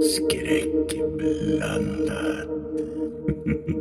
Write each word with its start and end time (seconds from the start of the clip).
Skräckblandat. 0.00 2.48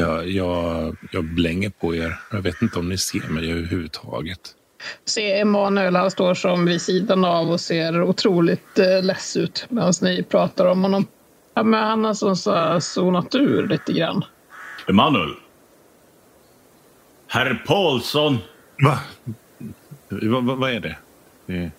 Jag, 0.00 0.28
jag, 0.28 0.96
jag 1.12 1.24
blänger 1.24 1.70
på 1.70 1.94
er. 1.94 2.20
Jag 2.32 2.42
vet 2.42 2.62
inte 2.62 2.78
om 2.78 2.88
ni 2.88 2.98
ser 2.98 3.28
mig 3.28 3.52
överhuvudtaget. 3.52 4.40
Se 5.04 5.40
Emanuel, 5.40 5.96
han 5.96 6.10
står 6.10 6.34
som 6.34 6.64
vid 6.64 6.82
sidan 6.82 7.24
av 7.24 7.50
och 7.50 7.60
ser 7.60 8.02
otroligt 8.02 8.78
eh, 8.78 9.02
less 9.02 9.36
ut 9.36 9.66
medan 9.68 9.92
ni 10.02 10.22
pratar 10.22 10.66
om 10.66 10.82
honom. 10.82 11.06
Ja, 11.54 11.62
men 11.62 11.82
han 11.82 12.04
har 12.04 12.14
som 12.14 12.36
så 12.36 12.80
zonat 12.80 13.34
ur 13.34 13.68
lite 13.68 13.92
grann. 13.92 14.24
Emanuel. 14.88 15.34
Herr 17.26 17.62
Paulsson. 17.66 18.38
Va? 18.84 18.98
Va, 20.08 20.40
va, 20.40 20.54
vad 20.54 20.70
är 20.70 20.80
det? 20.80 20.96
det? 21.46 21.70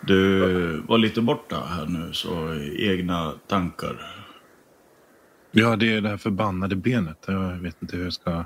Du 0.00 0.82
var 0.88 0.98
lite 0.98 1.20
borta 1.20 1.56
här 1.68 1.86
nu, 1.86 2.12
så 2.12 2.54
egna 2.78 3.32
tankar. 3.46 4.23
Ja, 5.56 5.76
det 5.76 5.96
är 5.96 6.00
det 6.00 6.08
här 6.08 6.16
förbannade 6.16 6.76
benet. 6.76 7.18
Jag 7.26 7.52
vet 7.52 7.82
inte 7.82 7.96
hur 7.96 8.04
jag 8.04 8.12
ska... 8.12 8.44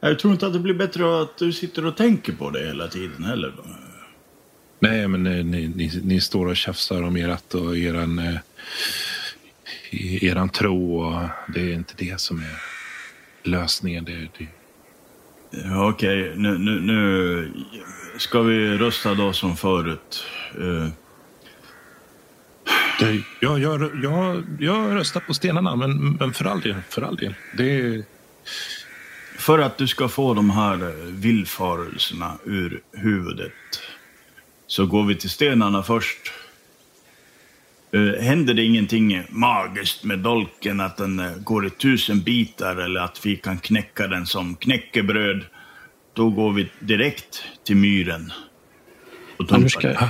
Jag 0.00 0.18
tror 0.18 0.32
inte 0.32 0.46
att 0.46 0.52
det 0.52 0.58
blir 0.58 0.74
bättre 0.74 1.22
att 1.22 1.38
du 1.38 1.52
sitter 1.52 1.86
och 1.86 1.96
tänker 1.96 2.32
på 2.32 2.50
det 2.50 2.66
hela 2.66 2.88
tiden 2.88 3.24
heller. 3.24 3.52
Nej, 4.78 5.08
men 5.08 5.22
ni, 5.22 5.68
ni, 5.68 6.00
ni 6.04 6.20
står 6.20 6.46
och 6.46 6.56
tjafsar 6.56 7.02
om 7.02 7.16
ert 7.16 7.54
och 7.54 7.76
eran, 7.76 8.18
eh, 8.18 8.36
eran 10.24 10.48
tro. 10.48 11.00
Och 11.00 11.28
det 11.54 11.60
är 11.60 11.74
inte 11.74 11.94
det 11.96 12.20
som 12.20 12.38
är 12.38 12.62
lösningen. 13.42 14.04
Det, 14.04 14.28
det... 14.38 14.46
Ja, 15.50 15.88
Okej, 15.88 16.32
nu, 16.36 16.58
nu, 16.58 16.80
nu 16.80 17.52
ska 18.18 18.42
vi 18.42 18.78
rösta 18.78 19.14
då 19.14 19.32
som 19.32 19.56
förut. 19.56 20.24
Det, 20.54 20.90
jag, 23.40 23.58
jag, 23.58 23.90
jag, 24.02 24.44
jag 24.60 24.96
röstar 24.96 25.20
på 25.20 25.34
stenarna, 25.34 25.76
men, 25.76 26.12
men 26.12 26.32
för 26.32 26.44
all 26.44 26.60
del. 26.60 26.76
För 26.88 27.02
all 27.02 27.16
del. 27.16 27.34
Det... 27.56 28.04
För 29.36 29.58
att 29.58 29.78
du 29.78 29.86
ska 29.86 30.08
få 30.08 30.34
de 30.34 30.50
här 30.50 30.92
villfarelserna 31.10 32.32
ur 32.44 32.80
huvudet 32.92 33.52
så 34.66 34.86
går 34.86 35.04
vi 35.04 35.14
till 35.14 35.30
stenarna 35.30 35.82
först. 35.82 36.32
Uh, 37.94 38.20
händer 38.20 38.54
det 38.54 38.64
ingenting 38.64 39.22
magiskt 39.28 40.04
med 40.04 40.18
dolken, 40.18 40.80
att 40.80 40.96
den 40.96 41.20
uh, 41.20 41.36
går 41.36 41.66
i 41.66 41.70
tusen 41.70 42.20
bitar 42.20 42.76
eller 42.76 43.00
att 43.00 43.26
vi 43.26 43.36
kan 43.36 43.58
knäcka 43.58 44.06
den 44.06 44.26
som 44.26 44.56
knäckebröd, 44.56 45.44
då 46.12 46.30
går 46.30 46.52
vi 46.52 46.70
direkt 46.78 47.44
till 47.64 47.76
myren. 47.76 48.32
Och 49.36 49.46
ja, 49.82 50.08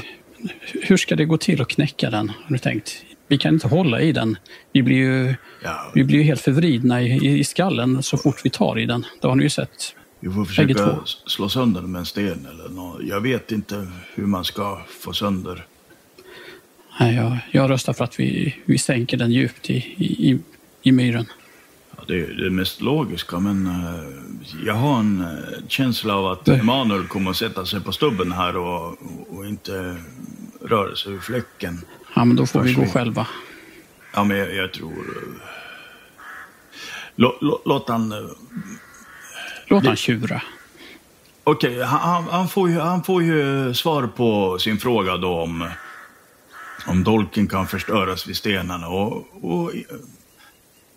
hur, 0.83 0.97
ska, 0.97 1.17
det 1.17 1.25
gå 1.25 1.37
till 1.37 1.63
att 1.63 1.69
knäcka 1.69 2.11
den, 2.11 2.29
har 2.29 2.49
du 2.49 2.59
tänkt? 2.59 3.05
Vi 3.29 3.39
kan 3.39 3.55
inte 3.55 3.69
hålla 3.69 4.01
i 4.01 4.13
den. 4.13 4.37
Vi 4.73 4.83
blir 4.83 4.97
ju, 4.97 5.35
ja. 5.63 5.93
vi 5.95 6.05
blir 6.05 6.19
ju 6.19 6.23
helt 6.23 6.41
förvridna 6.41 7.03
i, 7.03 7.39
i 7.39 7.45
skallen 7.45 8.03
så 8.03 8.17
fort 8.17 8.41
vi 8.45 8.51
tar 8.51 8.79
i 8.79 8.87
den. 8.87 9.07
Det 9.21 9.29
har 9.29 9.37
ni 9.37 9.43
ju 9.43 9.51
sett. 9.51 9.95
Vi 10.21 10.31
får 10.31 10.45
försöka 10.45 10.99
slå 11.27 11.49
sönder 11.49 11.81
den 11.81 11.93
med 11.93 11.99
en 11.99 12.07
sten 12.07 12.47
eller 12.51 12.69
något. 12.69 13.03
Jag 13.03 13.21
vet 13.21 13.53
inte 13.53 13.87
hur 14.15 14.27
man 14.27 14.45
ska 14.45 14.83
få 15.01 15.13
sönder. 15.13 15.67
Nej, 17.01 17.15
jag, 17.15 17.39
jag 17.51 17.71
röstar 17.71 17.93
för 17.93 18.05
att 18.05 18.21
vi, 18.21 18.57
vi 18.65 18.79
sänker 18.79 19.17
den 19.17 19.33
djupt 19.33 19.71
i, 19.71 19.77
i, 19.99 20.39
i 20.83 20.93
myren. 20.93 21.27
Ja, 21.97 22.05
det 22.07 22.21
är 22.21 22.45
det 22.45 22.51
mest 22.51 22.81
logiska, 22.81 23.39
men 23.39 23.67
uh, 23.67 24.65
jag 24.67 24.75
har 24.75 25.01
en 25.01 25.21
uh, 25.21 25.69
känsla 25.69 26.17
av 26.17 26.27
att 26.27 26.49
Emanuel 26.49 27.07
kommer 27.07 27.31
att 27.31 27.37
sätta 27.37 27.67
sig 27.67 27.81
på 27.81 27.93
stubben 27.93 28.33
här 28.33 28.57
och, 28.57 28.99
och 29.29 29.47
inte 29.47 29.97
sig 30.97 31.13
ur 31.13 31.21
fläcken. 31.21 31.81
Ja, 32.15 32.25
men 32.25 32.37
då 32.37 32.47
får 32.47 32.61
vi 32.61 32.75
gå 32.75 32.87
själva. 32.87 33.27
Ja, 34.15 34.25
men 34.25 34.37
jag, 34.37 34.55
jag 34.55 34.73
tror... 34.73 34.93
Uh, 34.93 35.23
lå, 37.17 37.39
lå, 37.41 37.63
låt 37.65 37.89
han... 37.89 38.31
låt 39.67 39.87
han 39.87 39.97
tjura. 39.97 40.43
Okej, 41.45 41.71
okay, 41.71 41.83
han, 41.83 42.25
han, 42.25 42.49
får 42.49 42.69
ju, 42.71 42.79
han 42.79 43.03
får 43.03 43.23
ju 43.23 43.75
svar 43.75 44.07
på 44.07 44.59
sin 44.59 44.79
fråga 44.79 45.17
då 45.17 45.41
om, 45.41 45.69
om 46.87 47.05
dolken 47.05 47.47
kan 47.49 47.67
förstöras 47.67 48.27
vid 48.27 48.37
stenarna. 48.37 48.89
Och, 48.89 49.27
och 49.41 49.73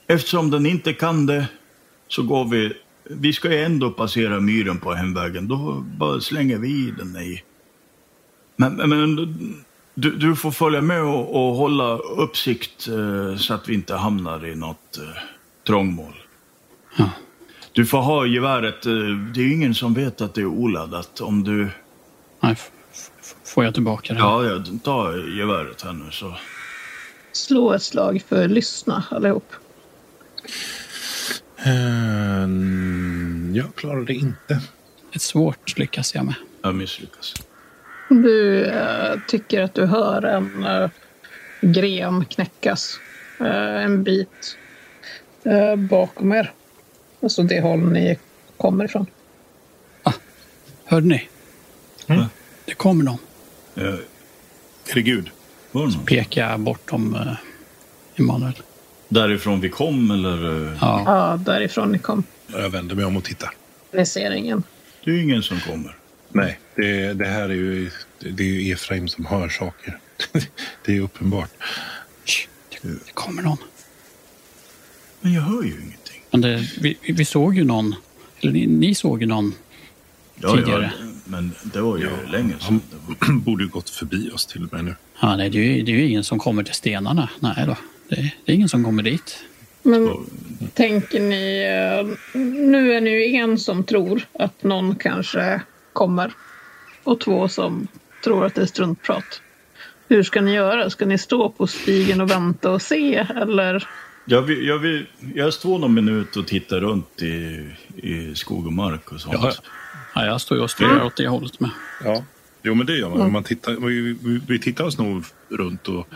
Eftersom 0.08 0.52
den 0.52 0.66
inte 0.66 0.94
kan 0.94 1.26
det 1.26 1.48
så 2.08 2.24
går 2.24 2.46
vi, 2.46 2.74
vi 3.04 3.34
ska 3.34 3.52
ju 3.52 3.64
ändå 3.64 3.92
passera 3.92 4.40
myren 4.40 4.80
på 4.80 4.94
hemvägen, 4.94 5.48
då 5.48 5.84
bara 5.98 6.22
slänger 6.22 6.58
vi 6.58 6.70
i 6.70 6.94
den 6.98 7.16
i. 7.16 7.44
Men, 8.56 8.76
men 8.76 9.16
du, 9.94 10.12
du 10.12 10.36
får 10.36 10.52
följa 10.52 10.82
med 10.82 11.02
och, 11.02 11.36
och 11.36 11.56
hålla 11.56 11.98
uppsikt 11.98 12.88
eh, 12.88 13.38
så 13.38 13.54
att 13.54 13.70
vi 13.70 13.74
inte 13.74 13.96
hamnar 13.96 14.46
i 14.46 14.56
något 14.56 14.98
eh, 14.98 15.04
trångmål. 15.68 16.14
Ja. 16.98 17.10
Du 17.72 17.86
får 17.86 17.98
ha 17.98 18.26
geväret, 18.26 18.86
eh, 18.86 18.92
det 19.34 19.40
är 19.40 19.44
ju 19.44 19.54
ingen 19.54 19.76
som 19.76 19.94
vet 19.94 20.22
att 20.22 20.34
det 20.34 20.42
är 20.42 20.46
oladdat 20.46 21.22
om 21.22 21.44
du... 21.44 21.70
Nej, 22.40 22.56
får 23.46 23.64
jag 23.64 23.74
tillbaka 23.74 24.14
det? 24.14 24.20
Ja, 24.20 24.46
ja 24.46 24.64
ta 24.84 25.18
geväret 25.18 25.82
här 25.82 25.94
nu 25.94 26.12
så. 26.12 26.36
Slå 27.32 27.74
ett 27.74 27.84
slag 27.84 28.22
för 28.28 28.48
lyssna 28.48 29.04
allihop. 29.12 29.54
Um, 31.66 33.56
jag 33.56 33.76
klarade 33.76 34.06
det 34.06 34.14
inte. 34.14 34.62
Ett 35.12 35.22
svårt 35.22 35.78
lyckas 35.78 36.16
jag 36.16 36.26
med. 36.26 36.36
Jag 36.62 36.76
misslyckas. 36.76 37.34
Du 38.10 38.66
uh, 38.66 39.20
tycker 39.28 39.62
att 39.62 39.74
du 39.74 39.86
hör 39.86 40.22
en 40.22 40.66
uh, 40.66 40.90
gren 41.62 42.26
knäckas 42.26 43.00
uh, 43.42 43.84
en 43.84 44.04
bit 44.04 44.58
bakom 45.78 46.32
er. 46.34 46.52
Alltså 47.24 47.44
det 47.44 47.62
håll 47.62 47.92
ni 47.92 48.18
kommer 48.58 48.86
ifrån. 48.86 49.06
Ah, 50.04 50.14
hörde 50.86 51.08
ni? 51.08 51.30
Mm. 52.08 52.26
Det 52.66 52.74
kommer 52.74 53.04
någon. 53.04 53.18
Uh, 53.78 54.00
är 54.90 54.94
det 54.94 55.02
Gud? 55.02 55.30
Så 55.72 56.00
pekar 56.06 56.50
jag 56.50 56.60
bortom 56.60 57.16
uh, 57.16 57.36
Emanuel. 58.16 58.62
Därifrån 59.08 59.62
vi 59.62 59.70
kom 59.70 60.12
eller? 60.12 60.78
Ja, 60.82 61.04
ja 61.06 61.40
därifrån 61.46 61.92
ni 61.92 62.00
kom. 62.00 62.24
Jag 62.48 62.70
vänder 62.70 62.96
mig 62.96 63.06
om 63.06 63.18
och 63.18 63.24
tittar. 63.24 63.50
Ni 63.92 64.06
ser 64.06 64.32
ingen. 64.32 64.64
Det 65.04 65.12
är 65.12 65.22
ingen 65.22 65.44
som 65.44 65.60
kommer. 65.60 65.96
Nej, 66.36 66.60
det, 66.76 67.14
det 67.14 67.26
här 67.26 67.50
är 67.50 67.54
ju, 67.54 67.92
det 68.20 68.44
är 68.44 68.48
ju 68.48 68.74
Efraim 68.74 69.08
som 69.08 69.26
hör 69.26 69.50
saker. 69.50 70.00
det 70.86 70.98
är 70.98 71.02
uppenbart. 71.02 71.50
Det, 72.82 73.14
kommer 73.14 73.42
någon. 73.42 73.58
Men 75.22 75.34
jag 75.34 75.42
hör 75.42 75.64
ju 75.64 75.70
ingenting. 75.70 76.22
Men 76.32 76.42
det, 76.42 76.70
vi, 76.82 76.98
vi 77.02 77.26
såg 77.26 77.56
ju 77.56 77.64
någon, 77.64 77.96
eller 78.40 78.52
ni, 78.52 78.68
ni 78.68 78.96
såg 78.96 79.22
ju 79.22 79.28
någon 79.28 79.54
ja, 80.36 80.56
tidigare. 80.56 80.92
Ja, 81.00 81.06
men 81.26 81.52
det 81.64 81.82
var 81.82 81.98
ju 81.98 82.04
ja, 82.04 82.32
länge 82.32 82.54
sedan. 82.60 82.82
Han 83.20 83.40
borde 83.46 83.64
ju 83.64 83.70
gått 83.70 83.90
förbi 83.90 84.32
oss 84.32 84.46
till 84.46 84.64
och 84.64 84.74
med 84.74 84.86
nu. 84.86 84.96
Ja, 85.22 85.36
nej, 85.36 85.50
det 85.50 85.58
är 85.58 85.64
ju, 85.64 85.84
det 85.84 85.92
är 85.92 85.96
ju 85.96 86.08
ingen 86.08 86.24
som 86.24 86.40
kommer 86.40 86.64
till 86.64 86.76
stenarna. 86.76 87.30
Nej 87.40 87.66
då. 87.68 87.78
Det, 88.10 88.32
det 88.46 88.52
är 88.52 88.56
ingen 88.56 88.70
som 88.70 88.84
kommer 88.84 89.04
dit. 89.04 89.40
Men 89.84 90.10
tänker 90.74 91.20
ni, 91.20 91.62
eh, 91.62 92.40
nu 92.42 92.94
är 92.94 93.02
ni 93.02 93.10
ju 93.10 93.36
en 93.36 93.58
som 93.58 93.84
tror 93.84 94.28
att 94.34 94.64
någon 94.64 94.96
kanske 94.96 95.62
kommer 95.96 96.34
och 97.04 97.20
två 97.20 97.48
som 97.48 97.88
tror 98.24 98.46
att 98.46 98.56
det 98.56 98.62
är 98.62 98.66
struntprat. 98.66 99.42
Hur 100.08 100.24
ska 100.24 100.42
ni 100.42 100.54
göra? 100.54 100.90
Ska 100.90 101.06
ni 101.06 101.18
stå 101.18 101.50
på 101.50 101.68
stigen 101.68 102.22
och 102.22 102.32
vänta 102.32 102.72
och 102.72 102.82
se 102.82 103.16
eller? 103.16 103.88
Jag, 104.26 104.42
vill, 104.42 104.68
jag, 104.68 104.78
vill, 104.78 105.06
jag 105.36 105.54
står 105.54 105.80
någon 105.80 105.94
minut 105.94 106.36
och 106.36 106.48
tittar 106.48 106.80
runt 106.80 107.22
i, 107.22 107.70
i 107.96 108.36
skog 108.36 108.66
och 108.66 108.74
mark 108.74 109.12
och 109.12 109.22
sånt. 109.22 109.36
Ja, 109.42 109.52
ja 110.16 110.26
jag 110.26 110.42
står 110.42 110.62
och 110.62 110.72
stirrar 110.72 111.04
åt 111.04 111.16
det 111.16 111.28
hållet 111.28 111.60
med. 111.60 111.70
Ja, 112.04 112.24
jo 112.64 112.74
men 112.74 112.86
det 112.86 112.98
gör 112.98 113.10
man. 113.10 113.20
Mm. 113.20 113.34
man 113.34 113.44
tittar, 113.44 113.74
vi, 113.74 114.42
vi 114.48 114.60
tittar 114.60 114.84
oss 114.84 114.98
nog 114.98 115.24
runt 115.50 115.88
och 115.88 116.08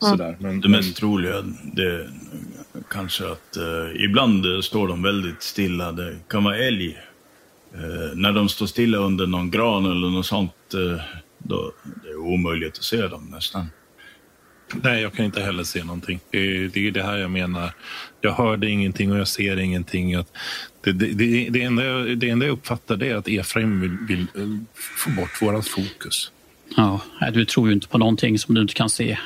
Sådär. 0.00 0.36
Men, 0.40 0.60
det 0.60 0.68
mest 0.68 0.96
troliga 0.96 1.42
det 1.62 2.10
kanske 2.90 3.24
att 3.32 3.56
eh, 3.56 4.04
ibland 4.04 4.64
står 4.64 4.88
de 4.88 5.02
väldigt 5.02 5.42
stilla. 5.42 5.92
Det 5.92 6.16
kan 6.28 6.44
vara 6.44 6.56
älg. 6.56 6.98
Eh, 7.74 8.16
när 8.16 8.32
de 8.32 8.48
står 8.48 8.66
stilla 8.66 8.98
under 8.98 9.26
någon 9.26 9.50
gran 9.50 9.84
eller 9.84 10.10
något 10.10 10.26
sånt, 10.26 10.74
eh, 10.74 11.00
då 11.38 11.72
det 12.02 12.08
är 12.08 12.16
omöjligt 12.16 12.78
att 12.78 12.84
se 12.84 13.08
dem 13.08 13.28
nästan. 13.30 13.66
Nej, 14.82 15.02
jag 15.02 15.12
kan 15.12 15.24
inte 15.24 15.42
heller 15.42 15.64
se 15.64 15.84
någonting. 15.84 16.20
Det 16.30 16.38
är, 16.38 16.68
det 16.68 16.88
är 16.88 16.90
det 16.90 17.02
här 17.02 17.18
jag 17.18 17.30
menar. 17.30 17.72
Jag 18.20 18.32
hörde 18.32 18.70
ingenting 18.70 19.12
och 19.12 19.18
jag 19.18 19.28
ser 19.28 19.56
ingenting. 19.56 20.14
Att 20.14 20.32
det, 20.84 20.92
det, 20.92 21.06
det, 21.06 21.48
det, 21.50 21.62
enda, 21.62 21.84
jag, 21.84 22.18
det 22.18 22.30
enda 22.30 22.46
jag 22.46 22.52
uppfattar 22.52 23.02
är 23.02 23.16
att 23.16 23.28
Efraim 23.28 23.80
vill, 23.80 23.96
vill 24.08 24.20
eh, 24.20 24.58
få 24.74 25.10
bort 25.10 25.42
vårat 25.42 25.68
fokus. 25.68 26.32
Ja, 26.76 27.00
du 27.32 27.44
tror 27.44 27.68
ju 27.68 27.74
inte 27.74 27.88
på 27.88 27.98
någonting 27.98 28.38
som 28.38 28.54
du 28.54 28.60
inte 28.60 28.74
kan 28.74 28.90
se. 28.90 29.18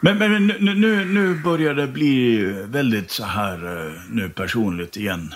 Men, 0.00 0.18
men 0.18 0.46
nu, 0.46 0.74
nu, 0.74 1.04
nu 1.04 1.34
börjar 1.34 1.74
det 1.74 1.86
bli 1.86 2.38
väldigt 2.66 3.10
så 3.10 3.24
här 3.24 3.86
eh, 3.86 3.92
nu 4.10 4.28
personligt 4.28 4.96
igen. 4.96 5.34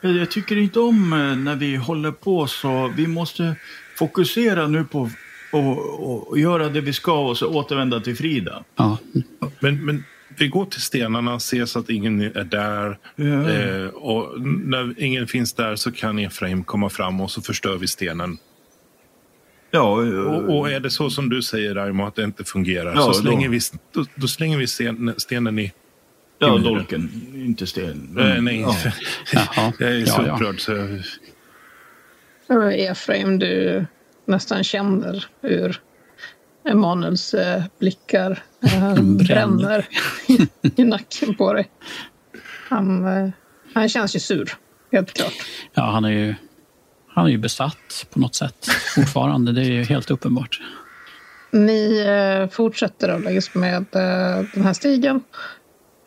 Jag 0.00 0.30
tycker 0.30 0.56
inte 0.56 0.80
om 0.80 1.12
eh, 1.12 1.36
när 1.36 1.56
vi 1.56 1.76
håller 1.76 2.12
på 2.12 2.46
så. 2.46 2.92
Vi 2.96 3.06
måste 3.06 3.56
fokusera 3.98 4.66
nu 4.66 4.84
på 4.84 5.10
och, 5.52 6.28
och, 6.28 6.38
göra 6.38 6.68
det 6.68 6.80
vi 6.80 6.92
ska 6.92 7.26
och 7.28 7.38
så 7.38 7.46
återvända 7.48 8.00
till 8.00 8.16
Frida. 8.16 8.64
Ja. 8.76 8.98
Men, 9.60 9.84
men 9.84 10.04
vi 10.38 10.48
går 10.48 10.64
till 10.64 10.80
stenarna, 10.80 11.40
ser 11.40 11.64
så 11.64 11.78
att 11.78 11.90
ingen 11.90 12.20
är 12.20 12.44
där. 12.44 12.98
Ja. 13.16 13.50
Eh, 13.50 13.86
och 13.86 14.40
när 14.40 14.94
ingen 15.02 15.26
finns 15.26 15.52
där 15.52 15.76
så 15.76 15.92
kan 15.92 16.18
Efraim 16.18 16.64
komma 16.64 16.88
fram 16.88 17.20
och 17.20 17.30
så 17.30 17.42
förstör 17.42 17.76
vi 17.76 17.88
stenen. 17.88 18.38
Ja, 19.70 19.82
Och, 19.92 20.58
och 20.58 20.70
är 20.70 20.80
det 20.80 20.90
så 20.90 21.10
som 21.10 21.28
du 21.28 21.42
säger 21.42 21.74
Raimo 21.74 22.06
att 22.06 22.14
det 22.14 22.24
inte 22.24 22.44
fungerar 22.44 22.94
Ja, 22.94 23.00
så 23.00 23.08
då- 23.08 23.14
slänger 23.14 23.48
vi, 23.48 23.60
då, 23.92 24.04
då 24.14 24.28
slänger 24.28 24.58
vi 24.58 24.66
sten, 24.66 25.14
stenen 25.16 25.58
i... 25.58 25.72
ja 26.40 26.58
dolken, 26.58 27.32
inte 27.34 27.66
sten. 27.66 28.18
Eh, 28.18 28.42
nej, 28.42 28.60
Ja. 28.60 28.76
Jag 29.78 29.92
är 29.92 30.06
så 30.06 30.22
Ja, 30.22 30.26
ja. 30.26 30.34
upprörd 30.34 30.60
så 30.60 30.72
jag, 32.48 32.80
Efraim, 32.80 33.38
du 33.38 33.86
nästan 34.26 34.64
känner 34.64 35.26
hur 35.40 35.80
Emanuels 36.68 37.34
eh, 37.34 37.62
blickar 37.78 38.42
eh, 38.62 38.94
bränner 39.02 39.86
i 40.76 40.84
nacken 40.84 41.34
på 41.34 41.52
dig. 41.52 41.70
Han, 42.68 43.04
eh, 43.04 43.30
han 43.74 43.88
känns 43.88 44.16
ju 44.16 44.20
sur, 44.20 44.52
helt 44.92 45.12
klart. 45.12 45.32
Ja, 45.74 45.82
han 45.82 46.04
är 46.04 46.10
ju 46.10 46.34
han 47.08 47.26
är 47.26 47.30
ju 47.30 47.38
besatt 47.38 48.06
på 48.10 48.18
något 48.18 48.34
sätt 48.34 48.66
fortfarande. 48.94 49.52
Det 49.52 49.60
är 49.60 49.70
ju 49.70 49.82
helt 49.82 50.10
uppenbart. 50.10 50.60
Ni 51.50 52.04
fortsätter 52.52 53.08
att 53.08 53.22
längs 53.22 53.54
med 53.54 53.86
den 54.54 54.62
här 54.64 54.72
stigen. 54.72 55.22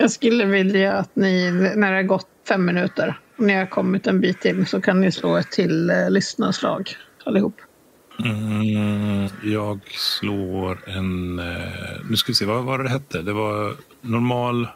Jag 0.03 0.11
skulle 0.11 0.45
vilja 0.45 0.93
att 0.93 1.15
ni, 1.15 1.51
när 1.51 1.91
det 1.91 1.97
har 1.97 2.03
gått 2.03 2.27
fem 2.47 2.65
minuter 2.65 3.19
och 3.37 3.43
ni 3.43 3.53
har 3.53 3.65
kommit 3.65 4.07
en 4.07 4.21
bit 4.21 4.45
in 4.45 4.65
så 4.65 4.81
kan 4.81 5.01
ni 5.01 5.11
slå 5.11 5.37
ett 5.37 5.51
till 5.51 5.89
eh, 5.89 6.09
lyssnarslag 6.09 6.89
allihop. 7.23 7.55
mm, 8.25 9.29
jag 9.43 9.79
slår 9.91 10.89
en... 10.89 11.39
Eh, 11.39 11.55
nu 12.09 12.15
ska 12.15 12.31
vi 12.31 12.35
se, 12.35 12.45
vad 12.45 12.63
var 12.63 12.79
det 12.79 12.89
hette? 12.89 13.21
Det 13.21 13.33
var 13.33 13.75
normal, 14.01 14.67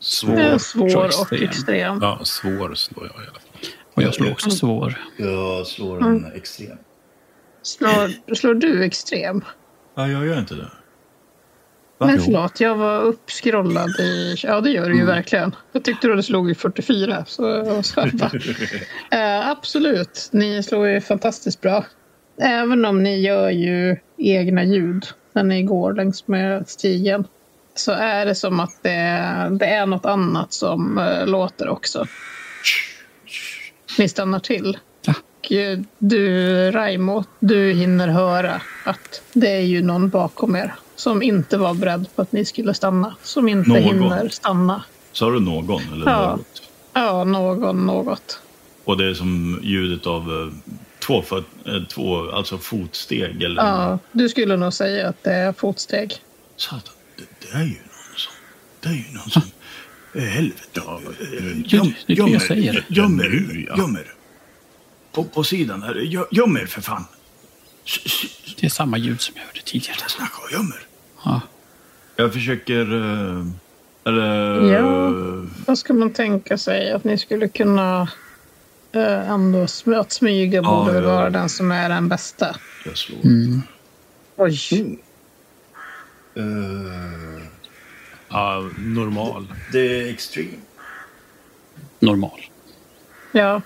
svår... 0.00 0.40
Eh, 0.40 0.58
svår 0.58 1.04
och 1.04 1.32
extrem. 1.32 1.42
extrem. 1.42 1.98
Ja, 2.02 2.20
svår 2.24 2.74
slår 2.74 3.06
jag 3.06 3.24
i 3.24 3.28
alla 3.28 3.40
fall. 3.40 3.70
Och 3.94 4.02
jag 4.02 4.14
slår 4.14 4.30
också 4.30 4.50
svår. 4.50 4.98
Jag 5.16 5.66
slår 5.66 6.04
en 6.04 6.32
extrem. 6.34 6.78
Slår, 7.62 8.34
slår 8.34 8.54
du 8.54 8.84
extrem? 8.84 9.44
Ja, 9.94 10.08
jag 10.08 10.26
gör 10.26 10.38
inte 10.38 10.54
det. 10.54 10.70
Va? 11.98 12.06
Men 12.06 12.20
förlåt, 12.20 12.60
jag 12.60 12.74
var 12.74 13.00
uppskrollad 13.00 14.00
i... 14.00 14.36
Ja, 14.42 14.60
det 14.60 14.70
gör 14.70 14.90
du 14.90 14.96
ju 14.96 15.04
verkligen. 15.04 15.54
Jag 15.72 15.84
tyckte 15.84 16.08
du 16.08 16.22
slog 16.22 16.50
i 16.50 16.54
44. 16.54 17.24
Så, 17.26 17.82
så 17.82 18.00
eh, 19.10 19.48
absolut, 19.48 20.28
ni 20.32 20.62
slår 20.62 20.88
ju 20.88 21.00
fantastiskt 21.00 21.60
bra. 21.60 21.84
Även 22.40 22.84
om 22.84 23.02
ni 23.02 23.20
gör 23.20 23.50
ju 23.50 23.96
egna 24.18 24.64
ljud 24.64 25.06
när 25.32 25.44
ni 25.44 25.62
går 25.62 25.92
längs 25.92 26.28
med 26.28 26.68
stigen 26.68 27.24
så 27.74 27.92
är 27.92 28.26
det 28.26 28.34
som 28.34 28.60
att 28.60 28.82
det, 28.82 28.90
det 29.50 29.66
är 29.66 29.86
något 29.86 30.06
annat 30.06 30.52
som 30.52 30.98
eh, 30.98 31.26
låter 31.26 31.68
också. 31.68 32.06
Ni 33.98 34.08
stannar 34.08 34.40
till. 34.40 34.78
Ja. 35.06 35.14
Och 35.38 35.52
eh, 35.52 35.78
du, 35.98 36.70
Raimo, 36.70 37.24
du 37.40 37.72
hinner 37.72 38.08
höra 38.08 38.60
att 38.84 39.22
det 39.32 39.50
är 39.50 39.60
ju 39.60 39.82
någon 39.82 40.08
bakom 40.08 40.56
er 40.56 40.74
som 40.96 41.22
inte 41.22 41.56
var 41.58 41.74
beredd 41.74 42.06
på 42.16 42.22
att 42.22 42.32
ni 42.32 42.44
skulle 42.44 42.74
stanna. 42.74 43.14
Som 43.22 43.48
inte 43.48 43.68
Någon. 43.68 43.82
hinner 43.82 44.28
stanna. 44.28 44.84
Sa 45.12 45.30
du 45.30 45.40
någon 45.40 45.82
eller 45.92 46.10
Ja. 46.10 46.36
något? 46.36 46.62
Ja, 46.92 47.24
någon 47.24 47.86
något. 47.86 48.40
Och 48.84 48.96
det 48.96 49.10
är 49.10 49.14
som 49.14 49.60
ljudet 49.62 50.06
av 50.06 50.22
eh, 50.22 50.72
två, 51.06 51.22
föt, 51.22 51.44
eh, 51.66 51.82
två 51.82 52.30
alltså 52.30 52.58
fotsteg 52.58 53.42
eller 53.42 53.62
Ja, 53.62 53.98
du 54.12 54.28
skulle 54.28 54.56
nog 54.56 54.72
säga 54.72 55.08
att 55.08 55.22
det 55.24 55.32
är 55.32 55.52
fotsteg. 55.52 56.14
Satan, 56.56 56.94
det, 57.16 57.24
det 57.40 57.56
är 57.58 57.62
ju 57.62 57.68
någon 57.68 58.16
som... 58.16 58.32
Det 58.80 58.88
är 58.88 58.92
ju 58.92 59.04
någon 59.14 59.30
som... 59.30 59.42
Eh, 60.14 60.22
helvete. 60.22 60.80
Ja, 62.06 62.40
säger. 62.40 62.84
Göm 62.88 63.20
er, 63.20 63.28
Nu, 63.28 63.66
ja. 63.68 63.76
göm 63.78 63.96
er. 63.96 64.12
På, 65.12 65.24
på 65.24 65.44
sidan 65.44 65.82
här. 65.82 65.94
Gö- 65.94 66.26
Göm 66.30 66.56
er 66.56 66.66
för 66.66 66.80
fan. 66.80 67.04
S- 67.86 68.00
s- 68.04 68.54
Det 68.60 68.66
är 68.66 68.70
samma 68.70 68.98
ljud 68.98 69.20
som 69.20 69.34
jag 69.36 69.42
hörde 69.44 69.60
tidigare. 69.64 69.94
Sluta 69.96 70.08
snacka, 70.08 70.32
göm 70.52 70.72
er. 70.76 70.85
Ja. 71.26 71.40
Jag 72.16 72.32
försöker... 72.32 72.80
eh, 72.94 73.46
Eller... 74.04 74.60
Ja. 74.72 75.12
Vad 75.66 75.78
ska 75.78 75.94
man 75.94 76.12
tänka 76.12 76.58
sig? 76.58 76.92
Att 76.92 77.04
ni 77.04 77.18
skulle 77.18 77.48
kunna 77.48 78.08
eh, 78.92 79.30
ändå 79.30 79.66
att 80.00 80.12
smyga 80.12 80.56
Ja, 80.62 80.62
borde 80.62 80.92
väl 80.92 81.04
ja. 81.04 81.14
vara 81.14 81.30
den 81.30 81.48
som 81.48 81.70
är 81.72 81.88
den 81.88 82.08
bästa. 82.08 82.56
Jag 82.84 82.96
slår. 82.96 83.24
Mm. 83.24 83.62
Oj. 84.36 84.58
Eh, 86.34 86.42
Ja, 88.28 88.70
normal. 88.78 89.46
det 89.72 90.00
är 90.02 90.08
extreme. 90.12 90.48
Normal. 91.98 92.40
Ja. 93.32 93.62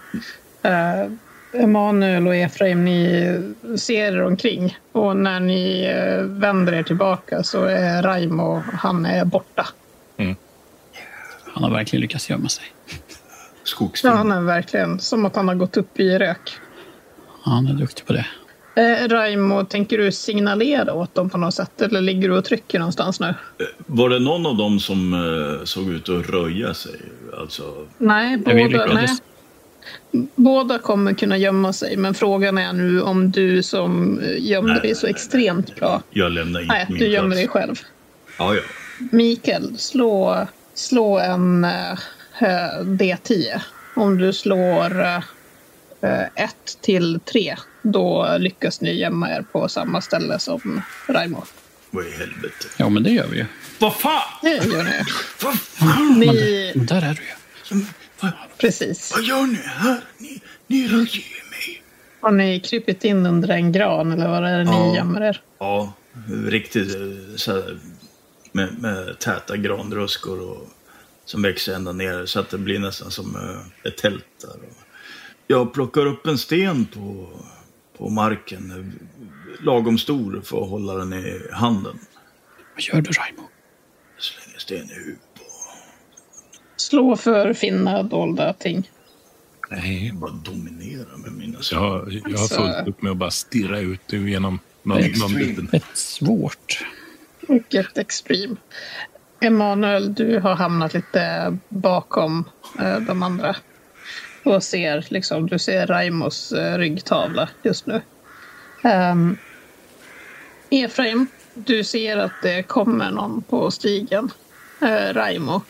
Uh, 0.64 1.12
Emanuel 1.52 2.26
och 2.26 2.34
Efraim, 2.34 2.84
ni 2.84 3.40
ser 3.78 4.12
er 4.12 4.22
omkring. 4.22 4.78
Och 4.92 5.16
när 5.16 5.40
ni 5.40 5.84
eh, 5.84 6.22
vänder 6.24 6.72
er 6.72 6.82
tillbaka 6.82 7.42
så 7.42 7.64
är 7.64 8.02
Raimo, 8.02 8.62
han 8.72 9.06
är 9.06 9.24
borta. 9.24 9.66
Han 11.52 11.62
har 11.64 11.70
verkligen 11.70 12.00
lyckats 12.00 12.30
gömma 12.30 12.48
sig. 12.48 12.64
Ja, 12.86 12.96
Skogsfilm. 13.64 14.16
han 14.16 14.32
är 14.32 14.40
verkligen 14.40 15.00
som 15.00 15.24
att 15.24 15.36
han 15.36 15.48
har 15.48 15.54
gått 15.54 15.76
upp 15.76 16.00
i 16.00 16.18
rök. 16.18 16.50
Han 17.42 17.66
är 17.66 17.72
duktig 17.72 18.06
på 18.06 18.12
det. 18.12 18.26
Eh, 18.76 19.08
Raimo, 19.08 19.64
tänker 19.64 19.98
du 19.98 20.12
signalera 20.12 20.94
åt 20.94 21.14
dem 21.14 21.30
på 21.30 21.38
något 21.38 21.54
sätt? 21.54 21.82
Eller 21.82 22.00
ligger 22.00 22.28
du 22.28 22.38
och 22.38 22.44
trycker 22.44 22.78
någonstans 22.78 23.20
nu? 23.20 23.34
Var 23.86 24.08
det 24.08 24.18
någon 24.18 24.46
av 24.46 24.56
dem 24.56 24.80
som 24.80 25.14
eh, 25.14 25.64
såg 25.64 25.88
ut 25.88 26.08
att 26.08 26.28
röja 26.30 26.74
sig? 26.74 27.00
Alltså, 27.40 27.62
Nej, 27.98 28.38
Ja, 28.46 28.54
båda, 28.68 28.86
nej. 28.94 29.08
Båda 30.34 30.78
kommer 30.78 31.14
kunna 31.14 31.36
gömma 31.38 31.72
sig. 31.72 31.96
Men 31.96 32.14
frågan 32.14 32.58
är 32.58 32.72
nu 32.72 33.02
om 33.02 33.30
du 33.30 33.62
som 33.62 34.18
eh, 34.20 34.38
gömde 34.38 34.72
Nej, 34.72 34.82
dig 34.82 34.94
så 34.94 35.06
nej, 35.06 35.14
extremt 35.14 35.76
bra. 35.76 36.02
jag 36.10 36.32
lämnar 36.32 36.60
inte 36.60 36.74
Nej, 36.74 36.86
min 36.88 36.98
du 36.98 37.06
gömmer 37.06 37.36
dig 37.36 37.48
själv. 37.48 37.80
Ja, 38.38 38.54
ja. 38.54 38.62
Mikael, 39.12 39.78
slå, 39.78 40.46
slå 40.74 41.18
en 41.18 41.64
eh, 41.64 41.92
eh, 42.38 42.80
D10. 42.82 43.60
Om 43.96 44.18
du 44.18 44.32
slår 44.32 45.00
eh, 45.02 46.22
ett 46.34 46.78
till 46.80 47.20
tre, 47.32 47.56
då 47.82 48.36
lyckas 48.38 48.80
ni 48.80 48.92
gömma 48.92 49.30
er 49.30 49.44
på 49.52 49.68
samma 49.68 50.00
ställe 50.00 50.38
som 50.38 50.82
Raimo. 51.06 51.44
Vad 51.90 52.06
i 52.06 52.10
helvete? 52.10 52.66
Ja, 52.76 52.88
men 52.88 53.02
det 53.02 53.10
gör 53.10 53.26
vi 53.26 53.36
ju. 53.38 53.44
Vad 53.78 53.94
fan! 53.94 54.22
Det 54.42 54.48
gör 54.48 54.84
ni. 54.84 55.02
Vad 55.42 55.60
fan? 55.60 56.18
Ni, 56.18 56.72
Men 56.74 56.86
där 56.86 57.02
är 57.02 57.14
du 57.14 57.22
ju. 57.22 57.84
Vad, 58.22 58.32
precis. 58.58 59.12
vad 59.14 59.22
gör 59.24 59.46
ni 59.46 59.58
här? 59.64 60.00
Ni, 60.18 60.40
ni 60.66 60.88
röjer 60.88 61.50
mig. 61.50 61.82
Har 62.20 62.30
ni 62.30 62.60
krypit 62.60 63.04
in 63.04 63.26
under 63.26 63.48
en 63.48 63.72
gran 63.72 64.12
eller 64.12 64.28
vad 64.28 64.44
är 64.44 64.58
det 64.58 64.64
ni 64.64 64.70
Ja. 64.70 64.96
gömmer 64.96 65.20
er? 65.20 65.42
Ja, 65.58 65.92
riktigt 66.46 66.94
eh, 66.94 67.36
så 67.36 67.52
här, 67.52 67.78
med, 68.52 68.78
med 68.78 69.18
täta 69.18 69.56
granruskor 69.56 70.40
och, 70.50 70.68
som 71.24 71.42
växer 71.42 71.74
ända 71.74 71.92
ner 71.92 72.26
så 72.26 72.40
att 72.40 72.50
det 72.50 72.58
blir 72.58 72.78
nästan 72.78 73.10
som 73.10 73.36
eh, 73.36 73.88
ett 73.90 73.96
tält 73.98 74.24
där. 74.42 74.56
Jag 75.46 75.72
plockar 75.74 76.06
upp 76.06 76.26
en 76.26 76.38
sten 76.38 76.84
på, 76.86 77.28
på 77.98 78.08
marken, 78.08 78.70
eh, 78.70 79.64
lagom 79.64 79.98
stor 79.98 80.40
för 80.44 80.62
att 80.62 80.68
hålla 80.70 80.94
den 80.94 81.12
i 81.12 81.40
handen. 81.52 81.98
Vad 82.74 82.82
gör 82.82 83.00
du, 83.00 83.10
Raimo? 83.10 83.42
Jag 84.16 84.22
slänger 84.24 84.58
sten 84.58 84.90
i 84.90 84.94
huvudet 84.94 85.20
Slå 86.80 87.16
för 87.16 87.52
finna 87.52 88.02
dolda 88.02 88.52
ting. 88.52 88.90
Nej, 89.70 90.12
bara 90.14 90.30
dominera 90.30 91.16
med 91.16 91.32
mina 91.32 91.58
jag, 91.72 92.12
jag 92.12 92.22
har 92.22 92.30
Alltså- 92.30 92.54
fullt 92.54 92.88
upp 92.88 93.02
med 93.02 93.12
att 93.12 93.18
bara 93.18 93.30
stirra 93.30 93.78
ut 93.78 94.12
genom 94.12 94.58
någon, 94.82 95.00
någon 95.18 95.32
liten... 95.34 95.68
Rätt 95.72 95.96
svårt. 95.96 96.86
Mycket 97.48 97.98
extreme. 97.98 98.56
Emanuel, 99.40 100.14
du 100.14 100.38
har 100.38 100.54
hamnat 100.54 100.94
lite 100.94 101.56
bakom 101.68 102.44
eh, 102.78 103.00
de 103.00 103.22
andra. 103.22 103.56
Och 104.44 104.62
ser, 104.62 105.06
liksom, 105.08 105.46
du 105.46 105.58
ser 105.58 105.86
Raimos 105.86 106.52
eh, 106.52 106.78
ryggtavla 106.78 107.48
just 107.62 107.86
nu. 107.86 108.00
Um, 108.84 109.38
Efraim, 110.70 111.26
du 111.54 111.84
ser 111.84 112.16
att 112.16 112.32
det 112.42 112.62
kommer 112.62 113.10
någon 113.10 113.42
på 113.42 113.70
stigen. 113.70 114.30
Eh, 114.82 115.14
Raimo. 115.14 115.62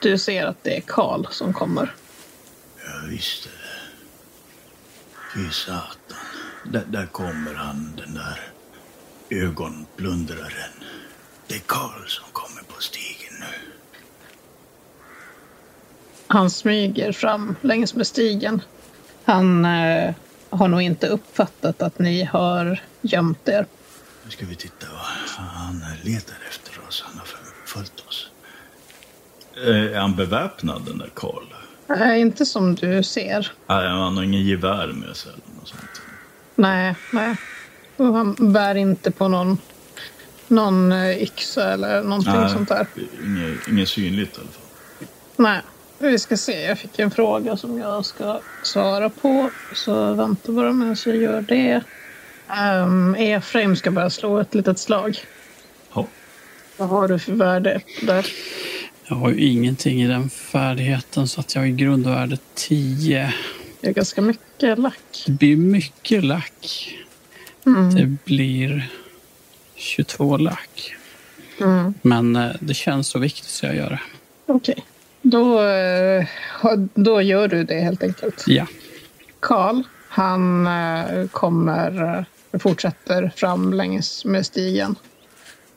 Du 0.00 0.18
ser 0.18 0.46
att 0.46 0.64
det 0.64 0.76
är 0.76 0.80
Karl 0.80 1.26
som 1.30 1.52
kommer. 1.52 1.94
Jag 2.86 3.08
visste 3.08 3.48
det. 3.48 3.54
Fy 5.34 5.50
satan. 5.50 6.18
Där, 6.64 6.84
där 6.86 7.06
kommer 7.06 7.54
han, 7.54 7.92
den 7.96 8.14
där 8.14 8.40
ögonplundraren. 9.30 10.72
Det 11.46 11.54
är 11.54 11.62
Karl 11.66 12.06
som 12.06 12.24
kommer 12.32 12.62
på 12.62 12.82
stigen 12.82 13.34
nu. 13.40 13.72
Han 16.26 16.50
smyger 16.50 17.12
fram 17.12 17.56
längs 17.60 17.94
med 17.94 18.06
stigen. 18.06 18.62
Han 19.24 19.64
eh, 19.64 20.14
har 20.50 20.68
nog 20.68 20.82
inte 20.82 21.06
uppfattat 21.06 21.82
att 21.82 21.98
ni 21.98 22.24
har 22.24 22.82
gömt 23.00 23.48
er. 23.48 23.66
Nu 24.24 24.30
ska 24.30 24.46
vi 24.46 24.56
titta 24.56 24.86
vad 24.92 25.46
han 25.46 25.84
letar 26.02 26.36
efter 26.48 26.80
oss. 26.88 27.04
Han 27.06 27.18
har 27.18 27.26
följt 27.64 28.00
oss. 28.08 28.27
Eh, 29.66 29.96
är 29.96 30.00
han 30.00 30.16
beväpnad 30.16 30.82
den 30.86 30.98
där 30.98 31.10
Karl? 31.14 31.44
Nej, 31.86 32.20
inte 32.20 32.46
som 32.46 32.74
du 32.74 33.02
ser. 33.02 33.52
Nej, 33.66 33.88
han 33.88 34.16
har 34.16 34.24
ingen 34.24 34.46
gevär 34.46 34.86
med 34.86 35.16
sig 35.16 35.32
eller 35.32 35.58
något 35.58 35.68
sånt. 35.68 36.00
Nej, 36.54 36.94
nej. 37.12 37.36
Och 37.96 38.06
han 38.06 38.52
bär 38.52 38.74
inte 38.74 39.10
på 39.10 39.28
någon, 39.28 39.58
någon 40.48 40.92
eh, 40.92 41.22
yxa 41.22 41.72
eller 41.72 42.02
någonting 42.02 42.32
Nej, 42.32 42.50
sånt 42.50 42.68
där. 42.68 42.86
Inget, 43.24 43.68
inget 43.68 43.88
synligt 43.88 44.38
i 44.38 44.40
alla 44.40 44.50
fall. 44.50 45.08
Nej, 45.36 45.60
vi 45.98 46.18
ska 46.18 46.36
se. 46.36 46.62
Jag 46.62 46.78
fick 46.78 46.98
en 46.98 47.10
fråga 47.10 47.56
som 47.56 47.78
jag 47.78 48.04
ska 48.04 48.40
svara 48.62 49.10
på. 49.10 49.50
Så 49.74 50.12
vänta 50.12 50.52
bara 50.52 50.72
medan 50.72 50.96
jag 51.06 51.16
gör 51.16 51.40
det. 51.40 51.82
Um, 52.82 53.14
Efraim 53.14 53.76
ska 53.76 53.90
bara 53.90 54.10
slå 54.10 54.38
ett 54.38 54.54
litet 54.54 54.78
slag. 54.78 55.18
Ja. 55.94 56.06
Vad 56.76 56.88
har 56.88 57.08
du 57.08 57.18
för 57.18 57.32
värde 57.32 57.80
där? 58.02 58.26
Jag 59.08 59.16
har 59.16 59.30
ju 59.30 59.40
ingenting 59.40 60.02
i 60.02 60.06
den 60.06 60.30
färdigheten 60.30 61.28
så 61.28 61.40
att 61.40 61.54
jag 61.54 61.62
har 61.62 61.68
grundvärde 61.68 62.38
10. 62.54 63.34
Det 63.80 63.88
är 63.88 63.92
ganska 63.92 64.22
mycket 64.22 64.78
lack. 64.78 65.24
Det 65.26 65.32
blir 65.32 65.56
mycket 65.56 66.24
lack. 66.24 66.94
Mm. 67.66 67.94
Det 67.94 68.06
blir 68.24 68.88
22 69.74 70.36
lack. 70.36 70.94
Mm. 71.60 71.94
Men 72.02 72.36
eh, 72.36 72.50
det 72.60 72.74
känns 72.74 73.08
så 73.08 73.18
viktigt 73.18 73.44
så 73.44 73.66
jag 73.66 73.76
gör 73.76 73.90
det. 73.90 74.00
Okej. 74.46 74.84
Då, 75.22 75.62
eh, 75.62 76.26
då 76.94 77.22
gör 77.22 77.48
du 77.48 77.64
det 77.64 77.80
helt 77.80 78.02
enkelt. 78.02 78.44
Ja. 78.46 78.66
Karl, 79.40 79.82
han 80.08 80.66
eh, 80.66 81.26
kommer, 81.26 82.24
fortsätter 82.58 83.32
fram 83.36 83.72
längs 83.72 84.24
med 84.24 84.46
stigen. 84.46 84.96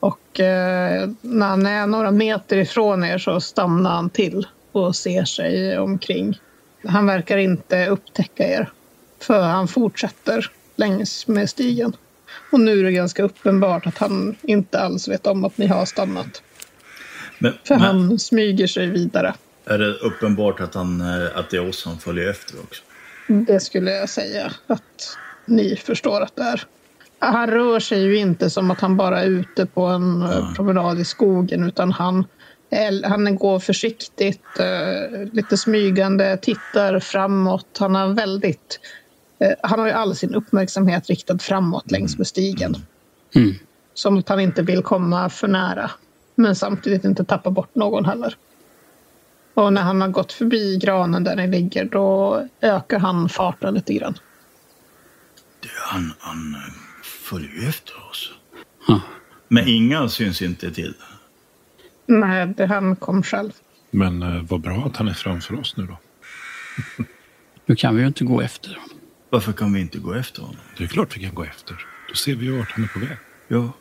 Och 0.01 0.39
eh, 0.39 1.09
när 1.21 1.47
han 1.47 1.65
är 1.65 1.87
några 1.87 2.11
meter 2.11 2.57
ifrån 2.57 3.03
er 3.03 3.17
så 3.17 3.41
stannar 3.41 3.91
han 3.91 4.09
till 4.09 4.47
och 4.71 4.95
ser 4.95 5.25
sig 5.25 5.77
omkring. 5.77 6.39
Han 6.87 7.05
verkar 7.05 7.37
inte 7.37 7.87
upptäcka 7.87 8.47
er, 8.47 8.71
för 9.19 9.41
han 9.41 9.67
fortsätter 9.67 10.51
längs 10.75 11.27
med 11.27 11.49
stigen. 11.49 11.95
Och 12.51 12.59
nu 12.59 12.79
är 12.79 12.83
det 12.83 12.91
ganska 12.91 13.23
uppenbart 13.23 13.87
att 13.87 13.97
han 13.97 14.35
inte 14.41 14.79
alls 14.79 15.07
vet 15.07 15.27
om 15.27 15.45
att 15.45 15.57
ni 15.57 15.67
har 15.67 15.85
stannat. 15.85 16.41
Men, 17.39 17.53
För 17.63 17.75
men 17.75 17.83
han 17.83 18.19
smyger 18.19 18.67
sig 18.67 18.87
vidare. 18.89 19.33
är 19.65 19.77
det 19.77 19.93
uppenbart 19.93 20.59
att, 20.59 20.75
han, 20.75 21.01
eh, 21.01 21.37
att 21.37 21.49
det 21.49 21.57
är 21.57 21.69
oss 21.69 21.85
han 21.85 21.99
följer 21.99 22.29
efter 22.29 22.59
också? 22.59 22.83
Det 23.27 23.59
skulle 23.59 23.91
jag 23.91 24.09
säga 24.09 24.51
att 24.67 25.17
ni 25.45 25.75
förstår 25.75 26.21
att 26.21 26.35
det 26.35 26.43
är. 26.43 26.63
Han 27.23 27.49
rör 27.49 27.79
sig 27.79 28.01
ju 28.01 28.17
inte 28.17 28.49
som 28.49 28.71
att 28.71 28.81
han 28.81 28.97
bara 28.97 29.19
är 29.19 29.27
ute 29.27 29.65
på 29.65 29.85
en 29.85 30.21
eh, 30.21 30.53
promenad 30.53 30.99
i 30.99 31.05
skogen 31.05 31.63
utan 31.63 31.91
han, 31.91 32.25
han 33.03 33.35
går 33.35 33.59
försiktigt, 33.59 34.59
eh, 34.59 35.33
lite 35.33 35.57
smygande, 35.57 36.37
tittar 36.37 36.99
framåt. 36.99 37.77
Han 37.79 37.95
har 37.95 38.07
väldigt... 38.07 38.79
eh, 39.39 39.51
Han 39.63 39.79
har 39.79 39.87
ju 39.87 39.93
all 39.93 40.15
sin 40.15 40.35
uppmärksamhet 40.35 41.07
riktad 41.07 41.37
framåt 41.37 41.91
längs 41.91 42.17
med 42.17 42.27
stigen. 42.27 42.75
Mm. 43.35 43.53
Som 43.93 44.17
att 44.17 44.29
han 44.29 44.39
inte 44.39 44.61
vill 44.61 44.83
komma 44.83 45.29
för 45.29 45.47
nära. 45.47 45.91
Men 46.35 46.55
samtidigt 46.55 47.03
inte 47.03 47.23
tappa 47.23 47.51
bort 47.51 47.75
någon 47.75 48.05
heller. 48.05 48.35
Och 49.53 49.73
när 49.73 49.81
han 49.81 50.01
har 50.01 50.07
gått 50.07 50.31
förbi 50.33 50.77
granen 50.77 51.23
där 51.23 51.35
ni 51.35 51.47
ligger 51.47 51.85
då 51.85 52.41
ökar 52.61 52.99
han 52.99 53.29
farten 53.29 53.73
lite 53.73 53.93
grann. 53.93 54.17
Det, 55.61 55.69
han, 55.91 56.13
han 56.19 56.55
följer 57.31 57.61
ju 57.61 57.67
efter 57.67 57.93
oss. 58.09 58.33
Ja. 58.87 59.01
Men 59.47 59.67
inga 59.67 60.09
syns 60.09 60.41
inte 60.41 60.71
till. 60.71 60.93
Nej, 62.05 62.47
det 62.57 62.65
han 62.65 62.95
kom 62.95 63.23
själv. 63.23 63.51
Men 63.91 64.23
eh, 64.23 64.43
vad 64.43 64.61
bra 64.61 64.85
att 64.85 64.97
han 64.97 65.07
är 65.07 65.13
framför 65.13 65.59
oss 65.59 65.77
nu 65.77 65.85
då. 65.85 65.97
Nu 67.65 67.75
kan 67.75 67.95
vi 67.95 68.01
ju 68.01 68.07
inte 68.07 68.23
gå 68.23 68.41
efter 68.41 68.69
dem. 68.73 68.83
Varför 69.29 69.53
kan 69.53 69.73
vi 69.73 69.81
inte 69.81 69.97
gå 69.97 70.13
efter 70.13 70.41
honom? 70.41 70.55
Det 70.77 70.83
är 70.83 70.87
klart 70.87 71.17
vi 71.17 71.21
kan 71.21 71.35
gå 71.35 71.43
efter. 71.43 71.85
Då 72.09 72.15
ser 72.15 72.35
vi 72.35 72.45
ju 72.45 72.57
vart 72.57 72.71
han 72.71 72.83
är 72.83 72.87
på 72.87 72.99
väg. 72.99 73.17
Ja. 73.47 73.73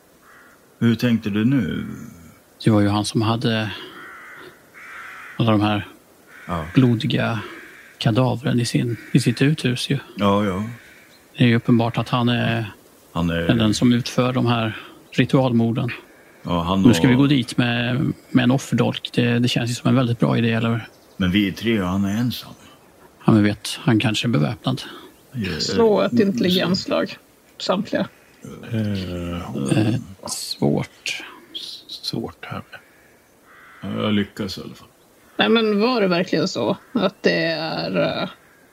Hur 0.79 0.95
tänkte 0.95 1.29
du 1.29 1.45
nu? 1.45 1.85
Det 2.63 2.69
var 2.69 2.81
ju 2.81 2.87
han 2.87 3.05
som 3.05 3.21
hade 3.21 3.71
alla 5.37 5.51
de 5.51 5.61
här 5.61 5.87
Ja, 6.47 6.65
blodiga 6.73 7.39
kadavren 7.97 8.59
i, 8.59 8.65
sin, 8.65 8.97
i 9.11 9.19
sitt 9.19 9.41
uthus. 9.41 9.89
Ju. 9.89 9.99
ja. 10.15 10.45
ja. 10.45 10.63
Det 11.37 11.43
är 11.43 11.47
ju 11.47 11.55
uppenbart 11.55 11.97
att 11.97 12.09
han 12.09 12.29
är 12.29 12.71
Han 13.13 13.29
är... 13.29 13.35
är 13.35 13.53
den 13.55 13.73
som 13.73 13.93
utför 13.93 14.33
de 14.33 14.45
här 14.45 14.77
ritualmorden. 15.11 15.89
ja, 16.43 16.61
han 16.63 16.81
Nu 16.81 16.93
ska 16.93 17.07
vi 17.07 17.13
och- 17.13 17.17
gå 17.17 17.27
dit 17.27 17.57
med, 17.57 18.13
med 18.29 18.43
en 18.43 18.51
offerdolk. 18.51 19.09
Det, 19.13 19.39
det 19.39 19.47
känns 19.47 19.69
ju 19.69 19.73
som 19.73 19.89
en 19.89 19.95
väldigt 19.95 20.19
bra 20.19 20.37
idé, 20.37 20.51
eller 20.51 20.69
hur? 20.69 20.87
Men 21.17 21.31
vi 21.31 21.47
är 21.47 21.51
tre 21.51 21.81
och 21.81 21.87
han 21.87 22.05
är 22.05 22.17
ensam. 22.17 22.51
Ja, 23.25 23.31
men 23.31 23.43
vet, 23.43 23.69
han 23.81 23.99
kanske 23.99 24.27
är 24.27 24.29
beväpnad. 24.29 24.81
Eh, 25.33 25.57
Slå 25.59 26.01
ett 26.01 26.19
intelligensslag. 26.19 27.17
Samtliga. 27.57 28.07
Eh, 28.71 29.77
Eh, 29.77 29.95
svårt. 30.27 31.23
svårt 31.87 32.45
här 32.45 32.61
med. 32.71 32.79
Ja, 33.97 34.03
Jag 34.03 34.13
lyckas 34.13 34.57
i 34.57 34.61
alla 34.61 34.73
fall. 34.73 34.87
Nej, 35.37 35.49
men 35.49 35.79
var 35.81 36.01
det 36.01 36.07
verkligen 36.07 36.47
så 36.47 36.77
att 36.93 37.23
det 37.23 37.43
är... 37.45 38.21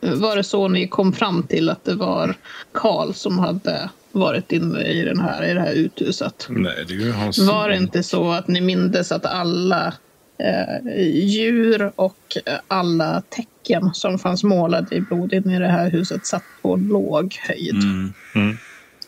eh, 0.00 0.14
Var 0.14 0.36
det 0.36 0.44
så 0.44 0.68
ni 0.68 0.88
kom 0.88 1.12
fram 1.12 1.42
till 1.42 1.70
att 1.70 1.84
det 1.84 1.94
var 1.94 2.34
Karl 2.72 3.12
som 3.12 3.38
hade 3.38 3.90
varit 4.18 4.52
inne 4.52 4.82
i, 4.82 5.04
den 5.04 5.20
här, 5.20 5.50
i 5.50 5.54
det 5.54 5.60
här 5.60 5.72
uthuset? 5.72 6.46
Nej, 6.50 6.84
det 6.88 6.94
är 6.94 6.98
ju 6.98 7.12
hans... 7.12 7.38
Var 7.38 7.68
det 7.68 7.76
inte 7.76 8.02
så 8.02 8.30
att 8.30 8.48
ni 8.48 8.60
mindes 8.60 9.12
att 9.12 9.26
alla 9.26 9.94
eh, 10.38 11.02
djur 11.06 11.92
och 11.96 12.36
eh, 12.46 12.58
alla 12.68 13.22
tecken 13.28 13.90
som 13.94 14.18
fanns 14.18 14.44
målade 14.44 14.96
i 14.96 15.00
blod 15.00 15.32
inne 15.32 15.56
i 15.56 15.58
det 15.58 15.68
här 15.68 15.90
huset 15.90 16.26
satt 16.26 16.44
på 16.62 16.76
låg 16.76 17.36
höjd? 17.48 17.82
Mm. 17.82 18.12
Mm. 18.34 18.56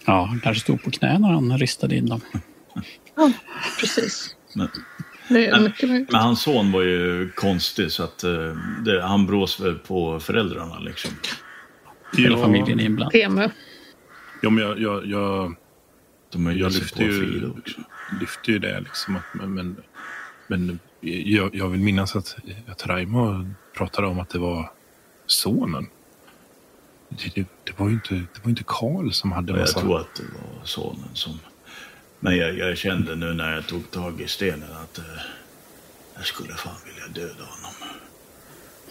Ja, 0.06 0.24
han 0.24 0.40
kanske 0.40 0.60
stod 0.60 0.82
på 0.82 0.90
knä 0.90 1.18
när 1.18 1.28
han 1.28 1.58
ristade 1.58 1.96
in 1.96 2.06
dem. 2.06 2.20
Ja, 3.16 3.32
precis. 3.80 4.36
Men, 4.54 4.68
Men- 5.28 6.06
hans 6.10 6.42
son 6.42 6.72
var 6.72 6.82
ju 6.82 7.30
konstig 7.30 7.92
så 7.92 8.02
att 8.02 8.24
eh, 8.24 8.30
det, 8.84 9.02
han 9.02 9.26
brås 9.26 9.60
väl 9.60 9.74
på 9.74 10.20
föräldrarna 10.20 10.78
liksom. 10.78 11.10
Hela 12.16 12.38
familjen 12.38 12.80
är 12.80 12.84
inblandad. 12.84 13.50
Ja, 14.42 14.50
men 14.50 14.64
jag, 14.64 14.80
jag, 14.80 15.06
jag, 15.06 15.54
De 16.30 16.46
är 16.46 16.52
ju 16.52 16.58
jag 16.58 16.72
lyfter 16.72 17.02
ju, 17.02 17.50
också. 17.50 17.80
lyfter 18.20 18.52
ju 18.52 18.58
det 18.58 18.80
liksom. 18.80 19.16
Att, 19.16 19.22
men 19.34 19.54
men, 19.54 19.76
men 20.46 20.78
jag, 21.00 21.54
jag 21.54 21.68
vill 21.68 21.80
minnas 21.80 22.16
att, 22.16 22.36
att 22.66 22.86
Raimo 22.86 23.46
pratade 23.76 24.06
om 24.06 24.20
att 24.20 24.28
det 24.30 24.38
var 24.38 24.72
sonen. 25.26 25.86
Det, 27.08 27.34
det, 27.34 27.46
det 27.64 27.78
var 27.78 27.88
ju 27.88 27.94
inte, 27.94 28.14
det 28.14 28.40
var 28.42 28.50
inte 28.50 28.64
Karl 28.66 29.10
som 29.10 29.32
hade 29.32 29.52
Och 29.52 29.58
jag 29.58 29.62
massa... 29.62 29.80
tror 29.80 30.00
att 30.00 30.14
det 30.14 30.22
var 30.22 30.64
sonen 30.64 31.08
som... 31.14 31.38
Men 32.20 32.36
jag, 32.36 32.58
jag 32.58 32.78
kände 32.78 33.14
nu 33.16 33.32
när 33.34 33.54
jag 33.54 33.66
tog 33.66 33.90
tag 33.90 34.20
i 34.20 34.26
stenen 34.28 34.72
att 34.72 34.98
eh, 34.98 35.04
jag 36.16 36.26
skulle 36.26 36.54
fan 36.54 36.74
vilja 36.86 37.26
döda 37.26 37.44
honom. 37.44 37.72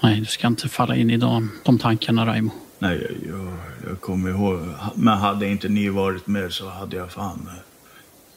Nej, 0.02 0.20
du 0.20 0.26
ska 0.26 0.48
inte 0.48 0.70
falla 0.70 0.96
in 0.96 1.10
i 1.10 1.18
de, 1.18 1.52
de 1.66 1.80
tankarna, 1.80 2.26
Raimo. 2.26 2.52
Nej, 2.80 3.18
jag, 3.28 3.58
jag, 3.90 4.02
kommer 4.02 4.30
ihåg. 4.30 4.60
Men 4.96 5.18
hade 5.18 5.48
inte 5.48 5.70
ni 5.70 5.90
varit 5.90 6.28
med 6.28 6.54
så 6.54 6.70
hade 6.70 6.96
jag 6.96 7.12
fan, 7.12 7.50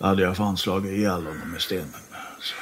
hade 0.01 0.23
jag 0.23 0.37
fan 0.37 0.57
slagit 0.57 0.93
ihjäl 0.93 1.27
honom 1.27 1.51
med 1.53 1.61
stenen. 1.61 1.89
Så. 2.41 2.55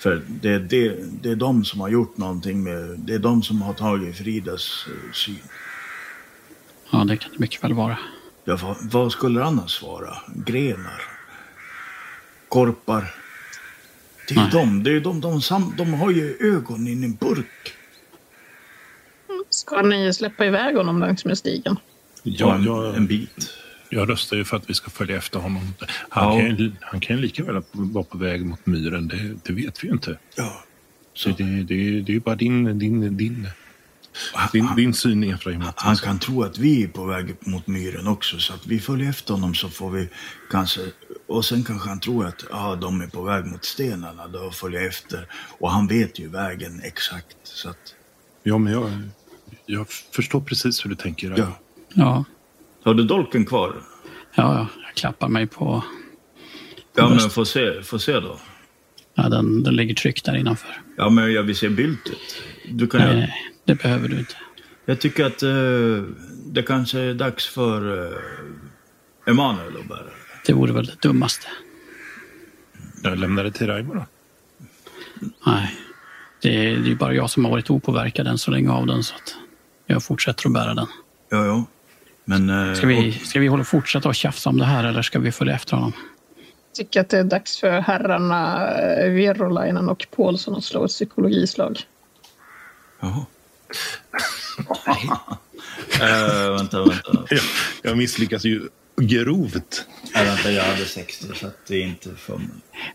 För 0.00 0.22
det, 0.26 0.58
det, 0.58 0.96
det 1.22 1.30
är 1.30 1.36
de 1.36 1.64
som 1.64 1.80
har 1.80 1.88
gjort 1.88 2.16
någonting 2.16 2.62
med... 2.62 2.98
Det 2.98 3.14
är 3.14 3.18
de 3.18 3.42
som 3.42 3.62
har 3.62 3.74
tagit 3.74 4.16
Fridas 4.16 4.86
eh, 4.88 5.12
syn. 5.12 5.38
Ja, 6.90 7.04
det 7.04 7.16
kan 7.16 7.32
det 7.32 7.38
mycket 7.38 7.64
väl 7.64 7.74
vara. 7.74 7.98
Ja, 8.44 8.58
vad, 8.62 8.76
vad 8.80 9.12
skulle 9.12 9.40
det 9.40 9.46
annars 9.46 9.82
vara? 9.82 10.16
Grenar? 10.34 11.02
Korpar? 12.48 13.14
Det 14.28 14.34
är 14.34 14.38
Nej. 14.38 14.50
de. 14.52 14.82
Det 14.82 14.90
är 14.90 15.00
de, 15.00 15.20
de, 15.20 15.42
sam, 15.42 15.74
de 15.76 15.94
har 15.94 16.10
ju 16.10 16.36
ögon 16.40 16.88
i 16.88 16.92
en 16.92 17.14
burk. 17.14 17.75
Ska 19.66 19.82
ni 19.82 20.12
släppa 20.14 20.46
iväg 20.46 20.76
honom 20.76 21.00
längs 21.00 21.24
med 21.24 21.38
stigen? 21.38 21.76
Ja, 22.22 22.54
en, 22.54 22.64
jag, 22.64 22.96
en 22.96 23.06
bit. 23.06 23.50
jag 23.90 24.10
röstar 24.10 24.36
ju 24.36 24.44
för 24.44 24.56
att 24.56 24.70
vi 24.70 24.74
ska 24.74 24.90
följa 24.90 25.16
efter 25.16 25.38
honom. 25.38 25.74
Han, 26.08 26.34
Ja. 26.34 26.40
kan, 26.40 26.56
ju, 26.56 26.72
han 26.80 27.00
kan 27.00 27.20
lika 27.20 27.44
väl 27.44 27.62
vara 27.72 28.04
på 28.04 28.18
väg 28.18 28.46
mot 28.46 28.66
myren. 28.66 29.08
Det, 29.08 29.36
det 29.44 29.52
vet 29.52 29.84
vi 29.84 29.88
ju 29.88 29.92
inte. 29.94 30.18
Ja. 30.36 30.64
Så 31.14 31.28
det, 31.28 31.44
det, 31.44 32.00
det 32.00 32.12
är 32.12 32.14
ju 32.14 32.20
bara 32.20 32.34
din, 32.34 32.78
din, 32.78 33.16
din, 33.16 33.48
din, 34.52 34.68
din 34.76 34.94
syn, 34.94 35.22
Efraim. 35.24 35.64
Han 35.76 35.96
kan 35.96 36.18
tro 36.18 36.42
att 36.42 36.58
vi 36.58 36.82
är 36.82 36.88
på 36.88 37.04
väg 37.04 37.34
mot 37.40 37.66
myren 37.66 38.06
också, 38.06 38.38
så 38.38 38.54
att 38.54 38.66
vi 38.66 38.80
följer 38.80 39.10
efter 39.10 39.34
honom 39.34 39.54
så 39.54 39.68
får 39.68 39.90
vi 39.90 40.08
kanske... 40.50 40.80
Och 41.26 41.44
sen 41.44 41.64
kanske 41.64 41.88
han 41.88 42.00
tror 42.00 42.26
att 42.26 42.44
ah, 42.50 42.74
de 42.76 43.00
är 43.00 43.06
på 43.06 43.22
väg 43.22 43.44
mot 43.46 43.64
stenarna, 43.64 44.28
då 44.28 44.50
följer 44.50 44.80
jag 44.80 44.88
efter. 44.88 45.26
Och 45.58 45.70
han 45.70 45.86
vet 45.86 46.18
ju 46.18 46.28
vägen 46.28 46.80
exakt, 46.84 47.36
så 47.42 47.68
att... 47.68 47.94
Ja, 48.42 48.58
men 48.58 48.72
jag, 48.72 48.90
jag 49.66 49.88
förstår 49.88 50.40
precis 50.40 50.84
hur 50.84 50.90
du 50.90 50.96
tänker. 50.96 51.34
Ja. 51.36 51.58
Ja, 51.94 52.24
Har 52.84 52.94
du 52.94 53.04
dolken 53.04 53.46
kvar? 53.46 53.74
ja, 54.34 54.54
ja, 54.54 54.66
jag 54.86 54.94
klappar 54.94 55.28
mig 55.28 55.46
på... 55.46 55.84
Ja, 56.96 57.08
men 57.08 57.30
få 57.30 57.44
se, 57.44 57.82
få 57.82 57.98
se 57.98 58.20
då. 58.20 58.38
Ja, 59.14 59.28
den, 59.28 59.62
den 59.62 59.76
ligger 59.76 59.94
tryckt 59.94 60.24
där 60.24 60.36
innanför. 60.36 60.82
Ja, 60.96 61.08
men 61.08 61.32
jag 61.32 61.42
vill 61.42 61.56
se 61.56 61.68
byltet. 61.68 62.18
Du 62.68 62.86
kan 62.86 63.00
Nej, 63.00 63.16
nej, 63.16 63.52
det 63.64 63.74
behöver 63.74 64.08
du 64.08 64.18
inte. 64.18 64.34
Jag 64.84 65.00
tycker 65.00 65.24
att 65.24 65.42
eh, 65.42 66.14
det 66.46 66.62
kanske 66.62 67.00
är 67.00 67.14
dags 67.14 67.46
för 67.46 67.84
uh, 67.84 68.18
Emanuel 69.26 69.76
att 69.80 69.88
bära 69.88 70.04
det. 70.04 70.12
Det 70.46 70.52
vore 70.52 70.72
väl 70.72 70.86
det 70.86 71.02
dummaste. 71.02 71.46
Jag 73.02 73.18
lämnar 73.18 73.44
det 73.44 73.52
till 73.52 73.66
Raimo 73.66 73.94
då. 73.94 74.06
Nej, 75.46 75.74
det 76.40 76.66
är, 76.66 76.70
ju 76.70 76.96
bara 76.96 77.14
jag 77.14 77.30
som 77.30 77.44
har 77.44 77.52
varit 77.52 77.70
opåverkad 77.70 78.26
än 78.26 78.38
så 78.38 78.50
länge 78.50 78.70
av 78.70 78.86
den 78.86 79.02
så 79.02 79.14
att 79.14 79.34
jag 79.86 80.02
fortsätter 80.02 80.46
att 80.46 80.52
bära 80.52 80.74
den. 80.74 80.86
Ja, 81.28 81.46
ja. 81.46 81.64
Men... 82.24 82.68
eh, 82.68 82.74
Ska 82.74 82.86
vi, 82.86 83.12
ska 83.12 83.40
vi 83.40 83.46
hålla 83.46 83.64
fortsätta 83.64 84.08
att 84.08 84.16
tjafsa 84.16 84.50
om 84.50 84.58
det 84.58 84.64
här 84.64 84.84
eller 84.84 85.02
ska 85.02 85.18
vi 85.18 85.32
följa 85.32 85.54
efter 85.54 85.76
honom? 85.76 85.92
tycker 86.76 87.00
att 87.00 87.08
det 87.08 87.18
är 87.18 87.24
dags 87.24 87.60
för 87.60 87.80
herrarna 87.80 88.70
eh, 88.78 89.10
Virolainen 89.10 89.88
och 89.88 90.06
Paulsson 90.16 90.56
att 90.56 90.64
slå 90.64 90.84
ett 90.84 90.90
psykologislag. 90.90 91.80
Jaha. 93.00 93.26
Eh, 96.00 96.56
vänta, 96.56 96.78
vänta. 96.84 97.24
Jag, 97.30 97.40
jag 97.82 97.96
misslyckas 97.98 98.44
ju 98.44 98.62
grovt. 99.00 99.86
Nej, 100.14 100.24
vänta, 100.26 100.50
jag 100.50 100.62
hade 100.64 100.84
60 100.84 101.26
så 101.34 101.46
att 101.46 101.56
det 101.68 101.76
är 101.76 101.82
inte 101.86 102.08
för 102.16 102.36
mig. 102.36 102.46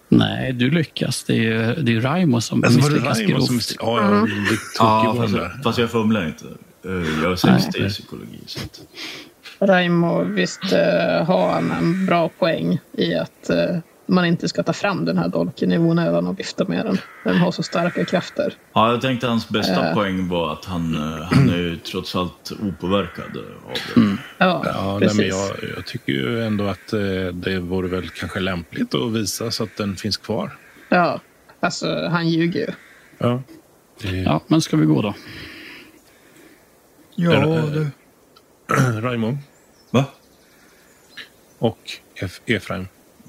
Nej, 0.10 0.54
du 0.54 0.72
lyckas. 0.72 1.24
Det 1.24 1.34
är 1.34 1.38
ju 1.38 1.76
det 1.84 1.96
är 1.96 2.02
Raimo 2.02 2.42
som 2.42 2.64
Alltså, 2.64 2.80
var 2.80 2.90
det 2.90 2.96
misslyckas 2.96 3.20
Raimo 3.20 3.38
grovt. 3.38 3.64
som? 3.64 3.76
Ja, 3.80 4.02
jag 4.12 4.20
tokig 4.20 4.30
Ja, 4.80 5.16
fast, 5.18 5.34
där. 5.34 5.62
fast 5.64 5.78
jag 5.78 5.92
fumlar 5.92 6.26
inte. 6.26 6.46
Eh, 6.86 7.22
jag 7.24 7.30
har 7.30 7.36
60 7.36 7.78
i 7.78 7.82
Nej. 7.82 7.90
psykologi. 7.90 8.40
Så 8.46 8.60
att, 8.60 8.82
Raimo 9.70 10.24
visst 10.24 10.64
eh, 10.74 11.26
har 11.26 11.52
han 11.54 11.72
en 11.72 12.06
bra 12.06 12.30
poäng 12.30 12.80
i 12.98 13.16
att 13.16 13.50
man 14.12 14.26
inte 14.26 14.48
ska 14.50 14.64
ta 14.64 14.74
fram 14.74 15.06
den 15.06 15.18
här 15.18 15.28
dolken 15.28 15.72
i 15.72 15.78
onödan 15.78 16.28
och 16.28 16.40
vifta 16.40 16.66
med 16.66 16.86
den. 16.86 16.98
Den 17.24 17.38
har 17.38 17.52
så 17.52 17.64
starka 17.64 18.06
krafter. 18.06 18.54
ja, 18.74 18.92
jag 18.92 19.02
tänkte 19.02 19.28
hans 19.28 19.50
bästa 19.50 19.88
Eh. 19.90 19.94
poäng 19.94 20.28
var 20.28 20.54
att 20.54 20.66
han, 20.66 20.96
eh, 20.96 21.24
han 21.24 21.50
är 21.50 21.58
ju 21.58 21.78
trots 21.78 22.16
allt 22.16 22.52
opåverkad 22.62 23.26
av 23.26 23.34
det. 23.96 24.18
Ja, 24.38 24.64
Ja, 24.66 24.92
nej, 24.92 25.00
precis. 25.00 25.18
men 25.18 25.28
jag, 25.28 25.76
jag 25.78 25.86
tycker 25.86 26.14
ju 26.14 26.44
ändå 26.44 26.68
att 26.68 26.94
eh, 26.94 27.00
det 27.34 27.60
vore 27.60 27.88
väl 27.88 28.10
kanske 28.10 28.40
lämpligt 28.40 28.96
att 28.96 29.12
visa 29.12 29.52
så 29.52 29.64
att 29.64 29.78
den 29.78 29.96
finns 29.96 30.18
kvar. 30.18 30.58
Ja, 30.90 31.20
alltså 31.60 32.08
han 32.08 32.30
ljuger 32.30 32.60
ju. 32.60 32.74
Ja. 33.18 33.42
Det, 34.02 34.18
Ja, 34.18 34.42
men 34.48 34.62
ska 34.62 34.78
vi 34.78 34.86
gå 34.86 35.02
då? 35.02 35.14
Ja, 37.16 37.32
det... 37.46 37.88
Raimo 39.02 39.38
Va? 39.92 40.06
och 41.60 41.80
Ef- 42.16 42.42
Efraim. 42.46 42.88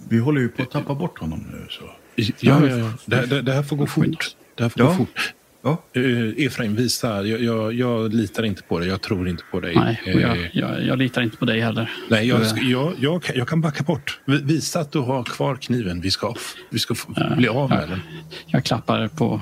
Vi 0.08 0.18
håller 0.18 0.40
ju 0.40 0.48
på 0.48 0.62
att 0.62 0.70
tappa 0.70 0.94
bort 0.94 1.18
honom 1.18 1.44
nu. 1.52 1.66
Så. 1.70 1.82
Ja, 2.16 2.66
ja, 2.66 2.76
ja. 2.76 2.92
Det, 3.06 3.16
här- 3.16 3.26
det, 3.26 3.42
det 3.42 3.52
här 3.52 3.62
får 3.62 3.76
gå 3.76 3.86
fort. 3.86 4.26
Det 4.54 4.62
här 4.62 4.70
får 4.70 4.82
Ja. 4.82 4.86
gå 4.88 4.94
fort. 4.94 5.32
Ja. 5.64 5.82
Uh, 5.96 6.46
Efraim, 6.46 6.74
visa. 6.76 7.22
Jag, 7.26 7.42
jag, 7.42 7.72
jag 7.72 8.14
litar 8.14 8.42
inte 8.42 8.62
på 8.62 8.78
dig. 8.78 8.88
Jag 8.88 9.00
tror 9.00 9.28
inte 9.28 9.42
på 9.50 9.60
dig. 9.60 9.74
Nej, 9.74 10.00
och 10.02 10.08
Eh, 10.08 10.20
jag, 10.20 10.50
jag, 10.52 10.84
jag 10.86 10.98
litar 10.98 11.22
inte 11.22 11.36
på 11.36 11.44
dig 11.44 11.60
heller. 11.60 11.90
Nej, 12.10 12.28
jag, 12.28 12.40
jag, 12.62 12.92
jag, 12.98 13.22
kan- 13.22 13.36
jag 13.36 13.48
kan 13.48 13.60
backa 13.60 13.84
bort. 13.84 14.20
Vi- 14.24 14.42
Visa 14.42 14.80
att 14.80 14.92
du 14.92 14.98
har 14.98 15.24
kvar 15.24 15.56
kniven. 15.56 16.00
Vi 16.00 16.10
ska, 16.10 16.34
vi 16.70 16.78
ska 16.78 16.94
få, 16.94 17.12
bli 17.36 17.48
av 17.48 17.68
med 17.70 17.88
den. 17.88 18.00
Jag 18.46 18.64
klappar 18.64 19.08
på... 19.08 19.40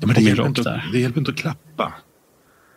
Ja, 0.00 0.06
men 0.06 0.14
det, 0.14 0.20
min 0.20 0.24
hjälper 0.28 0.42
rock 0.42 0.48
inte, 0.58 0.62
där. 0.70 0.76
att- 0.86 0.92
det 0.92 0.98
hjälper 0.98 1.18
inte 1.20 1.30
att 1.30 1.36
klappa. 1.36 1.92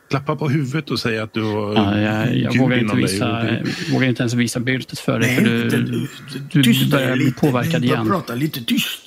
Klappa 0.10 0.36
på 0.36 0.50
huvudet 0.50 0.92
och 0.92 1.00
säga 1.00 1.24
att 1.24 1.34
du 1.34 1.42
har 1.42 1.76
Ja, 1.76 2.00
jag 2.00 2.36
jag 2.38 2.58
vågar, 2.58 2.78
inte 2.78 2.96
dig 2.96 3.04
visa, 3.04 3.42
du- 3.44 3.94
vågar 3.94 4.08
inte 4.08 4.22
ens 4.24 4.34
visa 4.34 4.60
byltet 4.60 5.00
för 5.00 5.20
dig. 5.20 5.36
För 5.36 5.44
du, 5.44 5.64
inte- 5.64 5.78
du, 5.78 6.08
du 6.52 6.64
tysta 6.64 6.98
börjar 6.98 7.16
bli 7.16 7.26
lite. 7.26 7.40
påverkad 7.40 7.82
bör 7.82 7.88
igen. 7.88 8.08
prata 8.08 8.36
lite 8.36 8.64
tyst. 8.64 9.02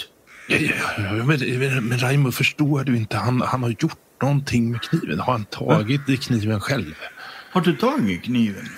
Ja, 0.48 0.56
ja, 0.98 1.12
men, 1.24 1.88
men, 1.88 1.98
Raimo, 1.98 2.30
förstår 2.32 2.84
du 2.84 2.96
inte? 2.96 3.16
Han, 3.16 3.40
han 3.46 3.62
har 3.62 3.70
gjort 3.70 3.96
någonting 4.22 4.70
med 4.72 4.82
kniven. 4.82 5.20
Har 5.20 5.32
han 5.32 5.44
tagit 5.44 6.08
i 6.08 6.16
kniven 6.16 6.60
själv? 6.60 6.94
Har 7.50 7.60
du 7.60 7.76
tagit 7.76 8.22
kniven, 8.22 8.68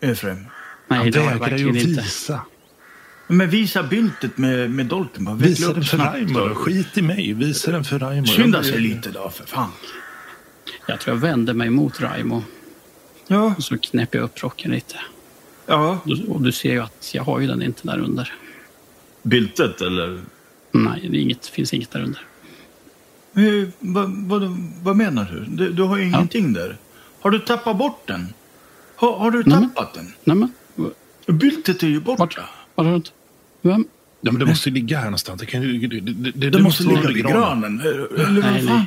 Efraim? 0.00 0.46
Nej, 0.88 1.10
det 1.10 1.18
har 1.20 1.30
jag 1.32 1.38
verkligen 1.38 1.70
att 1.70 1.76
inte. 1.76 2.02
visa. 2.02 2.40
Men 3.28 3.50
visa 3.50 3.82
byltet 3.82 4.38
med, 4.38 4.70
med 4.70 4.86
dolken. 4.86 5.24
Bara. 5.24 5.34
Visa 5.36 5.72
den 5.72 5.84
för 5.84 5.98
Raimo. 5.98 6.54
Skit 6.54 6.98
i 6.98 7.02
mig. 7.02 7.32
Visa 7.32 7.70
den 7.72 7.84
för 7.84 7.98
Raimo. 7.98 8.26
Skynda 8.26 8.62
sig 8.62 8.80
lite 8.80 9.10
då, 9.10 9.30
för 9.30 9.44
fan. 9.46 9.70
Jag 10.86 11.00
tror 11.00 11.16
jag 11.16 11.20
vänder 11.20 11.54
mig 11.54 11.70
mot 11.70 12.00
Raimo 12.00 12.42
Ja, 13.26 13.54
och 13.56 13.64
så 13.64 13.78
knäpper 13.78 14.18
jag 14.18 14.24
upp 14.24 14.42
rocken 14.42 14.70
lite. 14.70 14.96
ja. 15.66 15.98
Och 16.28 16.42
du 16.42 16.52
ser 16.52 16.72
ju 16.72 16.80
att 16.82 17.10
jag 17.14 17.22
har 17.22 17.40
ju 17.40 17.46
den 17.46 17.62
inte 17.62 17.86
där 17.86 17.98
under. 17.98 18.32
Byltet 19.22 19.80
eller? 19.80 20.20
Nej, 20.72 21.08
det 21.10 21.16
är 21.16 21.20
inget, 21.20 21.46
finns 21.46 21.74
inget 21.74 21.90
där 21.90 22.02
under. 22.02 22.20
Eh, 23.34 23.68
vad, 23.78 24.10
vad, 24.10 24.42
vad 24.82 24.96
menar 24.96 25.28
du? 25.32 25.44
du? 25.66 25.72
Du 25.72 25.82
har 25.82 25.96
ju 25.96 26.04
ingenting 26.04 26.52
där. 26.52 26.76
Har 27.20 27.30
du 27.30 27.38
tappat 27.38 27.76
bort 27.78 28.02
den? 28.06 28.26
Har, 28.96 29.18
har 29.18 29.30
du 29.30 29.42
Nej. 29.46 29.58
tappat 29.58 29.94
den? 29.94 30.12
Nej 30.24 30.36
men, 30.36 30.52
Byltet 31.38 31.82
är 31.82 31.86
ju 31.86 32.00
borta. 32.00 32.18
vart, 32.22 32.38
vart 32.74 32.84
har 32.86 32.90
du 32.92 32.96
inte... 32.96 33.10
Vem? 33.62 33.84
Ja, 34.20 34.32
men 34.32 34.40
det 34.40 34.46
måste 34.46 34.68
ju 34.68 34.74
ligga 34.74 34.96
här 34.98 35.04
någonstans. 35.04 35.40
Det, 35.40 35.46
kan, 35.46 35.62
ju- 35.62 35.86
det, 35.88 36.00
det, 36.00 36.30
det, 36.30 36.50
Det, 36.50 36.62
måste 36.62 36.84
vara 36.84 36.96
ligga 36.96 37.08
vid 37.14 37.24
granen. 37.26 37.60
granen. 37.60 37.80
Eller 37.80 38.20
eller 38.28 38.40
Nej, 38.42 38.52
vad 38.52 38.68
fan? 38.68 38.76
nej. 38.76 38.86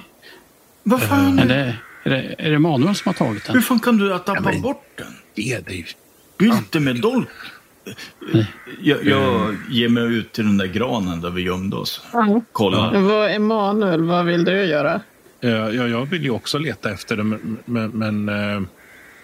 Vad 0.84 1.02
fan? 1.02 1.40
Är 1.40 1.46
det, 1.46 1.76
är, 2.04 2.10
det, 2.10 2.36
är 2.38 2.52
det 2.52 2.60
Manuel 2.60 2.96
som 2.96 3.10
har 3.10 3.14
tagit 3.14 3.50
Hur 3.50 3.54
den? 3.54 3.62
fan 3.64 3.80
kan 3.80 3.98
du 3.98 4.12
ha 4.12 4.20
tappat 4.20 4.44
men- 4.44 4.62
bort 4.62 4.86
den? 4.98 5.08
Det 5.36 5.54
är 5.54 5.62
det 5.62 5.74
ju. 5.74 5.86
Bylte 6.38 6.80
med 6.80 7.02
dolk. 7.02 7.28
Jag, 8.82 9.06
jag 9.06 9.56
ger 9.70 9.90
mig 9.90 10.04
ut 10.04 10.32
till 10.32 10.46
den 10.46 10.58
där 10.58 10.66
granen 10.68 11.22
där 11.22 11.30
vi 11.30 11.42
gömde 11.42 11.76
oss. 11.76 12.02
Kolla. 12.52 13.00
Vad, 13.00 13.32
Emanuel, 13.32 14.04
vad 14.04 14.26
vill 14.26 14.46
du 14.46 14.64
göra? 14.66 15.02
Ja, 15.40 15.50
ja, 15.50 15.88
jag 15.88 16.06
vill 16.06 16.24
ju 16.24 16.30
också 16.30 16.58
leta 16.58 16.92
efter 16.92 17.18
den, 17.18 17.30
men, 17.30 17.58
men, 17.66 17.90
men 18.26 18.30
eh, 18.56 18.62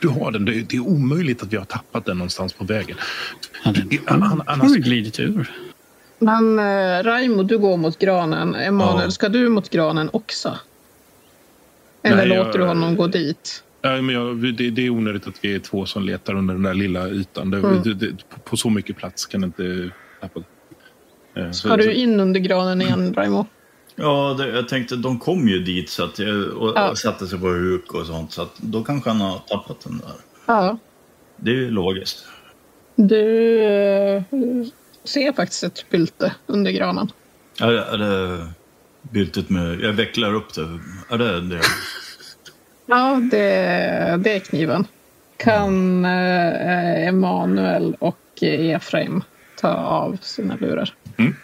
du 0.02 0.08
har 0.08 0.32
den. 0.32 0.45
Det, 0.45 0.74
är 0.74 0.80
omöjligt 0.80 1.43
att 1.43 1.54
vi 1.54 1.58
har 1.58 1.65
tappat 1.65 2.06
den 2.06 2.17
någonstans 2.17 2.54
på 2.54 2.63
vägen. 2.63 2.98
Ja, 3.65 3.72
den 4.08 4.22
har 4.22 4.43
annars- 4.48 4.76
glidit 4.78 5.19
ur. 5.19 5.52
Men 6.19 6.60
eh, 6.60 7.04
Raimo, 7.04 7.43
du 7.43 7.58
går 7.58 7.78
mot 7.78 8.00
granen. 8.00 8.56
Emanuel, 8.56 9.06
Ja. 9.06 9.12
ska 9.12 9.30
du 9.30 9.50
mot 9.50 9.69
granen 9.69 10.10
också? 10.13 10.58
Eller 12.04 12.16
Nej, 12.18 12.28
jag- 12.28 12.46
låter 12.46 12.60
du 12.60 12.66
honom 12.66 12.96
gå 12.96 13.08
dit? 13.08 13.64
Ja, 13.82 14.02
men 14.02 14.16
jag, 14.16 14.38
det, 14.38 14.70
det 14.70 14.86
är 14.86 14.90
onödigt 14.90 15.28
att 15.28 15.36
vi 15.46 15.56
är 15.56 15.60
två 15.60 15.86
som 15.86 16.04
letar 16.04 16.34
under 16.34 16.54
den 16.54 16.64
där 16.64 16.74
lilla 16.74 17.10
ytan. 17.10 17.52
Det, 17.52 17.58
Mm. 17.58 17.82
det, 17.84 17.94
det, 17.94 18.30
på, 18.30 18.40
på 18.40 18.58
så 18.58 18.70
mycket 18.70 18.98
plats 18.98 19.26
kan 19.26 19.42
det 19.42 19.46
inte 19.46 19.90
tappa. 20.22 20.40
Eh, 21.36 21.52
så- 21.52 21.68
Ska 21.68 21.78
du 21.78 21.94
in 21.94 22.20
under 22.20 22.40
granen 22.40 22.82
igen, 22.82 23.14
Raimo? 23.14 23.46
Ja, 23.96 24.36
det, 24.38 24.48
jag 24.50 24.68
tänkte 24.70 24.96
de 24.96 25.20
kom 25.20 25.48
ju 25.48 25.60
dit 25.60 25.90
så 25.90 26.04
att 26.04 26.20
jag, 26.20 26.48
och, 26.48 26.72
Ja. 26.76 26.90
och 26.90 26.98
satte 26.98 27.28
sig 27.28 27.40
på 27.40 27.48
huk 27.48 27.94
och 27.94 28.06
sånt. 28.06 28.32
Så 28.32 28.42
att 28.42 28.58
då 28.58 28.84
kanske 28.84 29.10
han 29.10 29.22
har 29.22 29.40
tappat 29.48 29.80
den 29.82 29.98
där. 29.98 30.12
Ja. 30.46 30.78
Det 31.38 31.52
är 31.52 31.56
ju 31.56 31.72
logiskt. 31.72 32.26
Du 32.96 33.60
eh, 33.64 34.24
ser 35.04 35.34
faktiskt 35.34 35.64
ett 35.64 35.90
bylte 35.90 36.34
under 36.48 36.72
granen. 36.72 37.12
Är 37.62 37.98
det 37.98 38.48
byltet 39.10 39.50
med... 39.50 39.80
Jag 39.82 39.93
vecklar 39.93 40.34
upp 40.34 40.54
det. 40.54 40.80
Är 41.10 41.17
det 41.17 41.41
det? 41.41 41.62
Ja, 42.86 43.22
det, 43.32 43.48
det 44.24 44.36
är 44.36 44.39
kniven. 44.39 44.88
Kan 45.38 46.06
eh, 46.06 47.08
Emanuel 47.08 47.95
och 48.00 48.43
Efraim 48.43 49.24
ta 49.62 49.74
av 49.74 50.17
sina 50.22 50.56
lurar? 50.56 50.93
Mm. 51.17 51.36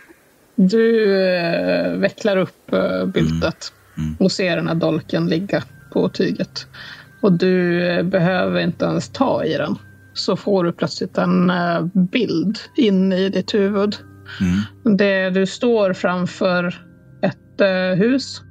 Du 0.55 1.15
eh, 1.25 1.91
vecklar 1.91 2.37
upp 2.37 2.73
eh, 2.73 3.05
byltet 3.05 3.71
Mm. 3.97 4.15
och 4.19 4.31
ser 4.31 4.55
den 4.55 4.67
här 4.67 4.75
dolken 4.75 5.27
ligga 5.27 5.63
på 5.93 6.09
tyget. 6.09 6.67
Och 7.21 7.31
du 7.33 7.87
eh, 7.87 8.03
behöver 8.03 8.59
inte 8.59 8.85
ens 8.85 9.09
ta 9.09 9.43
i 9.43 9.57
den. 9.57 9.75
Så 10.13 10.35
får 10.35 10.63
du 10.63 10.71
plötsligt 10.71 11.17
en 11.17 11.49
eh, 11.49 11.85
bild 11.93 12.59
in 12.77 13.13
i 13.13 13.29
ditt 13.29 13.53
huvud. 13.53 13.95
Mm. 14.41 14.97
Det, 14.97 15.29
du 15.29 15.45
står 15.45 15.93
framför 15.93 16.81
ett 17.55 17.61
eh, 17.61 17.99
hus 17.99 18.41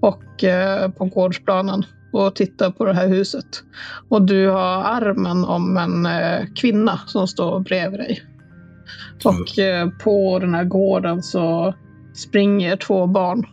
och 0.00 0.44
eh, 0.44 0.90
på 0.90 1.04
gårdsplanen. 1.04 1.84
och 2.12 2.34
tittar 2.34 2.70
på 2.70 2.84
det 2.84 2.94
här 2.94 3.08
huset. 3.08 3.62
Och 4.08 4.22
du 4.22 4.48
har 4.48 4.84
armen 4.84 5.44
om 5.44 5.76
en 5.76 6.06
eh, 6.06 6.46
kvinna 6.56 7.00
som 7.06 7.28
står 7.28 7.60
bredvid 7.60 8.00
dig. 8.00 8.22
Och 9.24 9.48
på 10.02 10.38
den 10.38 10.54
här 10.54 10.64
gården 10.64 11.22
så 11.22 11.74
springer 12.14 12.76
två 12.76 13.06
barn. 13.06 13.46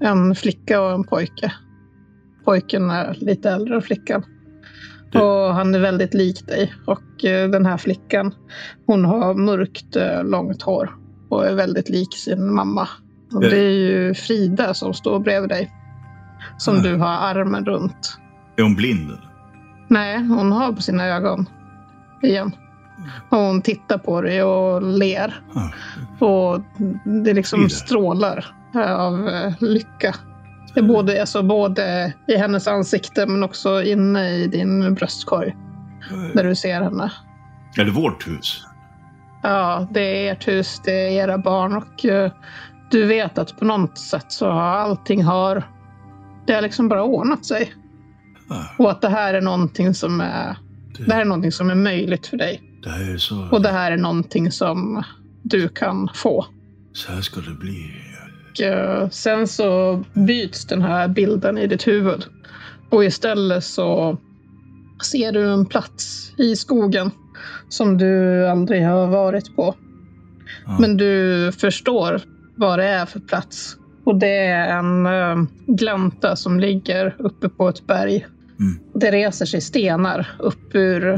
En 0.00 0.34
flicka 0.34 0.80
och 0.80 0.90
en 0.90 1.04
pojke. 1.04 1.52
Pojken 2.44 2.90
är 2.90 3.14
lite 3.14 3.50
äldre 3.50 3.74
än 3.74 3.82
flickan. 3.82 4.24
Och 5.14 5.54
han 5.54 5.74
är 5.74 5.78
väldigt 5.78 6.14
lik 6.14 6.46
dig. 6.46 6.74
Och 6.86 7.20
den 7.22 7.66
här 7.66 7.76
flickan, 7.76 8.34
hon 8.86 9.04
har 9.04 9.34
mörkt 9.34 9.96
långt 10.24 10.62
hår. 10.62 10.90
Och 11.28 11.46
är 11.46 11.54
väldigt 11.54 11.88
lik 11.88 12.16
sin 12.16 12.54
mamma. 12.54 12.88
Och 13.32 13.40
Det- 13.40 13.56
är 13.58 13.70
ju 13.70 14.14
Frida 14.14 14.74
som 14.74 14.94
står 14.94 15.18
bredvid 15.20 15.50
dig. 15.50 15.72
Som 16.58 16.76
Ah. 16.76 16.80
du 16.80 16.96
har 16.96 17.08
armen 17.08 17.64
runt. 17.64 18.18
Är 18.56 18.62
hon 18.62 18.74
blind? 18.74 19.10
Nej, 19.88 20.16
hon 20.18 20.52
har 20.52 20.72
på 20.72 20.82
sina 20.82 21.06
ögon. 21.06 21.48
Igen. 22.22 22.52
Och 23.28 23.38
hon 23.38 23.62
tittar 23.62 23.98
på 23.98 24.20
dig 24.20 24.42
och 24.42 24.82
ler. 24.82 25.40
Ah, 25.54 26.24
Och 26.26 26.60
det 27.24 27.34
liksom 27.34 27.58
Frida. 27.58 27.68
strålar 27.74 28.46
av 28.74 29.28
eh, 29.28 29.52
lycka. 29.60 30.14
Det 30.74 30.80
är 30.80 30.84
både, 30.84 31.20
alltså, 31.20 31.42
både 31.42 32.12
i 32.28 32.36
hennes 32.36 32.68
ansikte 32.68 33.26
men 33.26 33.42
också 33.42 33.82
inne 33.82 34.30
i 34.30 34.46
din 34.46 34.94
bröstkorg. 34.94 35.56
Där 36.34 36.44
du 36.44 36.54
ser 36.54 36.82
henne. 36.82 37.12
Är 37.78 37.84
det 37.84 37.90
vårt 37.90 38.26
hus? 38.28 38.64
Ja, 39.42 39.86
det 39.90 40.00
är 40.28 40.32
ert 40.32 40.48
hus, 40.48 40.80
det 40.84 40.92
är 40.92 41.10
era 41.24 41.38
barn 41.38 41.76
och 41.76 42.04
eh, 42.06 42.30
du 42.90 43.06
vet 43.06 43.38
att 43.38 43.58
på 43.58 43.64
något 43.64 43.98
sätt 43.98 44.32
så 44.32 44.46
har 44.46 44.62
allting 44.62 45.22
har... 45.22 45.62
Det 46.46 46.52
har 46.52 46.62
liksom 46.62 46.88
bara 46.88 47.02
ordnat 47.04 47.44
sig. 47.44 47.74
Ah, 48.48 48.62
Och 48.78 48.90
att 48.90 49.02
det 49.02 49.08
här 49.08 49.34
är 49.34 49.40
någonting 49.40 49.94
som 49.94 50.20
är... 50.20 50.56
Det 51.06 51.12
här 51.12 51.20
är 51.20 51.24
någonting 51.24 51.52
som 51.52 51.70
är 51.70 51.74
möjligt 51.74 52.26
för 52.26 52.36
dig. 52.36 52.62
Det 52.82 53.18
så... 53.18 53.48
Och 53.52 53.62
det 53.62 53.68
här 53.68 53.92
är 53.92 53.96
någonting 53.96 54.50
som 54.50 55.02
du 55.42 55.68
kan 55.68 56.08
få. 56.14 56.46
Så 56.92 57.12
här 57.12 57.20
ska 57.20 57.40
det 57.40 57.54
bli. 57.54 57.90
Och 58.50 58.60
eh, 58.60 59.08
sen 59.08 59.48
så 59.48 60.02
byts 60.14 60.64
den 60.64 60.82
här 60.82 61.08
bilden 61.08 61.58
i 61.58 61.66
ditt 61.66 61.86
huvud. 61.86 62.24
Och 62.90 63.04
istället 63.04 63.64
så 63.64 64.18
ser 65.10 65.32
du 65.32 65.52
en 65.52 65.66
plats 65.66 66.32
i 66.38 66.56
skogen 66.56 67.10
som 67.68 67.98
du 67.98 68.46
aldrig 68.48 68.86
har 68.86 69.06
varit 69.06 69.56
på. 69.56 69.74
Ja. 70.66 70.76
Men 70.80 70.96
du 70.96 71.52
förstår 71.52 72.20
vad 72.56 72.78
det 72.78 72.84
är 72.88 73.06
för 73.06 73.20
plats. 73.20 73.76
Och 74.04 74.16
det 74.16 74.36
är 74.46 74.78
en 74.78 75.06
eh, 75.06 75.44
glänta 75.66 76.36
som 76.36 76.60
ligger 76.60 77.16
uppe 77.18 77.48
på 77.48 77.68
ett 77.68 77.86
berg. 77.86 78.26
Mm. 78.60 78.78
Det 78.94 79.10
reser 79.10 79.46
sig 79.46 79.60
stenar 79.60 80.36
upp 80.38 80.74
ur 80.74 81.16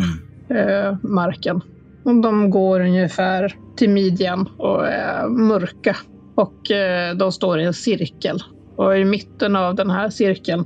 Mm. 0.50 0.68
eh, 0.68 0.96
marken. 1.02 1.60
Och 2.04 2.14
de 2.22 2.50
går 2.50 2.80
ungefär 2.80 3.56
till 3.76 3.90
midjan 3.90 4.48
och 4.58 4.86
är 4.88 5.28
mörka. 5.28 5.96
Och 6.34 6.70
eh, 6.70 7.16
de 7.16 7.32
står 7.32 7.60
i 7.60 7.64
en 7.64 7.74
cirkel. 7.74 8.42
Och 8.76 8.98
i 8.98 9.04
mitten 9.04 9.56
av 9.56 9.74
den 9.74 9.90
här 9.90 10.10
cirkeln 10.10 10.64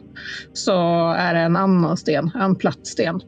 så 0.52 0.72
är 1.12 1.34
det 1.34 1.40
en 1.40 1.56
annan 1.56 1.96
sten, 1.96 2.30
en 2.34 2.56
platt 2.56 2.86
sten. 2.86 3.20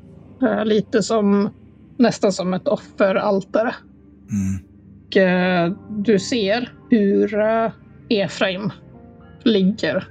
Eh, 0.43 0.65
lite 0.65 1.03
som, 1.03 1.51
nästan 1.99 2.33
som 2.33 2.55
ett 2.55 2.69
offeraltare. 2.69 3.75
Mm. 4.31 4.65
Och 5.07 5.17
eh, 5.17 5.73
du 5.91 6.19
ser 6.19 6.73
hur 6.99 7.39
eh, 7.41 7.71
Efraim 8.09 8.71
ligger 9.45 10.09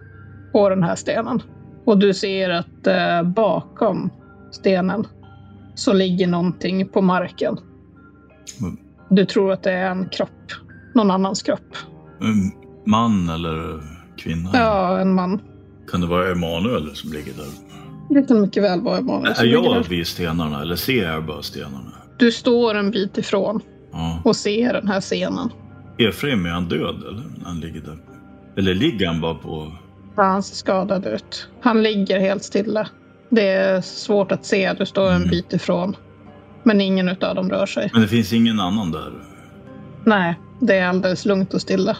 på 0.52 0.70
den 0.70 0.84
här 0.84 0.96
stenen. 0.96 1.42
Och 1.86 1.98
du 1.98 2.14
ser 2.14 2.50
att 2.50 2.88
eh, 2.88 3.24
bakom 3.24 4.10
stenen 4.52 5.08
så 5.76 5.94
ligger 5.94 6.28
någonting 6.28 6.88
på 6.88 7.02
marken. 7.02 7.58
Mm. 8.62 8.78
Du 9.10 9.26
tror 9.26 9.52
att 9.52 9.64
det 9.64 9.72
är 9.72 9.92
en 9.92 10.10
kropp. 10.10 10.30
Någon 10.96 11.12
annans 11.12 11.44
kropp. 11.44 11.76
Mm, 12.22 12.52
Man 12.86 13.30
eller 13.30 13.82
kvinna? 14.18 14.50
Ja, 14.54 15.00
en 15.00 15.14
man. 15.14 15.42
Kan 15.92 16.02
det 16.02 16.08
vara 16.08 16.32
Emanuel 16.32 16.96
som 16.96 17.12
ligger 17.14 17.34
där? 17.34 17.46
Det 18.10 18.28
kan 18.28 18.42
mycket 18.42 18.64
väl 18.64 18.82
vara 18.82 18.98
Emanuel 18.98 19.36
som 19.36 19.44
Är 19.46 19.48
ligger 19.50 19.64
jag 19.64 19.76
där. 19.84 19.90
vid 19.90 20.08
stenarna 20.08 20.62
eller 20.62 20.76
ser 20.76 21.04
jag 21.12 21.26
bara 21.26 21.42
stenarna? 21.42 21.92
Du 22.18 22.32
står 22.32 22.76
en 22.76 22.92
bit 22.92 23.18
ifrån 23.18 23.62
Ja. 23.92 24.22
och 24.26 24.36
ser 24.36 24.74
den 24.74 24.88
här 24.88 25.02
scenen. 25.02 25.50
Efraim, 26.10 26.46
är 26.46 26.50
han 26.50 26.66
död 26.70 27.04
eller? 27.10 27.24
Han 27.46 27.60
ligger 27.60 27.82
där? 27.82 27.98
Eller 28.58 28.74
ligger 28.76 29.08
han 29.08 29.22
bara 29.22 29.36
på... 29.36 29.72
Han 30.16 30.44
ser 30.44 30.56
skadad 30.56 31.06
ut. 31.08 31.48
Han 31.62 31.84
ligger 31.84 32.20
helt 32.20 32.44
stilla. 32.44 32.88
Det 33.30 33.48
är 33.48 33.82
svårt 33.82 34.32
att 34.32 34.46
se. 34.46 34.74
Du 34.74 34.86
står 34.86 35.10
en 35.10 35.16
Mm. 35.16 35.30
bit 35.30 35.54
ifrån. 35.54 35.96
Men 36.64 36.82
ingen 36.82 37.10
utav 37.10 37.36
dem 37.36 37.50
rör 37.50 37.66
sig. 37.66 37.90
Men 37.94 38.02
det 38.02 38.08
finns 38.08 38.34
ingen 38.34 38.60
annan 38.60 38.92
där? 38.92 39.12
Nej, 40.06 40.40
det 40.60 40.78
är 40.78 40.88
alldeles 40.88 41.26
lugnt 41.26 41.54
och 41.54 41.62
stilla. 41.62 41.98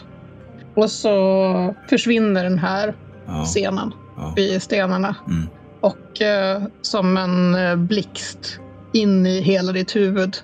Och 0.74 0.90
så 0.90 1.74
försvinner 1.90 2.44
den 2.44 2.58
här 2.58 2.94
Ja. 3.26 3.44
scenen 3.44 3.92
ja. 4.16 4.34
i 4.36 4.60
stenarna. 4.60 5.16
Mm. 5.28 5.46
Och 5.80 6.22
eh, 6.22 6.62
som 6.82 7.16
en 7.16 7.54
eh, 7.54 7.76
blixt 7.76 8.60
in 8.92 9.26
i 9.26 9.40
hela 9.40 9.72
ditt 9.72 9.96
huvud 9.96 10.36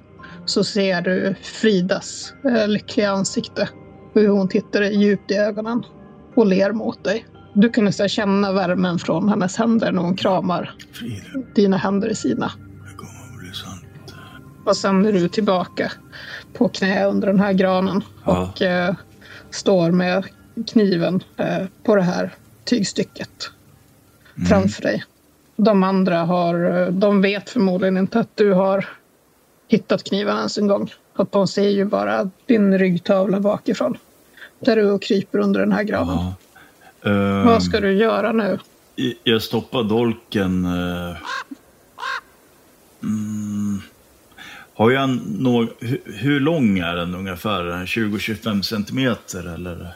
så 0.51 0.65
ser 0.65 1.03
du 1.03 1.35
Fridas 1.43 2.35
eh, 2.45 2.69
lyckliga 2.69 3.11
ansikte. 3.11 3.69
Hur 4.15 4.29
hon 4.29 4.49
tittar 4.49 4.83
djupt 4.83 5.31
i 5.31 5.35
ögonen 5.35 5.83
och 6.35 6.47
ler 6.47 6.73
mot 6.73 7.05
dig. 7.05 7.27
Du 7.55 7.69
kan 7.71 7.85
nästan 7.85 8.09
känna 8.09 8.53
värmen 8.53 8.99
från 8.99 9.29
hennes 9.29 9.57
händer 9.57 9.93
när 9.93 10.03
hon 10.03 10.17
kramar 10.17 10.75
Frida, 10.93 11.47
dina 11.55 11.77
händer 11.77 12.09
i 12.09 12.15
sina. 12.15 12.53
det 12.91 12.97
kommer 12.97 13.35
att 13.35 13.39
bli 13.41 13.53
sant. 13.53 14.15
Och 14.67 14.77
sen 14.77 15.07
är 15.07 15.13
du 15.13 15.29
tillbaka 15.29 15.93
på 16.53 16.69
knä 16.69 17.05
under 17.07 17.27
den 17.27 17.41
här 17.41 17.53
granen 17.53 18.03
Ja. 18.25 18.43
och 18.55 18.63
eh, 18.63 18.95
står 19.51 19.91
med 19.91 20.25
kniven 20.73 21.23
eh, 21.37 21.67
på 21.85 21.97
det 21.97 22.03
här 22.03 22.35
tygstycket 22.65 23.31
Mm. 24.37 24.49
framför 24.49 24.83
dig. 24.83 25.05
De 25.57 25.83
andra 25.83 26.19
har, 26.25 26.81
eh, 26.81 26.87
de 26.89 27.21
vet 27.23 27.51
förmodligen 27.51 27.97
inte 27.97 28.21
att 28.21 28.37
du 28.37 28.53
har 28.53 28.89
hittat 29.71 30.05
kniven 30.05 30.37
ens 30.37 30.59
en 30.59 30.67
gång. 30.67 30.93
Att 31.15 31.33
de 31.33 31.49
ser 31.49 31.69
ju 31.69 31.85
bara 31.85 32.31
din 32.47 32.79
ryggtavla 32.79 33.41
bakifrån. 33.41 33.97
Där 34.61 34.77
du 34.77 34.91
och 34.91 35.03
kryper 35.03 35.39
under 35.39 35.61
den 35.61 35.73
här 35.73 35.83
granen. 35.83 36.17
Ja. 37.03 37.11
Ehm, 37.11 37.47
Vad 37.47 37.63
ska 37.63 37.81
du 37.81 37.93
göra 37.93 38.33
nu? 38.33 38.59
Jag 39.25 39.43
stoppar 39.43 39.83
dolken... 39.83 40.65
eh, 40.65 41.17
Mm, 43.03 43.83
har 44.75 44.91
jag 44.91 45.03
en 45.03 45.17
nå- 45.39 45.69
hur, 45.81 46.01
hur 46.05 46.41
lång 46.41 46.79
är 46.79 46.97
den 46.97 47.15
ungefär? 47.15 47.61
Är 47.61 47.65
den 47.77 47.87
20-25 47.87 48.63
centimeter 48.63 49.55
eller? 49.55 49.95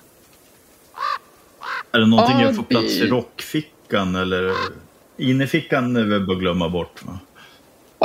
Är 1.92 1.98
det 2.00 2.06
någonting 2.06 2.36
Ja, 2.40 2.42
jag 2.46 2.56
får 2.56 2.62
plats 2.62 2.96
i 2.96 3.06
rockfickan 3.06 4.14
eller? 4.14 4.52
Innerfickan 5.16 5.96
är 5.96 6.04
väl 6.04 6.26
bara 6.26 6.32
att 6.36 6.40
glömma 6.40 6.68
bort 6.68 7.02
va? 7.04 7.18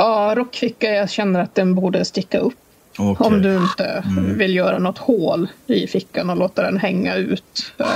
Ja, 0.00 0.34
rockficka, 0.36 0.86
jag 0.94 1.10
känner 1.10 1.40
att 1.40 1.54
den 1.54 1.74
borde 1.74 2.04
sticka 2.04 2.38
upp. 2.38 2.54
Okej. 2.98 3.26
Om 3.26 3.42
du 3.42 3.56
inte 3.56 3.84
Mm. 3.84 4.38
vill 4.38 4.54
göra 4.54 4.78
något 4.78 4.98
hål 4.98 5.48
i 5.66 5.86
fickan 5.86 6.30
och 6.30 6.36
låta 6.36 6.62
den 6.62 6.76
hänga 6.78 7.14
ut. 7.16 7.72
eh, 7.78 7.86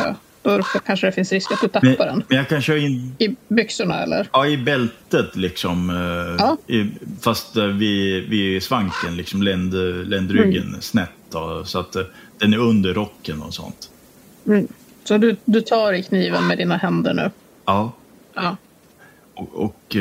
Då 0.43 0.63
kanske 0.63 1.07
det 1.07 1.13
finns 1.13 1.33
risk 1.33 1.53
att 1.53 1.61
du 1.61 1.69
tappar 1.69 1.87
men, 1.89 1.97
den. 2.07 2.23
men 2.29 2.39
jag 2.39 2.49
kan 2.49 2.63
köra 2.63 2.79
in 2.79 3.17
I 3.19 3.37
byxorna 3.49 4.03
eller? 4.03 4.29
Ja, 4.33 4.47
i 4.47 4.57
bältet 4.59 5.37
liksom. 5.37 5.91
eh, 5.91 6.37
Ja. 6.39 6.57
I, 6.75 6.91
fast 7.21 7.57
eh, 7.57 7.65
vid, 7.67 8.29
vid 8.29 8.63
svanken, 8.63 9.17
liksom 9.17 9.43
länd, 9.43 9.75
ländryggen 10.09 10.69
Mm. 10.69 10.81
snett. 10.81 11.11
Då, 11.31 11.65
så 11.65 11.79
att 11.79 11.97
den 12.39 12.53
är 12.53 12.59
under 12.59 12.95
rocken 12.95 13.43
och 13.43 13.55
sånt. 13.55 13.91
Så 15.05 15.19
du, 15.19 15.37
du 15.45 15.61
tar 15.61 15.93
i 15.93 16.03
kniven 16.03 16.47
med 16.47 16.59
dina 16.59 16.77
händer 16.77 17.15
nu? 17.15 17.31
Ja. 17.65 17.93
Ja. 18.35 18.57
Och, 19.35 19.55
och 19.55 19.97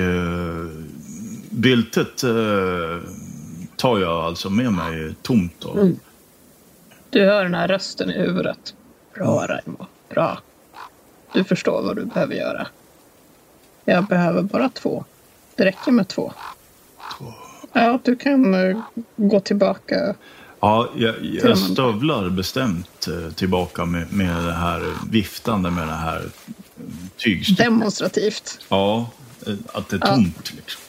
bältet 1.53 2.23
eh, 2.23 3.09
tar 3.75 3.99
jag 3.99 4.23
alltså 4.23 4.49
med 4.49 4.73
mig 4.73 5.15
tomt. 5.21 5.53
Då. 5.59 5.71
Mm. 5.71 5.99
Du 7.09 7.25
hör 7.25 7.43
den 7.43 7.53
här 7.53 7.67
rösten 7.67 8.09
i 8.09 8.13
huvudet. 8.13 8.73
Bra 9.15 9.47
Raimo, 9.47 9.87
bra. 10.09 10.39
Du 11.33 11.43
förstår 11.43 11.81
vad 11.81 11.95
du 11.95 12.05
behöver 12.05 12.35
göra. 12.35 12.67
Jag 13.85 14.05
behöver 14.05 14.41
bara 14.41 14.69
två. 14.69 15.05
Det 15.55 15.65
räcker 15.65 15.91
med 15.91 16.07
två. 16.07 16.33
Ja, 17.73 17.99
du 18.03 18.15
kan 18.15 18.53
eh, 18.69 18.77
gå 19.15 19.39
tillbaka. 19.39 20.15
Ja, 20.59 20.89
jag, 20.95 21.15
jag 21.21 21.57
stövlar 21.57 22.29
bestämt 22.29 23.07
eh, 23.07 23.33
tillbaka 23.33 23.85
med, 23.85 24.13
med 24.13 24.43
det 24.45 24.53
här 24.53 24.93
viftande 25.09 25.71
med 25.71 25.87
det 25.87 25.93
här 25.93 26.21
tygstycket. 27.17 27.65
Demonstrativt. 27.65 28.59
Ja, 28.69 29.09
eh, 29.47 29.53
att 29.73 29.89
det 29.89 29.95
är 29.95 29.99
Ja. 29.99 30.07
tomt 30.15 30.53
liksom. 30.55 30.81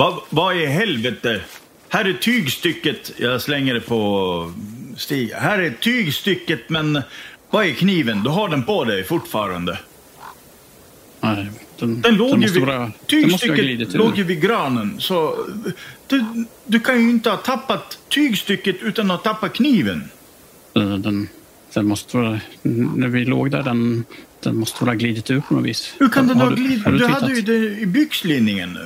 Vad 0.00 0.20
vad 0.30 0.56
i 0.56 0.66
helvete? 0.66 1.40
Här 1.88 2.04
är 2.04 2.12
tygstycket. 2.12 3.12
Jag 3.16 3.42
slänger 3.42 3.74
det 3.74 3.80
på 3.80 4.52
Stig. 4.96 5.30
Här 5.32 5.58
är 5.58 5.70
tygstycket, 5.70 6.68
men 6.68 7.02
vad 7.50 7.66
är 7.66 7.72
kniven? 7.72 8.22
Du 8.22 8.30
har 8.30 8.48
den 8.48 8.62
på 8.62 8.84
dig 8.84 9.04
fortfarande. 9.04 9.78
Nej, 11.20 11.46
Den, 11.78 12.00
Den 12.00 12.14
låg 12.14 12.30
ju 12.30 12.36
måste 12.36 12.58
vid, 12.58 12.68
vara- 12.68 12.78
den 12.78 13.20
ju 13.20 13.30
ha 13.30 13.38
tygstycket 13.38 13.94
låg 13.94 14.16
ju 14.18 14.24
vid 14.24 14.40
granen. 14.42 15.00
Så 15.00 15.46
du, 16.08 16.24
du 16.66 16.80
kan 16.80 17.02
ju 17.02 17.10
inte 17.10 17.30
ha 17.30 17.36
tappat 17.36 17.98
tygstycket 18.08 18.76
utan 18.82 19.10
att 19.10 19.24
tappa 19.24 19.48
kniven. 19.48 20.04
Den, 20.72 21.02
den, 21.02 21.28
den 21.74 21.86
måste 21.86 22.16
vara, 22.16 22.40
när 22.62 23.08
vi 23.08 23.24
låg 23.24 23.50
där, 23.50 23.62
den, 23.62 24.04
den 24.42 24.56
måste 24.56 24.84
väl 24.84 24.88
ha 24.88 24.94
glidit 24.94 25.30
ur 25.30 25.40
på 25.40 25.54
något 25.54 25.64
vis. 25.64 25.94
Hur 25.98 26.08
kan 26.08 26.28
den 26.28 26.40
ha 26.40 26.50
glidit? 26.50 26.84
Du, 26.84 26.98
du 26.98 27.06
hade 27.06 27.34
ju 27.34 27.42
det 27.42 27.80
i 27.80 27.86
byxlinningen. 27.86 28.78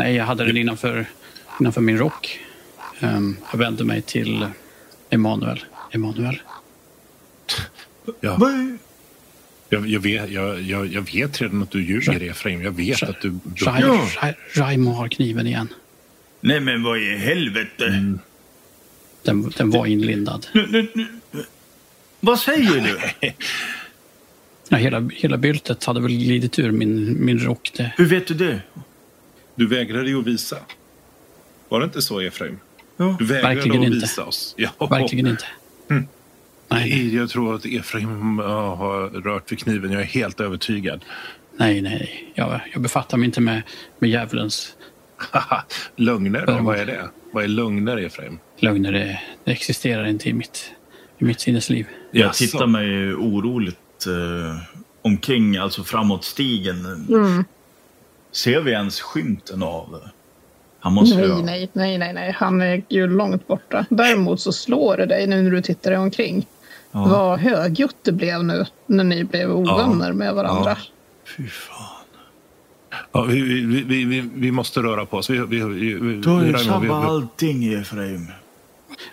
Nej, 0.00 0.14
jag 0.14 0.24
hade 0.24 0.44
den 0.44 0.56
innanför, 0.56 1.06
innanför 1.60 1.80
min 1.80 1.98
rock. 1.98 2.40
Ehm, 3.00 3.36
jag 3.52 3.58
vände 3.58 3.84
mig 3.84 4.02
till 4.02 4.46
Emanuel. 5.10 5.64
Emanuel? 5.90 6.40
Ja, 8.20 8.38
jag, 9.68 9.86
jag, 9.88 10.00
vet, 10.00 10.30
jag, 10.30 10.60
jag, 10.62 10.86
jag 10.86 11.02
vet 11.12 11.40
redan 11.42 11.62
att 11.62 11.70
du 11.70 11.84
ljuger, 11.84 12.22
Efraim. 12.30 12.62
Jag 12.62 12.72
vet 12.72 13.02
att 13.02 13.20
du... 13.20 13.30
du 13.30 13.40
Ja. 13.54 13.72
Rai- 14.20 14.34
Raimo 14.54 14.90
har 14.92 15.08
kniven 15.08 15.46
igen. 15.46 15.68
Nej 16.40 16.60
men 16.60 16.82
vad 16.82 16.98
i 16.98 17.16
helvete? 17.16 17.86
Mm. 17.86 18.18
Den, 19.22 19.50
den 19.56 19.70
var 19.70 19.86
inlindad. 19.86 20.46
Nu, 20.52 20.66
nu, 20.70 20.86
nu. 20.94 21.06
Vad 22.20 22.38
säger 22.38 22.80
du? 23.20 23.28
Ja, 24.72 24.76
hela, 24.76 25.08
hela 25.14 25.36
byltet 25.36 25.84
hade 25.84 26.00
väl 26.00 26.10
glidit 26.10 26.58
ur 26.58 26.70
min, 26.70 27.24
min 27.24 27.38
rock. 27.38 27.72
Det, 27.76 27.92
Hur 27.96 28.06
vet 28.06 28.26
du 28.26 28.34
det? 28.34 28.60
Du 29.60 29.66
vägrade 29.66 30.08
ju 30.08 30.18
att 30.18 30.26
visa. 30.26 30.56
Var 31.68 31.80
det 31.80 31.84
inte 31.84 32.02
så, 32.02 32.20
Efraim? 32.20 32.58
Ja. 32.96 33.16
Du 33.18 33.24
vägrade 33.24 33.54
Verkligen 33.54 33.80
att 33.80 33.86
inte. 33.86 33.98
visa 33.98 34.24
oss. 34.24 34.54
Ja. 34.58 34.86
verkligen 34.90 35.26
inte. 35.26 35.44
Mm. 35.90 36.06
Nej, 36.68 36.90
nej, 36.90 37.16
Jag 37.16 37.30
tror 37.30 37.54
att 37.54 37.66
Efraim 37.66 38.38
har 38.38 39.08
rört 39.08 39.52
vid 39.52 39.58
kniven. 39.58 39.92
Jag 39.92 40.00
är 40.02 40.06
helt 40.06 40.40
övertygad. 40.40 41.04
nej. 41.56 41.80
nej. 41.80 42.32
Jag, 42.34 42.60
jag 42.72 42.82
befattar 42.82 43.16
mig 43.18 43.26
inte 43.26 43.40
med, 43.40 43.62
med 43.98 44.10
djävulens 44.10 44.76
lögner 45.96 46.46
då? 46.46 46.58
Vad 46.62 46.78
är 46.78 46.86
det? 46.86 47.08
Vad 47.32 47.44
är 47.44 47.48
lögner, 47.48 47.96
Efraim? 47.96 48.38
lögner. 48.58 48.92
Det, 48.92 49.20
det 49.44 49.50
existerar 49.52 50.04
inte 50.06 50.28
i 50.28 50.32
mitt, 50.32 50.72
i 51.18 51.24
mitt 51.24 51.40
sinnesliv. 51.40 51.86
Jag 52.10 52.34
tittar 52.34 52.66
mig 52.66 53.14
oroligt 53.14 54.06
eh, 54.06 54.62
omkring, 55.02 55.56
alltså 55.56 55.84
framåt 55.84 56.24
stigen. 56.24 57.06
Mm. 57.08 57.44
Ser 58.32 58.60
vi 58.60 58.70
ens 58.72 59.00
skymten 59.00 59.62
av... 59.62 60.00
Han 60.80 60.92
måste 60.92 61.20
ju... 61.20 61.28
Nej, 61.28 61.42
nej, 61.42 61.70
nej, 61.72 61.98
nej, 61.98 62.12
nej. 62.12 62.32
Han 62.38 62.60
är 62.62 62.82
ju 62.88 63.06
långt 63.06 63.46
borta. 63.46 63.86
Däremot 63.90 64.40
så 64.40 64.52
slår 64.52 64.96
det 64.96 65.06
dig 65.06 65.26
nu 65.26 65.42
när 65.42 65.50
du 65.50 65.62
tittar 65.62 65.90
dig 65.90 66.00
omkring. 66.00 66.46
Ja. 66.92 67.04
Vad 67.04 67.38
högljutt 67.38 67.96
det 68.02 68.12
blev 68.12 68.44
nu 68.44 68.64
när 68.86 69.04
ni 69.04 69.24
blev 69.24 69.50
ovänner 69.52 70.12
med 70.12 70.34
varandra. 70.34 70.76
Fy 71.36 71.46
fan. 71.48 71.76
Ja, 73.12 73.22
vi, 73.22 73.40
vi, 73.42 73.82
vi, 73.82 74.04
vi, 74.04 74.30
vi 74.34 74.50
måste 74.52 74.80
röra 74.80 75.06
på 75.06 75.16
oss. 75.16 75.30
Vi, 75.30 75.38
vi, 75.38 75.60
vi, 75.64 75.94
vi, 75.94 76.20
Du 76.20 76.28
har 76.28 76.44
ju 76.44 76.52
Raimo, 76.52 76.58
vi- 76.58 76.64
sabbat 76.64 77.04
vi- 77.04 77.06
allting, 77.08 77.74
Efraim. 77.74 78.26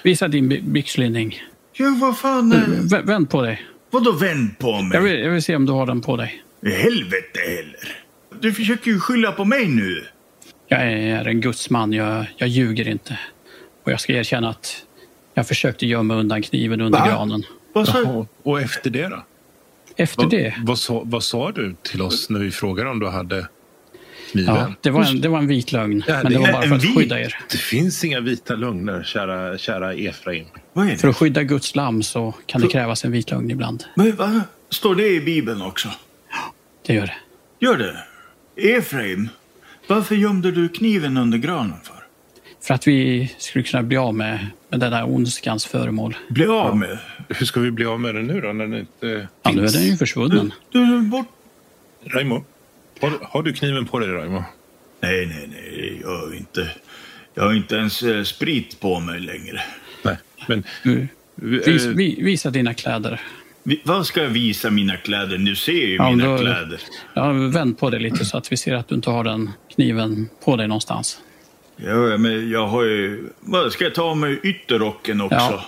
Visa 0.04 0.28
din 0.28 0.50
by- 0.50 0.62
byxlinning. 0.62 1.36
Ja, 1.74 1.98
vad 2.02 2.18
fan... 2.18 2.50
V- 2.92 3.02
vänd 3.04 3.30
på 3.30 3.42
dig. 3.42 3.62
Vadå 3.92 4.12
vänd 4.12 4.60
på 4.60 4.82
mig? 4.82 4.90
Jag 4.94 5.02
vill, 5.02 5.20
jag 5.20 5.30
vill 5.32 5.44
se 5.44 5.56
om 5.56 5.66
du 5.66 5.72
har 5.72 5.86
den 5.86 6.02
på 6.02 6.18
dig. 6.18 6.44
I 6.62 6.70
helvete 6.70 7.40
heller. 7.48 7.98
Du 8.42 8.54
försöker 8.54 8.92
ju 8.92 9.00
skylla 9.00 9.32
på 9.32 9.46
mig 9.46 9.68
nu. 9.68 10.06
Jag 10.68 10.82
är 10.82 11.26
en 11.28 11.42
gudsman, 11.42 11.94
jag, 11.94 12.26
jag 12.38 12.50
ljuger 12.50 12.88
inte. 12.88 13.20
Och 13.84 13.92
jag 13.92 14.00
ska 14.00 14.14
erkänna 14.14 14.50
att 14.50 14.84
jag 15.34 15.48
försökte 15.48 15.86
gömma 15.86 16.16
undan 16.16 16.42
kniven 16.42 16.82
under 16.82 17.00
Va? 17.00 17.08
granen. 17.08 17.44
Vad 17.74 17.88
sa 17.88 18.26
och 18.44 18.62
efter 18.62 18.90
det 18.90 19.08
då? 19.08 19.24
Efter 19.96 20.22
Vad, 20.24 20.32
det, 20.32 20.54
vad, 20.64 20.80
sa, 20.80 21.02
vad 21.06 21.24
sa 21.24 21.52
du 21.52 21.76
till 21.84 22.02
oss 22.02 22.30
när 22.30 22.40
vi 22.40 22.52
frågade 22.52 22.90
om 22.90 23.00
du 23.00 23.08
hade 23.08 23.48
kniven? 24.32 24.56
ja, 24.56 24.74
det, 24.82 24.90
var 24.90 25.04
en, 25.04 25.22
det 25.22 25.28
var 25.28 25.40
en 25.40 25.48
vit 25.48 25.72
lögn. 25.72 26.04
Ja, 26.08 26.14
men 26.14 26.24
det 26.24 26.30
det 26.30 26.40
var 26.40 26.48
är 26.48 26.54
bara 26.54 26.64
en 26.64 26.70
för 26.70 26.76
att 26.76 26.84
vit. 26.84 26.98
skydda 26.98 27.20
er. 27.20 27.38
Det 27.52 27.58
finns 27.58 28.04
inga 28.04 28.20
vita 28.20 28.56
lögner, 28.56 29.04
kära, 29.04 29.58
kära 29.58 29.94
Efraim. 29.94 30.46
Vad 30.74 30.90
är 30.90 30.96
För 30.96 31.08
att 31.08 31.18
skydda 31.18 31.44
Guds 31.44 31.76
lamm 31.76 32.04
så 32.04 32.34
kan 32.46 32.62
det 32.62 32.68
krävas 32.68 33.06
en 33.06 33.12
vit 33.12 33.32
lögn 33.32 33.52
ibland. 33.52 33.84
Men, 33.96 34.16
va? 34.16 34.42
Står 34.70 34.96
det 34.96 35.08
i 35.08 35.22
Bibeln 35.22 35.62
också? 35.62 35.90
Det 36.86 36.94
gör 36.94 37.06
det. 37.06 37.16
Gör 37.60 37.78
det? 37.78 37.98
Efraim, 38.58 39.30
varför 39.88 40.16
gömde 40.16 40.52
du 40.52 40.70
kniven 40.70 41.18
under 41.18 41.38
granen 41.38 41.78
för? 41.84 41.94
För 42.62 42.74
att 42.74 42.88
vi 42.88 43.32
skulle 43.38 43.64
kunna 43.64 43.84
bli 43.84 43.98
av 43.98 44.16
med, 44.16 44.48
med 44.70 44.80
den 44.80 44.92
där 44.92 45.10
ondskans 45.10 45.66
föremål. 45.66 46.18
Bli 46.30 46.46
av 46.46 46.78
med? 46.78 46.98
Hur 47.30 47.46
ska 47.46 47.60
vi 47.60 47.72
bli 47.72 47.86
av 47.86 48.00
med 48.00 48.16
den 48.16 48.28
nu 48.28 48.42
då? 48.42 48.54
När 48.54 48.68
den 48.68 48.80
inte 48.80 49.28
Ja, 49.44 49.52
nu 49.52 49.58
är 49.58 49.62
finns? 49.62 49.74
den 49.74 49.84
ju 49.86 49.98
försvunnen. 49.98 50.54
Du 50.72 50.80
är 50.82 51.02
bort... 51.02 51.28
Raimo, 52.06 52.46
har, 53.02 53.12
har 53.22 53.44
du 53.44 53.54
kniven 53.54 53.86
på 53.86 54.00
dig, 54.00 54.10
Raimo? 54.10 54.44
Nej, 55.00 55.26
nej, 55.26 55.50
nej. 55.52 56.00
Jag 56.02 56.18
har 56.18 56.36
inte... 56.36 56.70
Jag 57.34 57.44
har 57.44 57.54
inte 57.54 57.76
ens 57.76 58.04
eh, 58.04 58.24
sprit 58.24 58.80
på 58.80 59.00
mig 59.00 59.20
längre. 59.20 59.62
Nej, 60.04 60.18
men... 60.48 60.64
Du, 60.84 61.08
vi- 61.36 61.58
vis, 61.60 61.86
eh, 61.86 61.92
vi, 61.92 62.24
visa 62.24 62.50
dina 62.50 62.74
kläder. 62.74 63.22
Vad 63.84 64.06
ska 64.06 64.24
jag 64.24 64.30
visa 64.30 64.70
mina 64.70 64.98
kläder? 64.98 65.38
Nu 65.38 65.56
ser 65.56 65.72
jag 65.72 65.82
ju 65.90 65.96
Ja, 65.96 66.10
mina 66.12 66.26
då- 66.32 66.38
kläder. 66.38 66.80
Ja, 67.14 67.32
vänd 67.32 67.80
på 67.80 67.90
dig 67.90 68.00
lite 68.00 68.26
så 68.26 68.38
att 68.38 68.52
vi 68.52 68.58
ser 68.58 68.76
att 68.76 68.88
du 68.88 68.96
inte 68.96 69.10
har 69.10 69.24
den 69.24 69.52
kniven 69.76 70.30
på 70.46 70.56
dig 70.56 70.68
någonstans. 70.68 71.20
Ja, 71.78 72.18
men 72.18 72.50
jag 72.50 72.68
har 72.68 72.84
ju... 72.84 73.30
Vad, 73.40 73.72
ska 73.72 73.84
jag 73.84 73.96
ta 73.96 74.02
av 74.04 74.18
mig 74.18 74.40
ytterrocken 74.44 75.22
också? 75.22 75.36
Ja. 75.38 75.66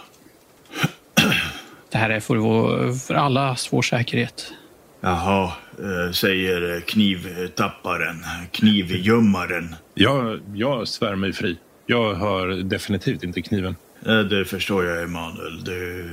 Det 1.92 1.98
här 1.98 2.10
är 2.10 2.20
för, 2.20 2.36
vår, 2.36 2.94
för 3.08 3.14
allas 3.14 3.74
vår 3.74 3.82
säkerhet. 3.82 4.54
Jaha, 5.02 5.52
eh, 5.80 6.12
säger 6.12 6.80
knivtapparen, 6.80 8.26
knivgömmaren. 8.52 9.76
jag, 9.94 10.40
jag 10.54 10.88
svär 10.88 11.16
mig 11.16 11.34
fri. 11.34 11.58
Jag 11.86 12.14
har 12.14 12.48
definitivt 12.64 13.24
inte 13.24 13.42
kniven. 13.42 13.76
Eh, 14.06 14.20
Det 14.20 14.46
förstår 14.46 14.86
jag, 14.86 15.04
Emanuel. 15.04 15.64
Det, 15.64 16.10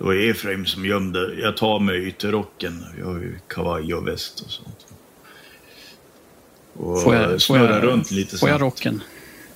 det 0.00 0.06
var 0.06 0.14
Efraim 0.14 0.66
som 0.66 0.84
gömde. 0.84 1.34
Jag 1.34 1.56
tar 1.56 1.78
mig 1.78 2.06
ytterrocken. 2.08 2.84
Jag 2.98 3.06
har 3.06 3.14
ju 3.14 3.38
kavaj 3.48 3.94
och 3.94 4.06
väst 4.08 4.40
och 4.40 4.50
sånt. 4.50 4.86
Och 6.74 7.02
Får 7.02 7.14
jag, 7.14 7.30
får 7.30 7.38
snurra 7.38 7.74
jag, 7.74 7.84
runt 7.84 8.10
lite 8.10 8.38
får 8.38 8.48
jag 8.48 8.58
snabbt. 8.60 8.74
rocken? 8.76 9.02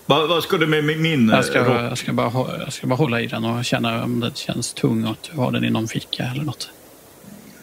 Va, 0.07 0.27
vad 0.27 0.43
ska 0.43 0.57
du 0.57 0.67
med 0.67 0.85
min- 0.85 1.31
eh, 1.31 1.37
Jag 1.37 1.45
ska, 1.45 1.65
rock? 1.65 1.81
jag, 1.81 1.99
ska 1.99 2.13
bara, 2.13 2.59
jag 2.59 2.73
ska 2.73 2.87
bara 2.87 2.97
hålla 2.97 3.21
i 3.21 3.27
den 3.27 3.45
och 3.45 3.65
känna 3.65 4.05
om 4.05 4.21
det 4.21 4.37
känns 4.37 4.73
tung 4.75 5.05
och 5.05 5.11
att 5.11 5.23
du 5.33 5.37
har 5.37 5.51
den 5.51 5.65
i 5.65 5.71
någon 5.71 5.89
ficka 5.89 6.23
eller 6.25 6.43
något. 6.45 6.71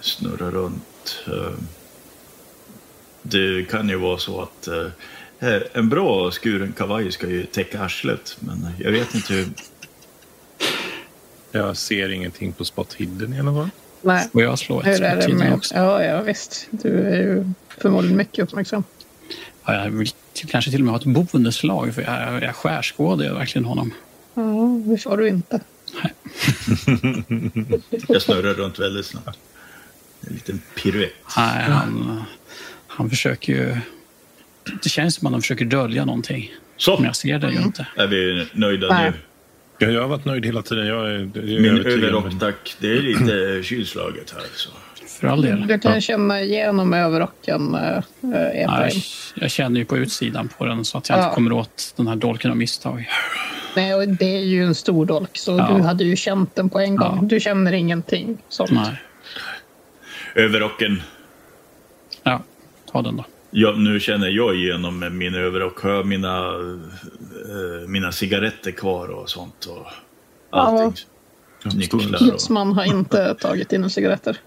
Snurra 0.02 0.52
runt. 0.52 1.24
Eh, 1.28 1.52
Det 3.22 3.70
kan 3.70 3.90
ju 3.90 3.96
vara 3.96 4.18
så 4.18 4.42
att 4.42 4.68
eh, 4.68 5.58
en 5.74 5.90
bra 5.90 6.32
skuren 6.32 6.74
kavaj 6.78 7.12
ska 7.12 7.28
ju 7.28 7.46
täcka 7.46 7.82
arslet. 7.82 8.38
Men 8.40 8.68
jag 8.80 8.92
vet 8.92 9.16
inte 9.16 9.34
hur... 9.34 9.48
Jag 11.52 11.78
ser 11.78 12.10
ingenting 12.10 12.52
på 12.54 12.66
spot 12.66 12.94
hidden 12.94 13.34
i 13.34 13.40
alla 13.40 13.54
fall. 13.54 13.70
Nej. 14.02 14.30
Och 14.32 14.42
jag 14.42 14.60
slår 14.60 14.88
ett 14.88 15.00
Hur 15.00 15.04
är 15.04 15.28
det 15.28 15.34
med... 15.34 15.54
också. 15.54 15.76
Ja, 15.76 16.04
ja, 16.04 16.22
visst. 16.22 16.68
Du 16.72 17.00
är 17.00 17.18
ju 17.18 17.46
förmodligen 17.68 18.18
mycket 18.18 18.44
uppmärksam. 18.44 18.84
Ja, 19.66 19.74
jag 19.74 19.92
vill 19.92 20.10
till, 20.34 20.50
kanske 20.50 20.72
till 20.72 20.80
och 20.82 20.86
med 20.86 20.92
ha 20.92 21.00
ett 21.00 21.32
boendeslag 21.32 21.96
för 21.96 22.02
jag, 22.02 22.44
jag 22.44 22.56
skärskådar 22.56 23.26
ju 23.26 23.34
verkligen 23.34 23.66
honom. 23.66 23.94
Ja, 24.34 24.82
det 24.86 24.98
får 24.98 25.18
du 25.18 25.28
inte. 25.28 25.60
Jag 28.08 28.22
snurrar 28.22 28.54
runt 28.54 28.80
väldigt 28.80 29.06
snabbt. 29.06 29.40
En 30.28 30.34
liten 30.34 30.62
piruett. 30.76 31.12
Nej, 31.38 31.64
han, 31.64 32.24
han 32.88 33.10
försöker 33.10 33.54
ju... 33.54 33.78
Det 34.84 34.90
känns 34.90 35.16
som 35.16 35.28
att 35.28 35.34
han 35.34 35.42
försöker 35.42 35.66
dölja 35.66 36.06
någonting. 36.06 36.52
Så, 36.78 36.96
Men 36.96 37.06
jag 37.06 37.16
ser 37.16 37.40
det 37.40 37.52
ju 37.52 37.62
inte. 37.62 37.88
är 37.98 38.08
vi 38.08 38.48
nöjda 38.54 38.88
Nej. 38.88 39.12
nu? 39.12 39.18
Ja, 39.82 39.88
jag 39.88 40.02
har 40.02 40.08
varit 40.08 40.26
nöjd 40.26 40.46
hela 40.46 40.62
tiden. 40.62 40.88
Jag 40.88 41.08
är, 41.12 41.30
jag 41.34 41.44
är 41.50 41.60
Min 41.60 41.86
överrock, 41.86 42.40
tack. 42.40 42.76
Det 42.80 42.88
är 42.98 43.02
lite 43.02 43.64
kylslaget 43.68 44.32
här. 44.32 44.42
Så. 44.56 44.70
För 45.20 45.28
all 45.28 45.42
del. 45.42 45.68
Du 45.68 45.80
kan 45.80 46.02
känna 46.02 46.42
igenom 46.42 46.94
överrocken, 46.94 47.76
äh, 47.76 47.82
Ja, 48.22 48.38
Efraim. 48.38 48.90
jag, 49.36 49.44
jag 49.44 49.52
känner 49.52 49.80
ju 49.80 49.86
på 49.86 49.98
utsidan 49.98 50.50
på 50.58 50.66
den 50.66 50.86
så 50.86 50.98
att 50.98 51.10
jag 51.10 51.20
Ja. 51.20 51.24
inte 51.24 51.36
kommer 51.36 51.52
åt 51.52 51.94
den 51.98 52.08
här 52.08 52.16
dolken 52.16 52.52
av 52.52 52.58
misstag. 52.58 53.10
Nej, 53.76 53.96
och 53.96 54.08
det 54.10 54.36
är 54.38 54.40
ju 54.44 54.64
en 54.66 54.76
stor 54.76 55.06
dolk, 55.06 55.38
så 55.38 55.52
Ja. 55.58 55.72
du 55.76 55.82
hade 55.84 56.04
ju 56.04 56.16
känt 56.16 56.56
den 56.56 56.70
på 56.70 56.80
en 56.80 56.96
gång. 56.96 57.18
Ja. 57.22 57.28
Du 57.28 57.40
känner 57.40 57.72
ingenting 57.72 58.38
sånt. 58.50 58.72
Nej. 58.72 59.02
Överrocken. 60.36 61.02
Ja, 62.24 62.42
ta 62.92 63.02
den 63.02 63.18
då. 63.18 63.26
Ja, 63.52 63.72
nu 63.78 64.00
känner 64.00 64.28
jag 64.28 64.56
igenom 64.56 65.18
min 65.18 65.36
överrock. 65.36 65.82
Har 65.82 65.90
jag 65.90 66.06
mina, 66.06 66.48
eh, 67.50 67.88
mina 67.88 68.12
cigaretter 68.12 68.72
kvar 68.72 69.08
och 69.08 69.30
sånt. 69.30 69.66
Och 69.66 69.88
allting. 70.50 71.06
Nycklar 71.76 72.22
och... 72.22 72.28
Gudsman 72.28 72.74
har 72.74 72.86
inte 72.86 73.34
tagit 73.40 73.70
dina 73.70 73.90
cigaretter. 73.90 74.38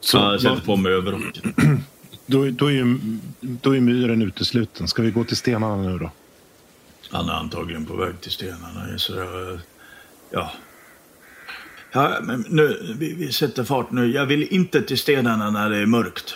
Så, 0.00 0.18
Ja, 0.18 0.32
jag 0.32 0.40
sätter 0.40 0.66
på 0.66 0.76
mig 0.76 0.92
överrocken. 0.92 1.54
då, 2.26 2.50
då, 2.50 2.66
är 2.66 2.70
ju, 2.70 2.98
då 3.40 3.76
är 3.76 3.80
myren 3.80 4.22
utesluten. 4.22 4.88
Ska 4.88 5.02
vi 5.02 5.10
gå 5.10 5.24
till 5.24 5.36
stenarna 5.36 5.76
nu 5.76 5.98
då? 5.98 6.10
Han 7.10 7.28
är 7.28 7.32
antagligen 7.32 7.86
på 7.86 7.96
väg 7.96 8.20
till 8.20 8.30
stenarna. 8.30 8.98
Så 8.98 9.14
jag, 9.14 9.58
ja. 10.30 10.52
ja, 11.92 12.18
men 12.22 12.44
nu, 12.48 12.94
vi, 12.98 13.14
vi 13.14 13.32
sätter 13.32 13.64
fart 13.64 13.90
nu. 13.90 14.12
Jag 14.12 14.26
vill 14.26 14.42
inte 14.42 14.82
till 14.82 14.98
stenarna 14.98 15.50
när 15.50 15.70
det 15.70 15.76
är 15.76 15.86
mörkt. 15.86 16.34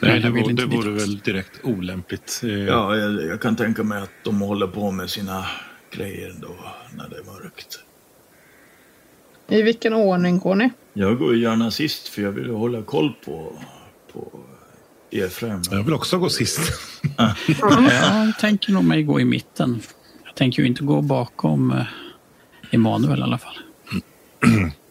Nej, 0.00 0.20
det, 0.20 0.30
vore, 0.30 0.52
det 0.52 0.66
vore 0.66 0.90
väl 0.90 1.18
direkt 1.18 1.60
olämpligt. 1.62 2.40
Eh, 2.44 2.50
Ja, 2.50 2.96
jag, 2.96 3.24
jag 3.26 3.40
kan 3.40 3.56
tänka 3.56 3.82
mig 3.82 4.02
att 4.02 4.10
de 4.24 4.40
håller 4.40 4.66
på 4.66 4.90
med 4.90 5.10
sina 5.10 5.46
grejer 5.92 6.34
då 6.40 6.56
när 6.96 7.08
det 7.08 7.16
är 7.16 7.24
mörkt. 7.24 7.78
I 9.48 9.62
vilken 9.62 9.92
ordning 9.94 10.38
går 10.38 10.54
ni? 10.54 10.70
Jag 10.92 11.18
går 11.18 11.36
gärna 11.36 11.70
sist 11.70 12.08
för 12.08 12.22
jag 12.22 12.32
vill 12.32 12.50
hålla 12.50 12.82
koll 12.82 13.12
på, 13.24 13.52
på 14.12 14.40
Efraim. 15.10 15.62
Jag 15.70 15.82
vill 15.82 15.94
också 15.94 16.18
gå 16.18 16.28
sist. 16.28 16.60
Jag 17.58 18.38
tänker 18.40 18.72
nog 18.72 18.84
mig 18.84 19.02
gå 19.02 19.20
i 19.20 19.24
mitten. 19.24 19.80
Jag 20.24 20.34
tänker 20.34 20.62
ju 20.62 20.68
inte 20.68 20.82
gå 20.84 21.00
bakom 21.02 21.70
eh, 21.72 21.86
Emanuel 22.70 23.18
i 23.18 23.22
alla 23.22 23.38
fall. 23.38 23.58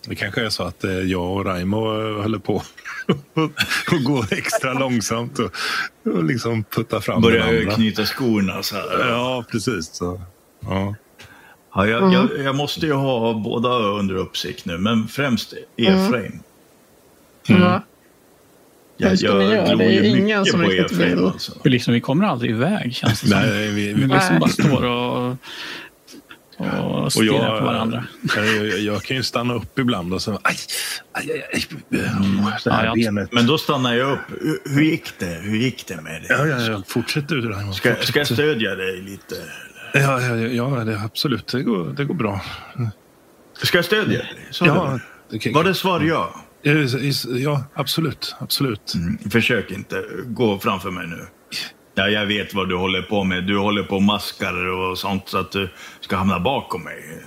Det 0.10 0.15
kanske 0.15 0.45
är 0.45 0.50
så 0.50 0.63
att 0.63 0.84
eh, 0.84 0.91
jag 0.91 1.32
och 1.32 1.45
Raimo 1.45 1.78
eh, 1.78 2.22
håller 2.22 2.39
på 2.39 2.54
och 3.91 4.04
går 4.04 4.26
extra 4.34 4.74
långsamt 4.74 5.39
och, 5.39 5.52
och 6.13 6.24
liksom 6.24 6.63
putta 6.63 7.02
fram 7.02 7.22
den 7.22 7.32
Börjar 7.32 7.48
andra. 7.48 7.72
knyta 7.72 8.06
skorna 8.06 8.63
så 8.63 8.76
här. 8.76 9.10
Ja, 9.10 9.43
precis. 9.52 9.95
Så, 9.95 10.22
ja. 10.60 10.95
Ja, 11.76 11.88
jag, 11.88 12.13
jag, 12.13 12.30
jag 12.43 12.56
måste 12.56 12.86
ju 12.86 12.93
ha 12.93 13.34
båda 13.34 13.69
under 13.69 14.15
uppsikt 14.15 14.65
nu, 14.65 14.78
men 14.78 15.08
främst 15.08 15.54
Efraim. 15.78 16.39
Ja. 17.48 17.84
Jag, 18.98 19.10
Hur 19.10 19.15
ska 19.15 19.34
ni 19.34 19.43
göra? 19.45 19.65
glor 19.65 19.78
Det 19.78 19.86
är 19.86 20.04
ju 20.04 20.08
ingen 20.08 20.45
som 20.45 20.62
på 20.62 20.67
riktigt 20.67 20.91
Efraim, 20.91 21.17
vill. 21.17 21.26
Alltså. 21.26 21.52
Liksom, 21.63 21.93
vi 21.93 22.02
kommer 22.02 22.26
aldrig 22.26 22.52
iväg 22.52 22.95
känns 22.95 23.22
det 23.22 23.28
som. 23.28 23.39
Nej, 23.39 23.67
vi, 23.67 23.88
Vi 23.88 23.93
vi, 23.93 24.08
liksom 24.08 24.39
bara 24.39 24.50
står 24.50 24.86
och, 24.86 25.36
och 26.60 27.04
och 27.06 27.24
jag, 27.24 27.60
på 27.60 27.65
varandra. 27.65 28.04
Jag, 28.36 28.45
jag, 28.48 28.80
jag 28.80 29.04
kan 29.04 29.17
ju 29.17 29.24
stanna 29.24 29.54
upp 29.54 29.80
ibland 29.80 30.13
och 30.13 30.22
så... 30.22 30.39
Aj, 30.43 30.56
aj, 31.13 31.32
aj, 31.32 31.43
aj. 31.54 31.65
Oh, 32.00 32.54
det 32.63 32.72
här 32.74 32.86
Ja, 32.86 32.93
benet. 32.95 33.32
Men 33.34 33.48
då 33.48 33.58
stannar 33.58 33.93
jag 33.95 34.12
upp. 34.12 34.19
Hur, 34.41 34.76
hur 34.76 34.82
gick 34.82 35.19
det? 35.19 35.26
Hur 35.43 35.58
gick 35.58 35.88
det 35.88 36.02
med 36.02 36.26
Ja, 36.30 36.38
dig? 36.38 36.50
ja, 36.52 36.62
ja. 36.72 36.84
Fortsätt 36.88 37.28
du, 37.30 37.41
Raimo. 37.50 37.74
Ska, 37.74 37.89
Fortsätt. 37.89 38.08
ska 38.08 38.19
jag 38.19 38.28
stödja 38.28 38.76
dig 38.76 39.02
lite? 39.02 39.36
Ja, 39.93 40.22
ja, 40.22 40.36
ja, 40.36 40.48
ja 40.78 40.84
det, 40.84 41.00
absolut. 41.06 41.48
Det 41.48 41.63
går, 41.63 41.86
det 41.98 42.06
går 42.06 42.13
bra. 42.15 42.41
Ska 43.63 43.78
jag 43.78 43.86
stödja 43.86 44.19
dig? 44.19 44.48
Ja, 44.62 45.00
det 45.32 45.52
Var 45.52 45.63
det 45.63 45.74
svar 45.76 46.02
ja? 46.02 46.36
Ja, 47.41 47.63
absolut. 47.74 48.36
absolut. 48.39 48.93
Mm, 48.95 49.17
Försök 49.32 49.72
inte 49.72 50.04
gå 50.26 50.60
framför 50.60 50.91
mig 50.91 51.08
nu. 51.08 51.26
Ja, 51.99 52.09
jag 52.09 52.25
vet 52.25 52.53
vad 52.53 52.69
du 52.69 52.75
håller 52.75 53.01
på 53.01 53.23
med. 53.23 53.43
Du 53.43 53.57
håller 53.57 53.83
på 53.83 53.95
och 53.95 54.03
maskar 54.03 54.67
och 54.69 54.97
sånt 54.97 55.23
så 55.25 55.38
att 55.38 55.51
du 55.51 55.69
ska 56.01 56.15
hamna 56.15 56.39
bakom 56.39 56.83
mig. 56.83 57.23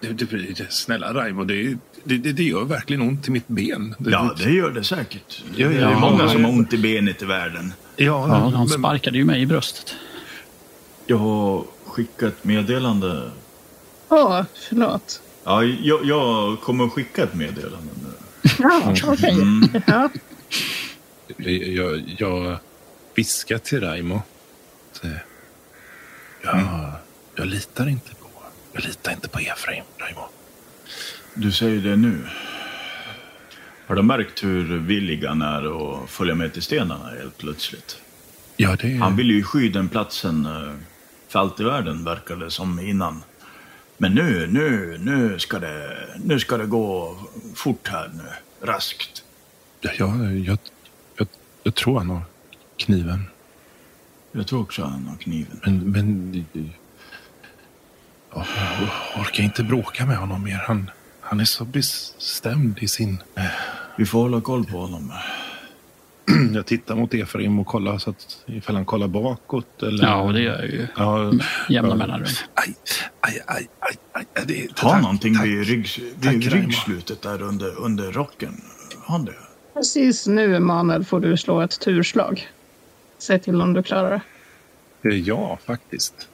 Det, 0.00 0.12
det, 0.12 0.36
det, 0.36 0.72
snälla 0.72 1.14
Raimo, 1.14 1.44
det, 1.44 1.76
det, 2.04 2.18
det, 2.18 2.42
gör 2.42 2.64
verkligen 2.64 3.02
ont 3.02 3.28
i 3.28 3.30
mitt 3.30 3.48
ben. 3.48 3.94
Ja, 3.98 4.34
det 4.36 4.50
gör 4.50 4.70
det 4.70 4.84
säkert. 4.84 5.44
Det 5.56 5.62
är 5.62 5.80
ja, 5.80 5.98
många 5.98 6.28
som 6.28 6.44
har 6.44 6.52
ont 6.52 6.72
i 6.72 6.78
benet 6.78 7.22
i 7.22 7.24
världen. 7.24 7.72
ja, 7.96 8.28
Ja, 8.28 8.52
han 8.56 8.68
sparkade 8.68 9.18
ju 9.18 9.24
mig 9.24 9.42
i 9.42 9.46
bröstet. 9.46 9.94
Jag 11.06 11.18
har 11.18 11.64
skickat 11.84 12.44
meddelande. 12.44 13.30
Ja, 14.08 14.46
förlåt. 14.68 15.22
Ja, 15.44 15.64
jag, 15.64 16.04
jag 16.04 16.60
kommer 16.60 16.84
att 16.84 16.92
skicka 16.92 17.22
ett 17.22 17.34
meddelande 17.34 17.92
nu. 18.02 18.50
Ja, 18.58 18.94
okej. 19.04 19.36
Ja. 19.86 20.08
Jag, 21.36 22.02
jag 22.18 22.58
viskar 23.14 23.58
till 23.58 23.80
Raimo. 23.80 24.22
att, 24.92 25.04
eh, 25.04 26.94
Jag, 27.34 27.46
litar 27.46 27.88
inte 27.88 28.14
på 28.14 28.26
jag 28.72 28.84
litar 28.84 29.12
inte 29.12 29.28
på 29.28 29.38
Efraim, 29.38 29.84
Raimo. 29.98 30.28
Du 31.34 31.52
säger 31.52 31.80
det 31.80 31.96
nu. 31.96 32.18
Har 33.86 33.96
du 33.96 34.02
märkt 34.02 34.44
hur 34.44 34.78
villig 34.78 35.24
han 35.24 35.42
är 35.42 36.02
att 36.02 36.10
följa 36.10 36.34
med 36.34 36.52
till 36.52 36.62
stenarna 36.62 37.10
helt 37.18 37.38
plötsligt? 37.38 37.98
Ja, 38.56 38.76
det 38.76 38.96
Han 38.96 39.16
vill 39.16 39.30
ju 39.30 39.42
sky 39.42 39.68
den 39.68 39.88
platsen 39.88 40.46
eh, 40.46 40.72
för 41.28 41.38
allt 41.38 41.60
i 41.60 41.64
världen, 41.64 42.04
verkar 42.04 42.36
det 42.36 42.50
som 42.50 42.80
innan. 42.80 43.24
Men 43.96 44.14
nu, 44.14 44.46
nu, 44.46 44.98
nu 45.00 45.38
ska 45.38 45.58
det, 45.58 46.06
nu 46.24 46.40
ska 46.40 46.56
det 46.56 46.66
gå 46.66 47.16
fort 47.54 47.88
här 47.88 48.10
nu. 48.14 48.66
Raskt. 48.66 49.24
Ja, 49.80 49.90
jag, 49.98 50.38
jag, 50.38 50.58
jag, 51.16 51.28
jag 51.62 51.74
tror 51.74 51.98
han 51.98 52.10
har 52.10 52.22
kniven. 52.84 53.24
Jag 54.32 54.46
tror 54.46 54.60
också 54.60 54.82
han 54.82 55.06
har 55.06 55.16
kniven. 55.16 55.60
Men, 55.64 55.78
men 55.90 56.44
ja, 58.34 58.46
jag 59.14 59.20
orkar 59.22 59.42
inte 59.44 59.62
bråka 59.64 60.06
med 60.06 60.16
honom 60.16 60.42
mer. 60.44 60.56
Han, 60.66 60.90
han 61.20 61.40
är 61.40 61.44
så 61.44 61.64
bestämd 61.64 62.78
i 62.80 62.88
sin... 62.88 63.22
Vi 63.96 64.06
får 64.06 64.18
hålla 64.22 64.40
koll 64.40 64.64
på 64.64 64.78
honom. 64.78 65.12
Jag 66.54 66.66
tittar 66.66 66.94
mot 66.94 67.14
Efraim 67.14 67.58
och 67.58 67.66
kollar 67.66 67.98
så 67.98 68.10
att 68.10 68.38
ifall 68.46 68.74
han 68.74 68.84
kollar 68.84 69.08
bakåt 69.08 69.82
eller... 69.82 70.04
Ja, 70.04 70.22
och 70.22 70.32
det 70.32 70.40
gör 70.40 70.58
jag 70.58 70.66
ju. 70.70 70.86
Ja, 70.96 71.32
Jämna 71.68 71.90
ja. 71.90 71.94
mellanrum. 71.96 72.26
Aj, 72.54 72.74
aj, 73.20 73.42
aj, 73.46 73.66
aj, 73.80 73.96
aj. 74.12 74.24
Det, 74.34 74.54
det, 74.54 74.80
Har 74.80 74.90
tack, 74.90 75.02
någonting 75.02 75.34
tack. 75.34 75.44
vid, 75.44 75.66
ryggs, 75.66 75.96
Tack, 76.22 76.34
vid 76.34 76.52
Raimo. 76.52 76.66
ryggslutet 76.66 77.22
där 77.22 77.42
under, 77.42 77.78
under 77.78 78.12
rocken. 78.12 78.60
Har 79.02 79.16
han 79.16 79.24
det? 79.24 79.32
Precis 79.74 80.26
nu, 80.26 80.56
Emanuel, 80.56 81.04
får 81.04 81.20
du 81.20 81.36
slå 81.36 81.60
ett 81.60 81.80
turslag. 81.80 82.48
Säg 83.22 83.38
till 83.38 83.60
om 83.60 83.72
du 83.72 83.82
klarar 83.82 84.10
det. 85.02 85.08
Eh, 85.08 85.14
Ja, 85.20 85.58
faktiskt. 85.66 86.28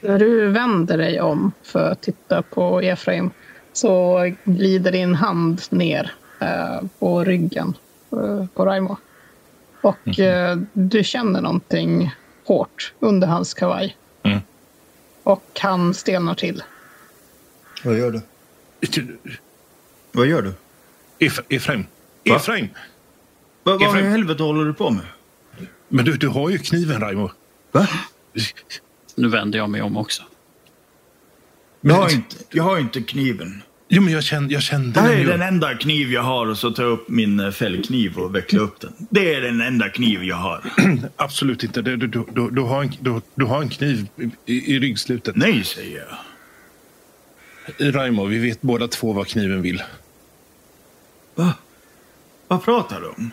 När 0.00 0.18
du 0.18 0.46
vänder 0.50 0.98
dig 0.98 1.20
om 1.20 1.52
för 1.62 1.90
att 1.90 2.02
titta 2.02 2.42
på 2.42 2.80
Efraim 2.80 3.30
så 3.72 4.20
glider 4.44 4.92
din 4.92 5.14
hand 5.14 5.60
ner 5.70 6.12
eh, 6.40 6.80
på 6.98 7.24
ryggen 7.24 7.74
eh, 8.12 8.46
på 8.54 8.64
Raimo. 8.66 8.96
Och 9.80 10.18
eh, 10.18 10.58
du 10.72 11.04
känner 11.04 11.40
någonting 11.40 12.14
hårt 12.44 12.92
under 13.00 13.26
hans 13.28 13.54
kavaj. 13.54 13.96
Mm. 14.22 14.38
Och 15.22 15.60
han 15.60 15.94
stelnar 15.94 16.34
till. 16.34 16.62
Vad 17.84 17.98
gör 17.98 18.10
du? 18.10 18.20
Vad 20.12 20.26
gör 20.26 20.42
du? 20.42 20.52
Ef- 21.18 21.44
Efraim. 21.48 21.86
Va? 22.24 22.36
Efraim! 22.36 22.68
Vad, 23.62 23.82
i 23.82 23.84
helvete 23.84 24.42
håller 24.42 24.64
du 24.64 24.74
på 24.74 24.90
med? 24.90 25.04
Men 25.88 26.04
du, 26.04 26.16
du 26.16 26.28
har 26.28 26.50
ju 26.50 26.58
kniven, 26.58 27.00
Raimo. 27.00 27.30
Va? 27.72 27.88
Nu 29.16 29.28
vänder 29.28 29.58
jag 29.58 29.70
mig 29.70 29.82
om 29.82 29.96
också. 29.96 30.22
Jag 31.80 31.94
har 31.94 32.12
inte, 32.12 32.36
jag 32.50 32.64
har 32.64 32.78
inte 32.78 33.02
kniven. 33.02 33.62
Jo, 33.88 34.02
men 34.02 34.12
jag 34.12 34.24
kände, 34.24 34.54
jag 34.54 34.62
kände 34.62 34.92
Det 34.92 35.00
här 35.00 35.16
den 35.16 35.26
är 35.26 35.30
den 35.30 35.42
enda 35.42 35.74
kniv 35.74 36.12
jag 36.12 36.22
har 36.22 36.46
och 36.46 36.58
så 36.58 36.70
tar 36.70 36.82
jag 36.82 36.92
upp 36.92 37.08
min 37.08 37.40
eh, 37.40 37.50
fällkniv 37.50 38.18
och 38.18 38.34
vecklar 38.34 38.62
upp 38.62 38.80
den. 38.80 38.92
Det 39.10 39.34
är 39.34 39.40
den 39.40 39.60
enda 39.60 39.88
kniv 39.88 40.24
jag 40.24 40.36
har. 40.36 40.72
Absolut 41.16 41.64
inte. 41.64 41.82
Du, 41.82 41.96
du, 41.96 42.06
du, 42.06 42.24
du, 42.32 42.50
du, 42.50 42.60
har 42.60 42.82
en, 42.82 42.92
du, 43.00 43.20
du 43.34 43.44
har 43.44 43.62
en 43.62 43.68
kniv 43.68 44.06
i, 44.46 44.74
i 44.74 44.78
ryggslutet. 44.78 45.36
Nej, 45.36 45.64
säger 45.64 46.06
jag. 47.78 47.94
Raimo, 47.94 48.24
vi 48.24 48.38
vet 48.38 48.62
båda 48.62 48.88
två 48.88 49.12
vad 49.12 49.26
kniven 49.26 49.62
vill. 49.62 49.82
Va? 51.34 51.54
Vad 52.48 52.64
pratar 52.64 53.00
du 53.00 53.08
om? 53.08 53.30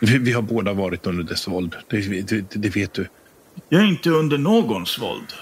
Vi, 0.00 0.18
vi 0.18 0.32
har 0.32 0.42
båda 0.42 0.72
varit 0.72 1.06
under 1.06 1.24
dess 1.24 1.48
våld. 1.48 1.76
Det, 1.88 2.28
det, 2.28 2.50
det 2.50 2.76
vet 2.76 2.92
du. 2.92 3.08
Jag 3.68 3.82
är 3.82 3.86
inte 3.86 4.10
under 4.10 4.38
någons 4.38 4.98
våld. 4.98 5.32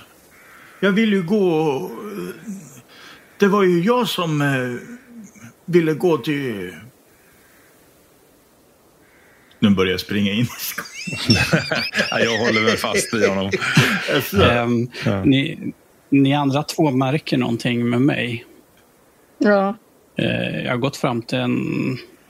Jag 0.81 0.92
vill 0.92 1.12
ju 1.12 1.23
gå... 1.23 1.90
Det 3.38 3.47
var 3.47 3.62
ju 3.62 3.83
jag 3.83 4.09
som 4.09 4.40
eh, 4.40 4.75
ville 5.64 5.95
gå 5.95 6.19
till... 6.19 6.75
Nu 9.59 9.71
börjar 9.71 9.90
jag 9.90 10.01
springa 10.01 10.33
in 10.33 10.40
i 10.40 10.47
skogen. 10.47 10.87
Ja, 12.11 12.21
jag 12.21 12.38
håller 12.38 12.61
väl 12.61 12.77
fast 12.77 13.14
i 13.14 13.27
honom. 13.27 13.51
Ehm, 14.42 14.88
ni, 15.25 15.73
ni 16.09 16.35
andra 16.35 16.62
två 16.62 16.90
märker 16.90 17.37
någonting 17.37 17.88
med 17.88 18.01
mig. 18.01 18.45
Ja. 19.38 19.77
Eh, 20.16 20.64
jag 20.64 20.71
har 20.71 20.77
gått 20.77 20.97
fram 20.97 21.23
till 21.23 21.38
en, 21.38 21.59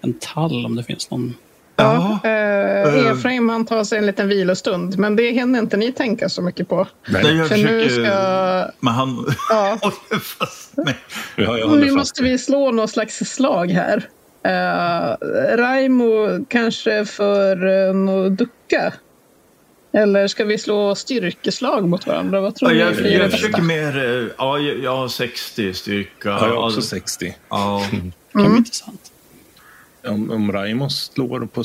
en 0.00 0.14
tall 0.20 0.66
om 0.66 0.76
det 0.76 0.84
finns 0.84 1.10
någon. 1.10 1.34
Ja. 1.76 2.20
Ja. 2.22 2.30
Eh, 2.30 3.10
Efraim 3.10 3.48
han 3.48 3.64
tar 3.66 3.84
sig 3.84 3.98
en 3.98 4.06
liten 4.06 4.28
vilostund, 4.28 4.98
men 4.98 5.16
det 5.16 5.30
hinner 5.30 5.58
inte 5.58 5.76
ni 5.76 5.92
tänka 5.92 6.28
så 6.28 6.42
mycket 6.42 6.68
på. 6.68 6.86
Nej, 7.08 7.36
jag 7.36 7.48
För 7.48 7.56
nu 7.56 7.62
försöker... 7.88 8.04
ska... 8.04 8.72
Men 8.80 8.94
han 8.94 9.26
Ja. 9.50 9.78
håller 9.82 10.20
fast 10.20 10.76
mig. 10.76 10.96
Ja, 11.36 11.58
jag 11.58 11.70
Nu 11.70 11.82
fast. 11.82 11.96
måste 11.96 12.22
vi 12.22 12.38
slå 12.38 12.70
någon 12.70 12.88
slags 12.88 13.16
slag 13.18 13.70
här. 13.70 14.08
Uh, 14.46 15.16
Raimo 15.56 16.44
kanske 16.48 17.04
för 17.04 17.64
uh, 17.66 18.30
ducka? 18.30 18.92
Eller 19.92 20.26
ska 20.28 20.44
vi 20.44 20.58
slå 20.58 20.94
styrkeslag 20.94 21.88
mot 21.88 22.06
varandra? 22.06 22.40
Vad 22.40 22.54
tror 22.54 22.72
Ja, 22.72 22.90
ni 22.90 23.12
jag, 23.12 23.24
jag 23.24 23.30
försöker 23.30 23.62
mer... 23.62 23.96
eh, 24.22 24.28
Ja, 24.38 24.58
jag, 24.58 24.78
jag 24.78 24.96
har 24.96 25.08
60 25.08 25.74
styrka. 25.74 26.08
Ja, 26.28 26.48
jag 26.48 26.56
har 26.56 26.66
också 26.66 26.82
60. 26.82 27.36
Ja. 27.48 27.82
Det 27.90 27.96
kan 27.96 28.12
Mm. 28.40 28.52
bli 28.52 28.58
intressant. 28.58 29.00
Om, 30.06 30.30
om 30.30 30.52
Raimo 30.52 30.90
slår 30.90 31.40
på... 31.46 31.64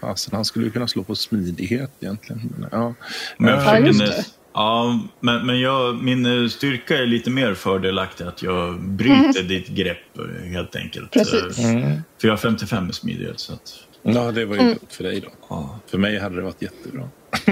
fasen, 0.00 0.34
han 0.34 0.44
skulle 0.44 0.64
ju 0.64 0.70
kunna 0.70 0.88
slå 0.88 1.04
på 1.04 1.14
smidighet 1.14 1.90
egentligen. 2.00 2.54
Men, 2.58 2.68
ja. 2.72 2.94
Men 3.38 3.48
jag 3.48 3.58
Ja, 3.58 3.64
försöker 3.64 3.86
just 3.86 4.00
det. 4.00 4.24
Ja, 4.54 5.00
men, 5.20 5.46
men 5.46 5.60
jag, 5.60 6.02
min 6.02 6.26
eh, 6.26 6.48
styrka 6.48 6.98
är 6.98 7.06
lite 7.06 7.30
mer 7.30 7.54
fördelaktig 7.54 8.24
att 8.24 8.42
jag 8.42 8.80
bryter 8.80 9.42
ditt 9.42 9.68
grepp 9.68 10.18
eh, 10.18 10.50
helt 10.50 10.76
enkelt. 10.76 11.10
Precis. 11.10 11.58
Eh, 11.58 11.98
För 12.20 12.28
jag 12.28 12.32
har 12.32 12.36
55 12.36 12.90
i 12.90 12.92
smidighet. 12.92 13.40
Så 13.40 13.52
att, 13.52 13.72
Ja, 14.06 14.32
det 14.32 14.44
var 14.44 14.56
ju 14.56 14.60
mm. 14.62 14.78
för 14.88 15.04
dig 15.04 15.20
då. 15.20 15.28
Ja. 15.48 15.78
För 15.86 15.98
mig 15.98 16.18
hade 16.18 16.36
det 16.36 16.42
varit 16.42 16.62
jättebra. 16.62 17.08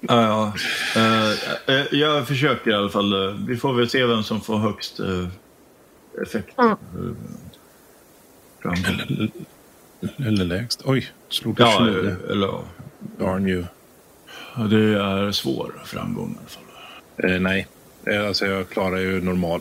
ja, 0.00 0.22
ja. 0.22 0.52
Uh, 0.96 1.84
jag 1.90 2.28
försöker 2.28 2.70
i 2.70 2.74
alla 2.74 2.88
fall. 2.88 3.38
Vi 3.48 3.56
får 3.56 3.74
väl 3.74 3.88
se 3.88 4.06
vem 4.06 4.22
som 4.22 4.40
får 4.40 4.58
högst 4.58 5.00
uh, 5.00 5.28
effekt. 6.22 6.58
Mm. 6.58 6.76
Eller, 8.72 9.30
eller 10.16 10.44
lägst. 10.44 10.82
Oj, 10.84 11.12
slog 11.28 11.56
du 11.56 11.62
ja, 11.62 11.88
eller 12.30 12.46
ja. 12.46 12.64
Darn 13.18 13.48
you. 13.48 13.64
Det 14.70 15.00
är 15.00 15.32
svår 15.32 15.74
framgång 15.84 16.30
i 16.30 16.38
alla 16.38 16.48
fall. 16.48 17.30
Eh, 17.30 17.40
nej, 17.40 17.66
alltså 18.26 18.46
jag 18.46 18.70
klarar 18.70 18.98
ju 18.98 19.20
normal. 19.20 19.60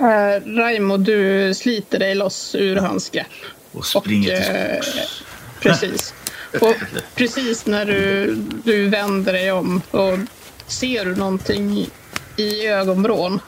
Uh, 0.00 0.56
Raimo, 0.56 0.96
du 0.96 1.54
sliter 1.54 1.98
dig 1.98 2.14
loss 2.14 2.54
ur 2.54 2.76
hans 2.76 3.10
grepp. 3.10 3.26
Och 3.72 3.86
springer 3.86 4.32
och, 4.32 4.42
till 4.42 4.82
skogs. 4.82 5.20
Uh, 5.20 5.26
precis. 5.60 6.14
Och 6.60 6.74
precis 7.14 7.66
när 7.66 7.84
du, 7.84 8.34
du 8.64 8.88
vänder 8.88 9.32
dig 9.32 9.52
om 9.52 9.82
och 9.90 10.18
ser 10.66 11.04
du 11.04 11.16
någonting 11.16 11.88
i 12.36 12.66
ögonvrån 12.66 13.40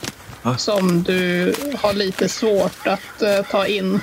som 0.59 1.03
du 1.03 1.55
har 1.79 1.93
lite 1.93 2.29
svårt 2.29 2.87
att 2.87 3.23
uh, 3.23 3.51
ta 3.51 3.67
in. 3.67 4.01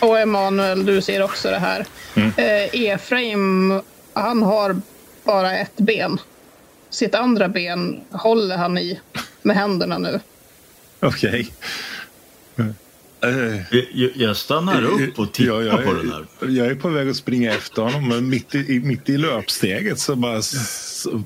Och 0.00 0.18
Emanuel, 0.18 0.86
du 0.86 1.02
ser 1.02 1.22
också 1.22 1.50
det 1.50 1.58
här. 1.58 1.86
Mm. 2.14 2.28
Uh, 2.28 2.90
Efraim, 2.92 3.80
han 4.12 4.42
har 4.42 4.80
bara 5.24 5.58
ett 5.58 5.76
ben. 5.76 6.20
Sitt 6.90 7.14
andra 7.14 7.48
ben 7.48 8.00
håller 8.10 8.56
han 8.56 8.78
i 8.78 9.00
med 9.42 9.56
händerna 9.56 9.98
nu. 9.98 10.20
Okej. 11.00 11.30
Okay. 11.30 11.48
Jag, 13.92 14.10
jag 14.14 14.36
stannar 14.36 14.82
upp 14.82 15.18
och 15.18 15.32
tittar 15.32 15.62
ja, 15.62 15.76
på 15.76 15.92
den 15.92 16.12
här. 16.12 16.26
Jag 16.40 16.66
är 16.66 16.74
på 16.74 16.88
väg 16.88 17.08
att 17.08 17.16
springa 17.16 17.54
efter 17.54 17.82
honom 17.82 18.08
men 18.08 18.28
mitt 18.28 18.54
i, 18.54 18.80
mitt 18.80 19.08
i 19.08 19.16
löpsteget 19.18 19.98
så 19.98 20.16
bara 20.16 20.42
så, 20.42 21.22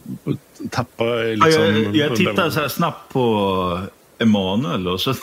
tappar 0.70 1.06
jag 1.06 1.38
liksom... 1.38 1.62
Ja, 1.62 1.70
jag, 1.70 1.96
jag 1.96 2.16
tittar 2.16 2.50
så 2.50 2.60
här 2.60 2.68
snabbt 2.68 3.12
på 3.12 3.80
Emanuel 4.18 4.88
och 4.88 5.00
så 5.00 5.14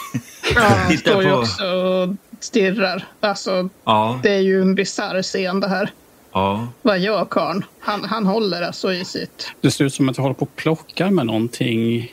ja, 0.55 0.61
han 0.61 0.97
står 0.97 1.23
ju 1.23 1.33
också 1.33 1.65
och 1.65 2.15
stirrar. 2.45 3.07
Alltså, 3.19 3.69
ja. 3.83 4.19
Det 4.23 4.29
är 4.29 4.39
ju 4.39 4.61
en 4.61 4.75
bisarr 4.75 5.21
scen 5.21 5.59
det 5.59 5.67
här. 5.67 5.91
Ja. 6.31 6.67
Vad 6.81 6.99
gör 6.99 7.25
karln? 7.25 7.65
Han, 7.79 8.03
han 8.03 8.25
håller 8.25 8.61
alltså 8.61 8.93
i 8.93 9.05
sitt... 9.05 9.51
Det 9.61 9.71
ser 9.71 9.85
ut 9.85 9.93
som 9.93 10.09
att 10.09 10.17
jag 10.17 10.21
håller 10.21 10.35
på 10.35 10.45
och 10.45 10.55
plockar 10.55 11.09
med 11.09 11.25
någonting 11.25 12.11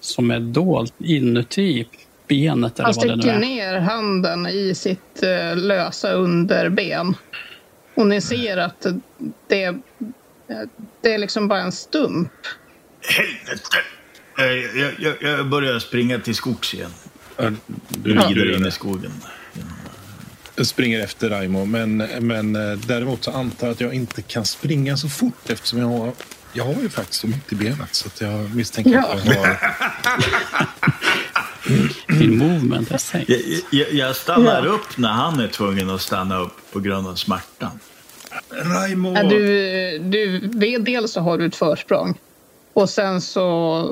som 0.00 0.30
är 0.30 0.40
dolt 0.40 0.94
inuti 0.98 1.86
benet. 2.28 2.78
Eller 2.78 2.86
Han 2.86 2.94
vad 2.96 3.08
det 3.08 3.22
sticker 3.22 3.38
ner 3.38 3.80
handen 3.80 4.46
i 4.46 4.74
sitt 4.74 5.22
uh, 5.22 5.56
lösa 5.56 6.12
underben. 6.12 7.16
Och 7.94 8.06
ni 8.06 8.20
ser 8.20 8.56
att 8.56 8.86
det, 9.48 9.76
det 11.00 11.14
är 11.14 11.18
liksom 11.18 11.48
bara 11.48 11.60
en 11.60 11.72
stump. 11.72 12.32
Helvete! 13.00 13.76
Jag, 14.80 14.94
jag, 14.98 15.38
jag 15.38 15.46
börjar 15.46 15.78
springa 15.78 16.18
till 16.18 16.34
skogs 16.34 16.74
igen. 16.74 16.90
Du 17.88 18.14
rider 18.14 18.56
in 18.56 18.66
i 18.66 18.70
skogen. 18.70 19.12
Jag 20.60 20.66
springer 20.66 21.00
efter 21.00 21.30
Raimo, 21.30 21.64
men, 21.64 21.96
men 22.20 22.56
eh, 22.56 22.78
däremot 22.78 23.24
så 23.24 23.30
antar 23.30 23.66
jag 23.66 23.74
att 23.74 23.80
jag 23.80 23.94
inte 23.94 24.22
kan 24.22 24.44
springa 24.44 24.96
så 24.96 25.08
fort 25.08 25.50
eftersom 25.50 25.78
jag 25.78 25.86
har 25.86 26.12
jag 26.52 26.64
har 26.64 26.82
ju 26.82 26.88
faktiskt 26.88 27.24
ont 27.24 27.52
i 27.52 27.54
benet 27.54 27.94
så 27.94 28.08
att 28.08 28.20
jag 28.20 28.54
misstänker 28.54 28.90
ja. 28.90 29.12
att 29.12 29.26
jag 29.26 29.34
har... 29.34 29.58
Din 32.18 32.38
movement 32.38 32.90
är 32.90 32.98
sänkt. 32.98 33.28
Jag, 33.28 33.40
jag, 33.70 33.92
jag 33.92 34.16
stannar 34.16 34.66
ja. 34.66 34.72
upp 34.72 34.98
när 34.98 35.08
han 35.08 35.40
är 35.40 35.48
tvungen 35.48 35.90
att 35.90 36.00
stanna 36.00 36.38
upp 36.38 36.72
på 36.72 36.80
grund 36.80 37.06
av 37.06 37.14
smärtan. 37.14 37.80
Raimo! 38.50 39.28
Du, 39.28 39.98
du, 39.98 40.38
dels 40.78 41.12
så 41.12 41.20
har 41.20 41.38
du 41.38 41.46
ett 41.46 41.56
försprång. 41.56 42.18
Och 42.72 42.90
sen 42.90 43.20
så, 43.20 43.82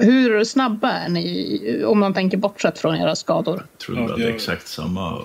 hur 0.00 0.44
snabba 0.44 0.90
är 0.90 1.08
ni 1.08 1.84
om 1.86 1.98
man 1.98 2.14
tänker 2.14 2.36
bortsett 2.36 2.78
från 2.78 2.96
era 2.96 3.16
skador? 3.16 3.66
Jag 3.72 3.78
tror 3.78 4.12
att 4.12 4.18
det 4.18 4.24
är 4.24 4.34
exakt 4.34 4.68
samma. 4.68 5.22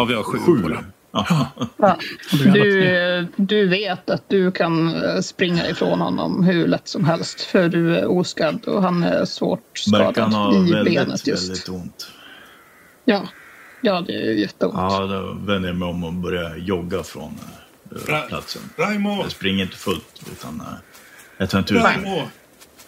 Ja, 0.00 0.04
vi 0.04 0.14
har 0.14 0.22
sju, 0.22 0.38
sju. 0.38 0.62
på 0.62 0.68
det. 0.68 0.84
Ja. 1.12 1.96
Du, 2.32 3.26
du 3.36 3.68
vet 3.68 4.10
att 4.10 4.28
du 4.28 4.52
kan 4.52 4.92
springa 5.22 5.68
ifrån 5.68 6.00
honom 6.00 6.44
hur 6.44 6.66
lätt 6.66 6.88
som 6.88 7.04
helst 7.04 7.40
för 7.40 7.68
du 7.68 7.96
är 7.96 8.06
oskadd 8.06 8.64
och 8.64 8.82
han 8.82 9.02
är 9.02 9.24
svårt 9.24 9.78
skadad 9.78 10.54
i 10.68 10.72
väldigt, 10.72 10.94
benet 10.94 11.26
just. 11.26 11.50
väldigt 11.50 11.68
ont. 11.68 12.10
Ja, 13.04 13.28
ja 13.80 14.04
det 14.06 14.12
är 14.12 14.32
jätteont. 14.32 14.74
Ja, 14.76 15.06
då 15.06 15.46
vänder 15.46 15.68
jag 15.68 15.76
mig 15.76 15.88
om 15.88 16.04
och 16.04 16.12
börjar 16.12 16.56
jogga 16.56 17.02
från 17.02 17.38
Ra 18.06 18.20
platsen. 18.20 18.62
Raimo! 18.76 19.22
Jag 19.22 19.30
springer 19.30 19.64
inte 19.64 19.76
fullt 19.76 20.22
utan 20.32 20.60
eh, 20.60 20.66
jag 21.38 21.50
tar 21.50 21.58
inte 21.58 21.74
ut 21.74 21.82
Raimo! 21.82 22.22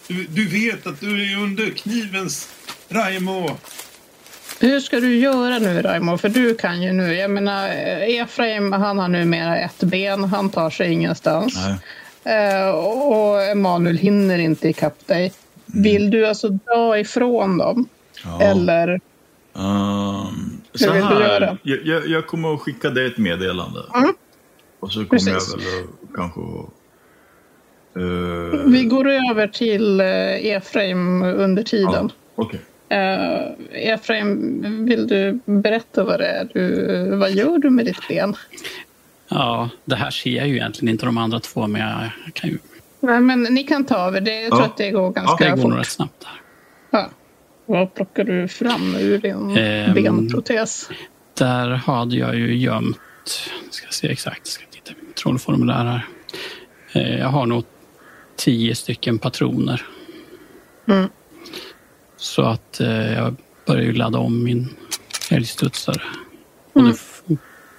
Du, 0.08 0.24
du 0.24 0.48
vet 0.48 0.86
att 0.86 1.00
du 1.00 1.32
är 1.32 1.36
under 1.36 1.70
knivens... 1.70 2.48
Raimo! 2.88 3.58
Hur 4.60 4.80
ska 4.80 5.00
du 5.00 5.16
göra 5.16 5.58
nu 5.58 5.82
Raimo? 5.82 6.18
För 6.18 6.28
du 6.28 6.54
kan 6.54 6.82
ju 6.82 6.92
nu. 6.92 7.14
Jag 7.14 7.30
menar 7.30 7.68
Efraim 8.22 8.72
han 8.72 8.98
har 8.98 9.08
numera 9.08 9.58
ett 9.58 9.80
ben. 9.80 10.24
Han 10.24 10.50
tar 10.50 10.70
sig 10.70 10.92
ingenstans. 10.92 11.56
Uh, 12.26 12.74
och 12.74 13.42
Emanuel 13.42 13.96
hinner 13.96 14.38
inte 14.38 14.68
ikapp 14.68 15.06
dig. 15.06 15.32
Mm. 15.72 15.82
Vill 15.82 16.10
du 16.10 16.26
alltså 16.26 16.48
dra 16.48 16.98
ifrån 16.98 17.58
dem? 17.58 17.88
Ja. 18.24 18.42
Eller? 18.42 19.00
Um, 19.52 20.60
vill 20.72 20.90
här, 20.90 21.14
du 21.14 21.20
göra? 21.24 21.58
Jag, 21.62 22.06
jag, 22.06 22.26
kommer 22.26 22.54
att 22.54 22.60
skicka 22.60 22.90
dig 22.90 23.06
ett 23.06 23.18
meddelande. 23.18 23.80
Mm. 23.94 24.14
Och 24.80 24.92
så 24.92 24.98
kommer 24.98 25.08
Precis. 25.08 25.54
jag 25.56 25.58
väl 25.58 25.86
kanske 26.14 26.40
uh... 27.96 28.64
Vi 28.66 28.84
går 28.84 29.08
över 29.08 29.48
till 29.48 30.00
Efraim 30.00 31.22
under 31.22 31.62
tiden. 31.62 32.10
Ja, 32.36 32.42
okay. 32.42 32.60
Uh, 32.92 33.52
Efraim, 33.70 34.86
vill 34.86 35.06
du 35.06 35.40
berätta 35.44 36.04
vad 36.04 36.20
det 36.20 36.26
är 36.26 36.50
du, 36.54 37.16
vad 37.16 37.30
gör 37.30 37.58
du 37.58 37.70
med 37.70 37.86
ditt 37.86 38.08
ben? 38.08 38.36
Ja, 39.28 39.70
det 39.84 39.96
här 39.96 40.10
ser 40.10 40.30
jag 40.30 40.48
ju 40.48 40.56
egentligen 40.56 40.92
inte 40.92 41.06
de 41.06 41.18
andra 41.18 41.40
två, 41.40 41.66
men 41.66 41.80
jag 41.80 42.34
kan 42.34 42.50
ju... 42.50 42.58
Nej, 43.00 43.20
men 43.20 43.42
ni 43.42 43.64
kan 43.64 43.84
ta 43.84 43.96
över 43.96 44.20
det. 44.20 44.40
Jag 44.40 44.50
tror 44.50 44.60
ja. 44.60 44.66
att 44.66 44.76
det 44.76 44.90
går 44.90 45.10
ganska 45.10 45.44
ja, 45.44 45.56
det 45.56 45.62
går 45.62 45.68
nog 45.68 45.78
rätt 45.78 45.86
snabbt. 45.86 46.20
Där. 46.20 46.40
Ja. 46.90 47.10
Vad 47.66 47.94
plockar 47.94 48.24
du 48.24 48.48
fram 48.48 48.94
ur 48.96 49.18
din 49.18 49.34
um, 49.34 49.94
benprotes? 49.94 50.90
Där 51.38 51.70
hade 51.70 52.16
jag 52.16 52.34
ju 52.36 52.56
gömt, 52.56 52.98
ska 53.70 53.86
se 53.90 54.08
exakt, 54.08 54.46
ska 54.46 54.64
titta 54.70 54.92
min 55.02 55.12
trollformulär 55.12 55.84
här. 55.84 56.06
Uh, 56.96 57.18
jag 57.18 57.28
har 57.28 57.46
nog 57.46 57.64
tio 58.36 58.74
stycken 58.74 59.18
patroner. 59.18 59.82
Mm. 60.88 61.08
Så 62.22 62.42
att 62.42 62.80
eh, 62.80 63.12
jag 63.12 63.34
börjar 63.66 63.82
ju 63.82 63.92
ladda 63.92 64.18
om 64.18 64.44
min 64.44 64.68
älgstudsare. 65.30 66.02
Mm. 66.74 66.90
Och 66.90 66.94
det, 67.26 67.36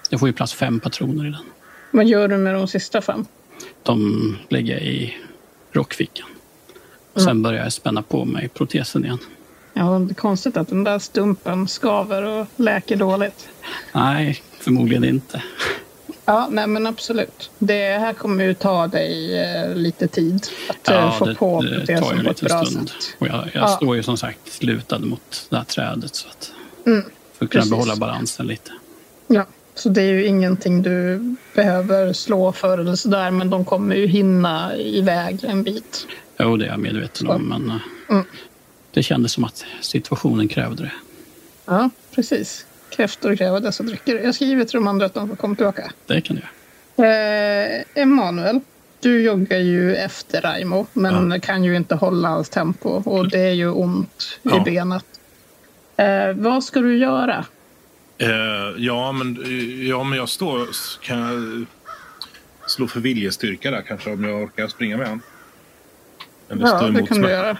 jag 0.10 0.20
får 0.20 0.30
ju 0.30 0.34
plats 0.34 0.54
fem 0.54 0.80
patroner 0.80 1.28
i 1.28 1.30
den. 1.30 1.44
Vad 1.92 2.06
gör 2.06 2.28
du 2.28 2.38
med 2.38 2.54
de 2.54 2.68
sista 2.68 3.02
fem? 3.02 3.26
De 3.84 4.38
lägger 4.50 4.74
jag 4.74 4.84
i 4.84 5.18
rockfickan. 5.72 6.28
Mm. 7.16 7.26
Sen 7.26 7.42
börjar 7.42 7.64
jag 7.64 7.74
spänna 7.74 8.02
på 8.02 8.26
mig 8.26 8.48
protesen 8.48 9.06
igen. 9.06 9.18
Ja, 9.74 10.00
det 10.00 10.12
är 10.12 10.16
konstigt 10.16 10.58
att 10.58 10.68
den 10.68 10.84
där 10.84 11.00
stumpen 11.00 11.68
skaver 11.68 12.24
och 12.24 12.48
läker 12.56 12.96
dåligt. 12.96 13.50
Nej, 13.92 14.44
förmodligen 14.60 15.04
inte. 15.04 15.44
Ja, 16.26 16.48
nej 16.52 16.68
men 16.68 16.88
absolut. 16.88 17.52
Det 17.60 17.98
här 17.98 18.14
kommer 18.14 18.44
ju 18.44 18.54
ta 18.54 18.88
dig 18.88 19.40
eh, 19.42 19.76
lite 19.76 20.08
tid 20.08 20.48
att 20.70 20.78
ja, 20.84 21.16
få 21.20 21.26
det, 21.26 21.36
på 21.36 21.62
det, 21.62 21.86
det 21.86 21.98
tar 21.98 22.14
ju 22.14 22.22
lite 22.22 22.50
stund. 22.50 22.90
Sätt. 22.90 23.16
Och 23.20 23.28
jag, 23.28 23.36
jag 23.36 23.64
ja. 23.64 23.68
står 23.68 23.96
ju 23.96 24.04
som 24.04 24.18
sagt 24.18 24.64
lutad 24.64 25.00
mot 25.00 25.48
det 25.50 25.58
här 25.58 25.64
trädet 25.64 26.16
så 26.16 26.28
att 26.28 26.52
mm, 26.86 27.04
för 27.34 27.46
att 27.46 27.52
kunna 27.52 27.66
behålla 27.66 27.96
balansen 27.96 28.48
lite. 28.48 28.72
Ja, 29.28 29.46
så 29.76 29.90
det 29.90 30.02
är 30.02 30.12
ju 30.12 30.26
ingenting 30.26 30.82
du 30.82 31.36
behöver 31.56 32.14
slå 32.14 32.52
för 32.52 32.78
eller 32.78 32.96
sådär 32.96 33.32
men 33.32 33.50
de 33.50 33.66
kommer 33.66 33.96
ju 33.96 34.08
hinna 34.08 34.76
iväg 34.78 35.44
en 35.44 35.64
bit. 35.64 36.08
Jo, 36.40 36.58
det 36.58 36.66
är 36.66 36.70
jag 36.70 36.80
medveten 36.80 37.28
om 37.28 37.42
men 37.42 37.70
eh, 37.70 37.78
mm. 38.10 38.26
det 38.92 39.04
kändes 39.04 39.32
som 39.32 39.44
att 39.44 39.66
situationen 39.82 40.48
krävde 40.48 40.84
det. 40.84 40.92
Ja, 41.66 41.90
precis 42.16 42.66
kräftor 42.96 43.36
kräva 43.36 43.60
dessa 43.60 43.84
drycker. 43.84 44.20
Jag 44.24 44.36
skriver 44.36 44.66
till 44.66 44.76
de 44.76 44.88
andra 44.88 45.06
att 45.06 45.14
de 45.14 45.30
får 45.30 45.36
komma 45.36 45.56
tillbaka. 45.56 45.92
Det 46.06 46.22
kan 46.22 46.36
du 46.36 46.42
göra. 46.42 46.50
Eh, 46.96 47.84
Emanuel, 47.96 48.60
du 49.00 49.22
joggar 49.22 49.58
ju 49.58 49.96
efter 49.96 50.42
Raimo 50.42 50.86
men 50.94 51.32
ja. 51.32 51.40
kan 51.40 51.64
ju 51.64 51.76
inte 51.76 51.96
hålla 51.96 52.30
hans 52.30 52.50
tempo 52.50 52.90
och 52.90 53.30
det 53.30 53.40
är 53.40 53.54
ju 53.54 53.70
ont 53.70 54.40
ja. 54.42 54.58
i 54.58 54.60
benet. 54.60 55.06
Eh, 55.98 56.34
vad 56.34 56.64
ska 56.64 56.80
du 56.80 56.98
göra? 56.98 57.46
Eh, 58.18 58.30
ja, 58.78 59.12
men, 59.12 59.38
ja, 59.88 60.04
men 60.04 60.18
jag 60.18 60.30
står... 60.30 60.68
Kan 61.02 61.20
jag 61.20 61.66
slå 62.68 62.88
för 62.88 63.00
viljestyrka 63.00 63.72
där 63.72 63.82
kanske 63.82 64.14
om 64.14 64.24
jag 64.24 64.44
orkar 64.44 64.68
springa 64.68 64.98
med 64.98 65.08
honom? 65.08 65.22
ja, 66.48 66.82
det 66.82 67.08
kan 67.08 67.22
du 67.22 67.30
göra. 67.30 67.58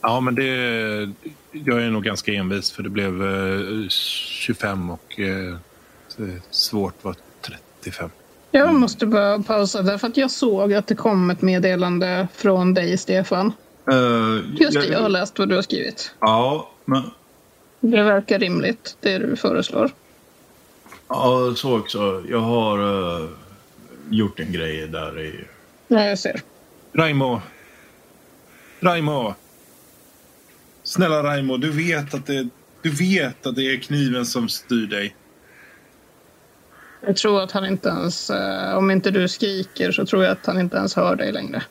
Ja, 0.00 0.20
men 0.20 0.34
det, 0.34 1.12
jag 1.52 1.82
är 1.82 1.90
nog 1.90 2.04
ganska 2.04 2.32
envis 2.32 2.70
för 2.70 2.82
det 2.82 2.90
blev 2.90 3.22
eh, 3.22 3.88
25 3.88 4.90
och 4.90 5.20
eh, 5.20 5.56
svårt 6.50 7.04
var 7.04 7.14
35. 7.40 8.10
Jag 8.50 8.74
måste 8.74 9.06
bara 9.06 9.42
pausa 9.42 9.82
därför 9.82 10.06
att 10.06 10.16
jag 10.16 10.30
såg 10.30 10.74
att 10.74 10.86
det 10.86 10.94
kom 10.94 11.30
ett 11.30 11.42
meddelande 11.42 12.28
från 12.34 12.74
dig, 12.74 12.98
Stefan. 12.98 13.52
Uh, 13.92 14.40
Just 14.60 14.80
det, 14.80 14.86
jag 14.86 15.00
har 15.00 15.08
läst 15.08 15.38
vad 15.38 15.48
du 15.48 15.54
har 15.54 15.62
skrivit. 15.62 16.14
Ja, 16.20 16.70
men... 16.84 17.02
Det 17.80 18.02
verkar 18.02 18.38
rimligt, 18.38 18.96
det 19.00 19.18
du 19.18 19.36
föreslår. 19.36 19.90
Ja, 21.08 21.54
så 21.56 21.78
också. 21.78 22.24
Jag 22.28 22.40
har 22.40 22.78
uh, 22.78 23.28
gjort 24.10 24.40
en 24.40 24.52
grej 24.52 24.88
där 24.88 25.20
i... 25.20 25.44
Ja, 25.88 26.04
jag 26.04 26.18
ser. 26.18 26.40
Raimo. 26.92 27.40
Raimo. 28.80 29.34
Snälla 30.88 31.22
Raimo, 31.22 31.56
du 31.56 31.70
vet 31.70 32.14
att 32.14 32.26
det, 32.26 32.48
du 32.82 32.90
vet 32.90 33.46
att 33.46 33.56
det 33.56 33.62
är 33.62 33.78
kniven 33.78 34.26
som 34.26 34.48
styr 34.48 34.86
dig. 34.86 35.16
Jag 37.00 37.16
tror 37.16 37.42
att 37.42 37.52
han 37.52 37.66
inte 37.66 37.88
ens, 37.88 38.30
uh, 38.30 38.76
om 38.76 38.90
inte 38.90 39.10
du 39.10 39.28
skriker 39.28 39.92
så 39.92 40.06
tror 40.06 40.24
jag 40.24 40.32
att 40.32 40.46
han 40.46 40.60
inte 40.60 40.76
ens 40.76 40.96
hör 40.96 41.16
dig 41.16 41.32
längre. 41.32 41.62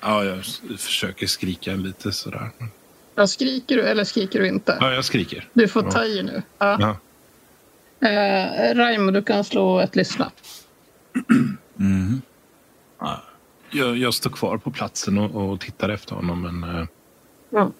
Ja, 0.00 0.24
jag 0.24 0.44
försöker 0.78 1.26
skrika 1.26 1.72
lite 1.72 2.12
sådär. 2.12 2.50
Ja, 3.14 3.26
skriker 3.26 3.76
du 3.76 3.82
eller 3.82 4.04
skriker 4.04 4.40
du 4.40 4.48
inte? 4.48 4.76
Ja, 4.80 4.92
jag 4.92 5.04
skriker. 5.04 5.48
Du 5.52 5.68
får 5.68 5.82
ta 5.82 6.04
i 6.04 6.22
nu. 6.22 6.42
Ja. 6.58 6.78
Ja. 6.80 8.08
Eh, 8.08 8.74
Raimo, 8.74 9.10
du 9.10 9.22
kan 9.22 9.44
slå 9.44 9.80
ett 9.80 9.96
lyssna. 9.96 10.30
Mm. 11.78 12.22
Jag, 13.70 13.96
jag 13.96 14.14
står 14.14 14.30
kvar 14.30 14.56
på 14.56 14.70
platsen 14.70 15.18
och, 15.18 15.50
och 15.50 15.60
tittar 15.60 15.88
efter 15.88 16.14
honom, 16.14 16.42
men 16.42 16.76
eh, 16.76 16.86
Ja. 17.50 17.72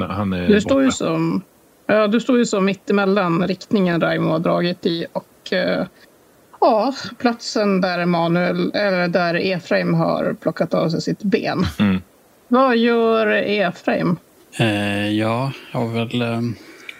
Han, 0.00 0.10
han 0.10 0.32
är 0.32 0.48
Du 0.48 0.60
står 0.60 0.82
ju 0.82 0.90
som, 0.90 1.42
ja, 1.86 2.06
du 2.06 2.20
står 2.20 2.38
ju 2.38 2.46
som 2.46 2.64
mittemellan 2.64 3.48
riktningen 3.48 4.00
Raimo 4.00 4.30
har 4.30 4.38
dragit 4.38 4.86
i 4.86 5.06
och 5.12 5.52
eh, 5.52 5.86
ja, 6.60 6.94
platsen 7.18 7.80
där 7.80 7.98
Emanuel, 7.98 8.70
eller 8.74 9.08
där 9.08 9.34
Efraim 9.34 9.94
har 9.94 10.36
plockat 10.40 10.74
av 10.74 10.88
sig 10.88 11.02
sitt 11.02 11.22
ben. 11.22 11.66
Mm. 11.78 12.02
Vad 12.48 12.76
gör 12.76 13.26
Efraim? 13.26 14.16
Eh, 14.58 15.10
ja, 15.10 15.52
jag 15.72 15.80
har 15.80 15.88
väl 15.88 16.22
eh, 16.22 16.40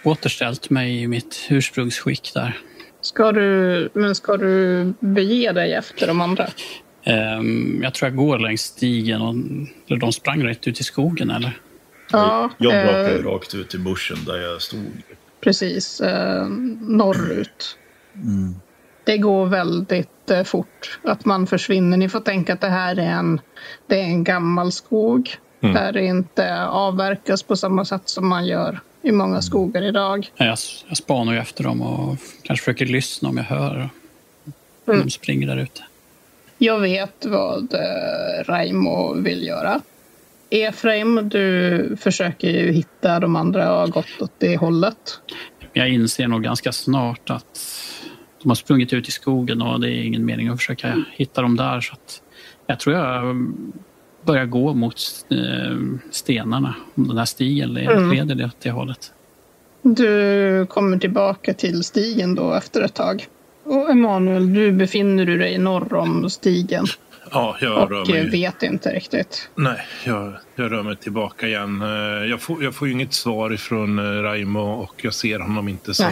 återställt 0.05 0.71
mig 0.71 1.03
i 1.03 1.09
mitt 1.09 1.47
ursprungsskick 1.51 2.31
där. 2.35 2.59
Ska 3.01 3.33
du, 3.33 3.89
men 3.93 4.15
ska 4.15 4.37
du 4.37 4.85
bege 5.01 5.53
dig 5.53 5.73
efter 5.73 6.07
de 6.07 6.21
andra? 6.21 6.47
Ehm, 7.05 7.81
jag 7.83 7.95
tror 7.95 8.09
jag 8.09 8.17
går 8.17 8.39
längs 8.39 8.63
stigen. 8.63 9.23
Och, 9.23 9.35
eller 9.89 10.01
de 10.01 10.13
sprang 10.13 10.43
rätt 10.45 10.69
ut 10.69 10.81
i 10.81 10.85
skogen, 10.85 11.31
eller? 11.31 11.59
Ja, 12.13 12.51
Jag 12.59 12.75
eh, 12.79 12.85
brakade 12.85 13.13
ju 13.17 13.23
rakt 13.23 13.55
ut 13.55 13.75
i 13.75 13.79
bushen 13.79 14.17
där 14.27 14.37
jag 14.37 14.63
stod. 14.63 15.03
precis. 15.41 16.01
Eh, 16.01 16.47
norrut. 16.81 17.79
Det 19.05 19.19
går 19.19 19.47
väldigt 19.47 20.31
eh, 20.31 20.43
fort 20.43 20.99
att 21.05 21.25
man 21.25 21.47
försvinner. 21.47 21.97
Ni 21.97 22.09
får 22.09 22.21
tänka 22.21 22.53
att 22.53 22.61
det 22.61 22.69
här 22.69 22.99
är 22.99 23.03
en, 23.11 23.41
det 23.87 24.01
är 24.01 24.05
en 24.05 24.25
gammal 24.25 24.73
skog. 24.73 25.37
Mm. 25.61 25.75
Där 25.75 25.93
det 25.93 26.05
inte 26.05 26.65
avverkas 26.65 27.43
på 27.43 27.57
samma 27.57 27.85
sätt 27.85 28.03
som 28.05 28.29
man 28.29 28.47
gör 28.47 28.81
i 29.03 29.13
många 29.13 29.43
skogar 29.43 29.83
idag. 29.83 30.31
Ja, 30.37 30.45
Jag, 30.45 30.59
jag 30.89 30.97
spanar 30.97 31.33
ju 31.33 31.39
efter 31.39 31.65
dem 31.65 31.83
och 31.83 32.17
kanske 32.43 32.65
försöker 32.65 32.87
lyssna 32.87 33.29
om 33.29 33.37
jag 33.37 33.45
hör 33.45 33.89
om 34.85 34.93
Mm. 34.95 35.01
de 35.07 35.11
springer 35.11 35.47
där 35.47 35.57
ute. 35.57 35.83
Jag 36.59 36.81
vet 36.81 37.25
vad 37.27 37.75
eh, 37.75 38.45
Raimo 38.45 39.15
vill 39.15 39.47
göra. 39.47 39.81
Efraim, 40.61 41.29
du 41.29 41.97
försöker 42.01 42.49
ju 42.51 42.73
hitta 42.73 43.21
de 43.21 43.37
andra 43.37 43.73
och 43.73 43.81
har 43.81 43.89
gått 43.89 44.21
åt 44.21 44.33
det 44.39 44.57
hållet. 44.57 44.97
Jag 45.73 45.89
inser 45.89 46.29
nog 46.29 46.43
ganska 46.43 46.73
snart 46.73 47.31
att 47.31 47.61
de 48.43 48.49
har 48.49 48.55
sprungit 48.55 48.93
ut 48.93 49.09
i 49.09 49.11
skogen 49.11 49.63
och 49.63 49.81
det 49.81 49.91
är 49.91 50.03
ingen 50.05 50.25
mening 50.25 50.49
att 50.49 50.57
försöka 50.59 51.05
hitta 51.13 51.43
dem 51.43 51.57
där. 51.57 51.81
Så 51.81 51.93
att 51.93 52.23
jag 52.67 52.81
tror 52.81 52.97
jag 52.97 53.47
börjar 54.25 54.47
gå 54.47 54.75
mot 54.75 54.97
eh, 55.31 55.77
stenarna. 56.11 56.75
Om 56.95 57.09
den 57.09 57.19
här 57.19 57.25
stigen 57.25 57.75
leder 57.75 57.97
Mm. 57.97 58.11
leder 58.17 58.35
det 58.35 58.45
åt 58.45 58.61
det 58.61 58.71
hållet. 58.71 59.13
Du 59.83 60.67
kommer 60.67 60.99
tillbaka 60.99 61.55
till 61.55 61.85
stigen 61.85 62.35
då 62.35 62.55
efter 62.55 62.83
ett 62.83 62.95
tag. 62.95 63.27
Och 63.65 63.91
Emanuel, 63.91 64.55
du 64.55 64.73
befinner 64.73 65.25
du 65.27 65.39
dig 65.39 65.59
norr 65.59 65.95
om 65.95 66.31
stigen 66.31 66.85
Ja, 67.33 67.57
jag 67.61 67.91
rör 67.93 68.01
och 68.01 68.09
mig. 68.09 68.19
eh, 68.21 68.31
vet 68.31 68.63
inte 68.63 68.89
riktigt. 68.95 69.49
Nej, 69.55 69.81
jag, 70.05 70.33
jag 70.55 70.73
rör 70.73 70.83
mig 70.83 70.97
tillbaka 70.97 71.47
igen. 71.49 71.83
Eh, 71.83 71.89
Jag 72.31 72.41
får, 72.41 72.65
jag 72.65 72.75
får 72.75 72.89
ju 72.89 72.95
inget 72.95 73.13
svar 73.15 73.53
ifrån 73.53 73.99
eh, 73.99 74.23
Raimo 74.23 74.61
och 74.61 74.95
jag 75.05 75.15
ser 75.15 75.39
honom 75.39 75.69
inte 75.69 75.95
så 75.95 76.05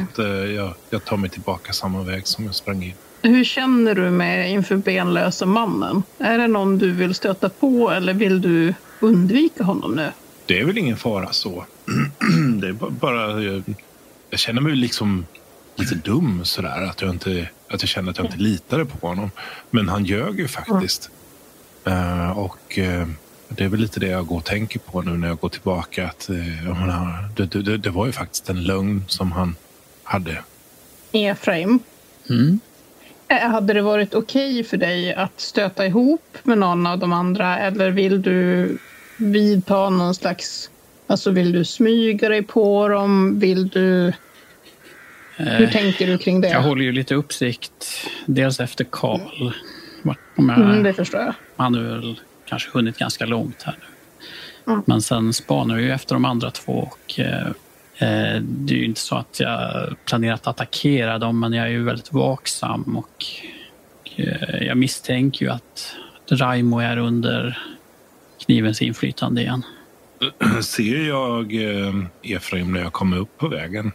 jag, 0.56 0.74
jag 0.90 1.04
tar 1.04 1.16
mig 1.16 1.30
tillbaka 1.30 1.72
samma 1.72 2.02
väg 2.02 2.26
som 2.26 2.44
jag 2.44 2.54
sprang 2.54 2.82
in. 2.84 2.94
Hur 3.22 3.44
känner 3.44 3.94
du 3.94 4.10
med 4.10 4.50
inför 4.50 4.76
benlösa 4.76 5.46
mannen? 5.46 6.02
Är 6.18 6.38
det 6.38 6.46
någon 6.48 6.78
du 6.78 6.92
vill 6.92 7.14
stöta 7.14 7.48
på 7.48 7.90
eller 7.90 8.14
vill 8.14 8.40
du 8.40 8.74
undvika 9.00 9.64
honom 9.64 9.94
nu? 9.94 10.08
Det 10.46 10.60
är 10.60 10.64
väl 10.64 10.78
ingen 10.78 10.96
fara 10.96 11.32
så. 11.32 11.64
det 12.60 12.68
är 12.68 12.72
ba- 12.72 12.90
bara... 12.90 13.42
Jag, 13.42 13.62
jag 14.30 14.40
känner 14.40 14.60
mig 14.60 14.76
liksom 14.76 15.26
lite 15.76 15.94
dum 15.94 16.40
sådär. 16.44 16.82
Att 16.90 17.00
jag, 17.02 17.10
inte, 17.10 17.48
att 17.70 17.82
jag 17.82 17.88
känner 17.88 18.10
att 18.10 18.18
jag 18.18 18.26
inte 18.26 18.38
litade 18.38 18.84
på 18.84 19.08
honom. 19.08 19.30
Men 19.70 19.88
han 19.88 20.04
ljög 20.04 20.40
ju 20.40 20.48
faktiskt. 20.48 21.10
Eh, 21.84 22.30
och 22.38 22.78
eh, 22.78 23.08
det 23.48 23.64
är 23.64 23.68
väl 23.68 23.80
lite 23.80 24.00
det 24.00 24.06
jag 24.06 24.26
går 24.26 24.36
och 24.36 24.44
tänker 24.44 24.78
på 24.78 25.02
nu 25.02 25.10
när 25.10 25.28
jag 25.28 25.38
går 25.38 25.48
tillbaka. 25.48 26.06
Att, 26.06 26.30
jag 26.66 26.76
menar, 26.76 27.28
det, 27.36 27.46
det, 27.46 27.62
det, 27.62 27.76
det 27.76 27.90
var 27.90 28.06
ju 28.06 28.12
faktiskt 28.12 28.50
en 28.50 28.62
lögn 28.64 29.04
som 29.06 29.32
han 29.32 29.54
hade. 30.02 30.42
Efraim, 31.12 31.78
Mm. 32.30 32.60
hade 33.28 33.72
det 33.72 33.82
varit 33.82 34.14
okej 34.14 34.64
för 34.64 34.76
dig 34.76 35.14
att 35.14 35.40
stöta 35.40 35.86
ihop 35.86 36.38
med 36.42 36.58
någon 36.58 36.86
av 36.86 36.98
de 36.98 37.12
andra 37.12 37.58
eller 37.58 37.90
vill 37.90 38.22
du 38.22 38.78
vidta 39.16 39.90
någon 39.90 40.14
slags... 40.14 40.70
Alltså 41.06 41.30
vill 41.30 41.52
du 41.52 41.64
smyga 41.64 42.28
dig 42.28 42.42
på 42.42 42.88
dem? 42.88 43.38
Vill 43.40 43.68
du... 43.68 44.12
Hur 45.46 45.62
Eh, 45.62 45.70
tänker 45.70 46.06
du 46.06 46.18
kring 46.18 46.40
det? 46.40 46.48
jag 46.48 46.62
håller 46.62 46.82
ju 46.82 46.92
lite 46.92 47.14
uppsikt. 47.14 48.06
Dels 48.26 48.60
efter 48.60 48.86
Karl. 48.90 49.52
Mm, 50.38 50.82
det 50.82 50.92
förstår 50.94 51.20
jag. 51.20 51.34
Han 51.56 51.74
har 51.74 51.82
väl 51.82 52.20
kanske 52.46 52.70
hunnit 52.72 52.98
ganska 52.98 53.26
långt 53.26 53.62
här 53.62 53.76
nu. 53.80 53.86
Mm. 54.72 54.82
Men 54.86 55.02
sen 55.02 55.32
spanar 55.32 55.74
jag 55.74 55.84
ju 55.84 55.90
efter 55.90 56.14
de 56.14 56.24
andra 56.24 56.50
två. 56.50 56.72
Och, 56.72 57.20
eh, 57.20 57.46
eh, 57.98 58.42
det 58.42 58.74
är 58.74 58.78
ju 58.78 58.84
inte 58.84 59.00
så 59.00 59.16
att 59.16 59.40
jag 59.40 59.94
planerar 60.04 60.34
att 60.34 60.46
attackera 60.46 61.18
dem, 61.18 61.40
men 61.40 61.52
jag 61.52 61.66
är 61.66 61.70
ju 61.70 61.84
väldigt 61.84 62.12
vaksam. 62.12 62.96
Och, 62.96 63.24
eh, 64.16 64.62
jag 64.66 64.76
misstänker 64.76 65.46
ju 65.46 65.52
att, 65.52 65.96
att 66.24 66.40
Raimo 66.40 66.78
är 66.78 66.96
under 66.96 67.58
knivens 68.44 68.82
inflytande 68.82 69.40
igen. 69.40 69.62
Ser 70.62 71.08
jag 71.08 71.54
eh, 71.54 71.94
Efraim 72.22 72.72
när 72.72 72.80
jag 72.80 72.92
kommer 72.92 73.16
upp 73.18 73.38
på 73.38 73.48
vägen? 73.48 73.92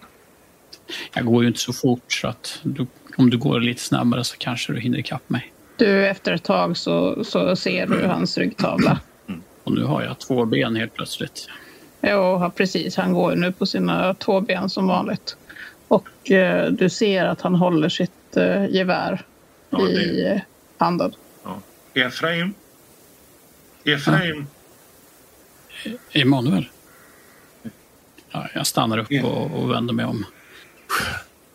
Jag 1.13 1.25
går 1.25 1.41
ju 1.43 1.47
inte 1.47 1.59
så 1.59 1.73
fort, 1.73 2.13
så 2.13 2.27
att 2.27 2.59
du, 2.63 2.88
om 3.17 3.29
du 3.29 3.38
går 3.38 3.59
lite 3.59 3.81
snabbare 3.81 4.23
så 4.23 4.38
kanske 4.38 4.73
du 4.73 4.79
hinner 4.79 4.97
ikapp 4.99 5.29
mig. 5.29 5.53
Du, 5.77 6.07
efter 6.07 6.31
ett 6.33 6.43
tag 6.43 6.77
så, 6.77 7.23
så 7.23 7.55
ser 7.55 7.88
du 7.88 8.05
hans 8.05 8.38
ryggtavla. 8.38 8.99
Och 9.63 9.71
nu 9.71 9.83
har 9.83 10.03
jag 10.03 10.19
två 10.19 10.45
ben 10.45 10.75
helt 10.75 10.93
plötsligt. 10.93 11.47
Ja, 12.01 12.51
precis. 12.55 12.95
Han 12.95 13.13
går 13.13 13.36
nu 13.36 13.51
på 13.51 13.65
sina 13.65 14.13
två 14.13 14.41
ben 14.41 14.69
som 14.69 14.88
vanligt. 14.88 15.38
Och 15.88 16.31
eh, 16.31 16.71
du 16.71 16.89
ser 16.89 17.25
att 17.25 17.41
han 17.41 17.55
håller 17.55 17.89
sitt 17.89 18.38
eh, 18.38 18.65
gevär 18.65 19.25
Ja, 19.69 19.89
i 19.89 19.93
det- 19.93 20.27
eh, 20.33 20.41
handen. 20.77 21.13
Ja. 21.43 21.59
Efraim? 21.93 22.53
Efraim? 23.83 24.47
Emanuel? 26.11 26.69
Ja, 28.31 28.47
jag 28.53 28.67
stannar 28.67 28.97
upp 28.97 29.07
och, 29.23 29.51
och 29.51 29.71
vänder 29.71 29.93
mig 29.93 30.05
om. 30.05 30.25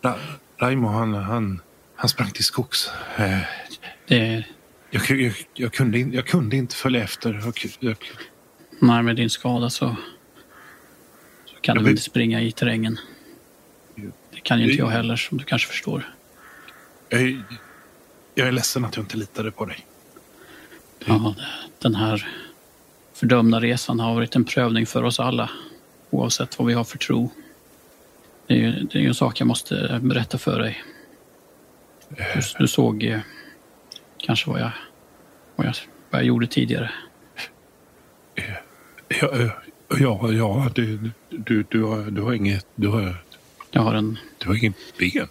Ra 0.01 0.15
Raimo, 0.57 0.87
han, 0.87 1.13
han, 1.13 1.61
han 1.95 2.09
sprang 2.09 2.31
till 2.31 2.43
skogs. 2.43 2.91
Eh, 3.17 3.37
Det, 4.07 4.43
jag, 4.91 5.09
jag, 5.09 5.33
jag, 5.53 5.73
kunde, 5.73 5.99
in- 5.99 6.13
jag 6.13 6.25
kunde 6.27 6.55
inte 6.55 6.75
följa 6.75 7.03
efter. 7.03 7.41
Jag, 7.45 7.53
jag, 7.79 7.97
nej, 8.79 9.03
med 9.03 9.15
din 9.15 9.29
skada 9.29 9.69
så, 9.69 9.95
så 11.45 11.55
kan 11.61 11.75
Jag 11.75 11.85
du 11.85 11.89
inte 11.89 12.01
springa 12.03 12.41
i 12.41 12.51
terrängen. 12.51 12.99
Det 14.33 14.39
kan 14.43 14.59
ju 14.59 14.63
inte 14.65 14.77
jag 14.77 14.87
heller, 14.89 15.15
som 15.15 15.37
du 15.37 15.43
kanske 15.43 15.67
förstår. 15.67 16.13
jag, 17.09 17.21
är- 17.21 17.43
jag 18.35 18.47
är 18.47 18.51
ledsen 18.51 18.85
att 18.85 18.95
jag 18.95 19.03
inte 19.03 19.17
litade 19.17 19.51
på 19.51 19.65
dig. 19.65 19.85
Ja, 21.05 21.35
den 21.79 21.95
här 21.95 22.27
fördömda 23.13 23.59
resan 23.59 23.99
har 23.99 24.13
varit 24.15 24.35
en 24.35 24.43
prövning 24.45 24.85
för 24.85 25.03
oss 25.03 25.19
alla, 25.19 25.49
oavsett 26.09 26.59
vad 26.59 26.67
vi 26.67 26.73
har 26.73 26.83
för 26.83 26.97
tro. 26.97 27.31
Det 28.47 28.53
är 28.53 28.57
ju 28.57 28.71
det 28.71 28.97
är 28.97 29.01
ju 29.01 29.07
en 29.07 29.15
sak 29.15 29.39
jag 29.39 29.47
måste 29.47 29.99
berätta 30.03 30.37
för 30.37 30.59
dig. 30.59 30.83
Du, 32.09 32.41
du 32.59 32.67
såg 32.67 33.03
eh, 33.03 33.19
kanske 34.17 34.49
vad 34.49 34.61
jag, 34.61 34.71
vad, 35.55 35.67
jag, 35.67 35.73
vad 36.09 36.21
jag 36.21 36.27
gjorde 36.27 36.47
tidigare. 36.47 36.91
Ja, 39.07 39.31
eh, 39.31 39.51
ja, 39.99 40.31
ja 40.31 40.69
du, 40.75 41.11
du, 41.29 41.65
du, 41.69 41.83
har, 41.83 42.11
du 42.11 42.21
har 42.21 42.33
inget... 42.33 42.65
Du 42.75 42.87
har, 42.87 43.23
Jag 43.71 43.81
har 43.81 43.93
en 43.93 44.17
du 44.37 44.47
har 44.47 44.55
inget 44.55 44.97
ben. 44.97 45.27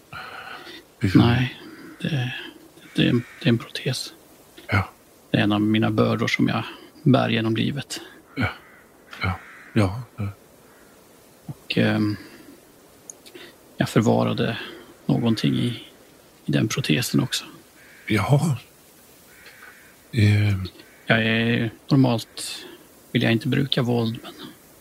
Nej, 1.14 1.60
det, 2.00 2.34
det 2.94 3.02
är, 3.02 3.10
en, 3.10 3.22
det 3.42 3.48
är 3.48 3.48
en 3.48 3.58
protes. 3.58 4.12
Ja. 4.66 4.88
Det 5.30 5.38
är 5.38 5.42
en 5.42 5.52
av 5.52 5.60
mina 5.60 5.90
bördor 5.90 6.26
som 6.26 6.48
jag 6.48 6.62
bär 7.02 7.28
genom 7.28 7.56
livet. 7.56 8.00
Ja. 8.36 8.48
Ja. 9.22 9.32
ja. 9.72 10.02
Och 11.46 11.78
ehm, 11.78 12.16
jag 13.80 13.88
förvarade 13.88 14.58
någonting 15.06 15.54
i, 15.54 15.82
i 16.46 16.52
den 16.52 16.68
protesen 16.68 17.20
också. 17.20 17.44
Jaha. 18.06 18.56
Eh, 20.12 20.56
Jag 21.06 21.26
är 21.26 21.70
normalt 21.90 22.66
vill 23.12 23.22
jag 23.22 23.32
inte 23.32 23.48
bruka 23.48 23.82
våld, 23.82 24.18
men 24.22 24.32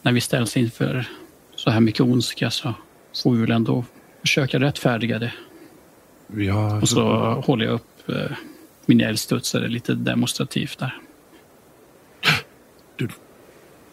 när 0.02 0.12
vi 0.12 0.22
ställs 0.22 0.58
inför 0.58 1.06
så 1.56 1.70
här 1.70 1.80
mycket 1.80 2.02
ondska 2.02 2.52
så 2.52 2.74
får 3.24 3.32
vi 3.34 3.41
väl 3.41 3.52
ändå 3.52 3.86
försöka 4.22 4.60
rättfärdiga 4.60 5.20
det. 5.20 5.34
ja, 6.38 6.82
Och 6.82 6.89
så 6.89 7.04
håller 7.45 7.66
jag 7.66 7.74
upp 7.74 8.10
eh, 8.10 8.38
min 8.86 9.02
eldstudsare 9.02 9.68
lite 9.68 9.93
demonstrativt 9.93 10.80
där. 10.80 10.97
Du, 12.95 13.10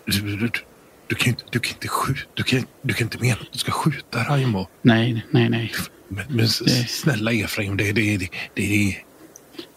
du, 0.05 0.37
du, 0.37 0.51
du, 1.07 1.15
kan 1.15 1.29
inte, 1.29 1.45
du 1.51 1.59
kan 1.59 1.73
inte 1.75 1.89
skjuta. 1.89 2.21
Du 2.35 2.43
kan, 2.43 2.65
du 2.83 2.95
kan 2.95 3.07
inte 3.07 3.19
mena 3.19 3.35
att 3.41 3.53
du 3.53 3.59
ska 3.59 3.73
skjuta 3.73 4.23
Raimo. 4.25 4.67
Nej, 4.83 5.25
nej, 5.31 5.49
nej. 5.49 5.73
Men, 6.09 6.25
men 6.29 6.37
Det- 6.37 6.89
snälla 6.89 7.33
Efraim, 7.33 7.77
det, 7.77 7.93
det, 7.93 8.17
det, 8.17 8.29
det, 8.55 8.97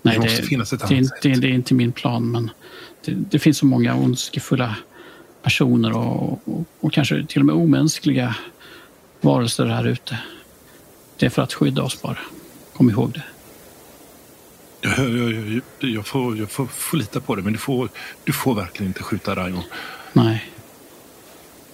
nej 0.02 0.16
Det 0.16 0.20
måste 0.20 0.44
finnas 0.44 0.74
ett 0.74 0.80
det, 0.80 0.86
är 0.86 0.88
annat 0.88 1.02
inte- 1.02 1.16
det, 1.30 1.34
sätt. 1.34 1.42
det 1.42 1.48
är 1.48 1.52
inte 1.52 1.74
min 1.74 1.92
plan, 1.92 2.32
men 2.32 2.52
det, 3.06 3.12
det 3.12 3.40
finns 3.40 3.58
så 3.58 3.66
många 3.66 3.96
ondskefulla 3.96 4.76
personer 5.44 5.98
och, 5.98 6.48
och, 6.48 6.66
och 6.80 6.94
kanske 6.94 7.26
till 7.26 7.40
och 7.40 7.46
med 7.46 7.56
omänskliga 7.56 8.36
varelser 9.22 9.66
här 9.66 9.88
ute. 9.88 10.20
Det 11.18 11.26
är 11.26 11.30
för 11.30 11.42
att 11.42 11.54
skydda 11.54 11.84
oss 11.84 12.02
bara. 12.02 12.18
Kom 12.74 12.90
ihåg 12.90 13.12
det. 13.12 13.24
jag, 14.82 15.10
jag, 15.10 15.32
jag, 15.32 15.62
jag, 15.90 16.08
får, 16.08 16.38
jag 16.38 16.52
får, 16.52 16.66
får 16.66 16.98
lita 16.98 17.20
på 17.20 17.36
det, 17.36 17.42
men 17.42 17.54
du 17.54 17.60
får, 17.60 17.90
du 18.24 18.34
får 18.34 18.56
verkligen 18.56 18.88
inte 18.90 19.04
skjuta 19.04 19.36
Raimo. 19.36 19.64
Nej. 20.14 20.52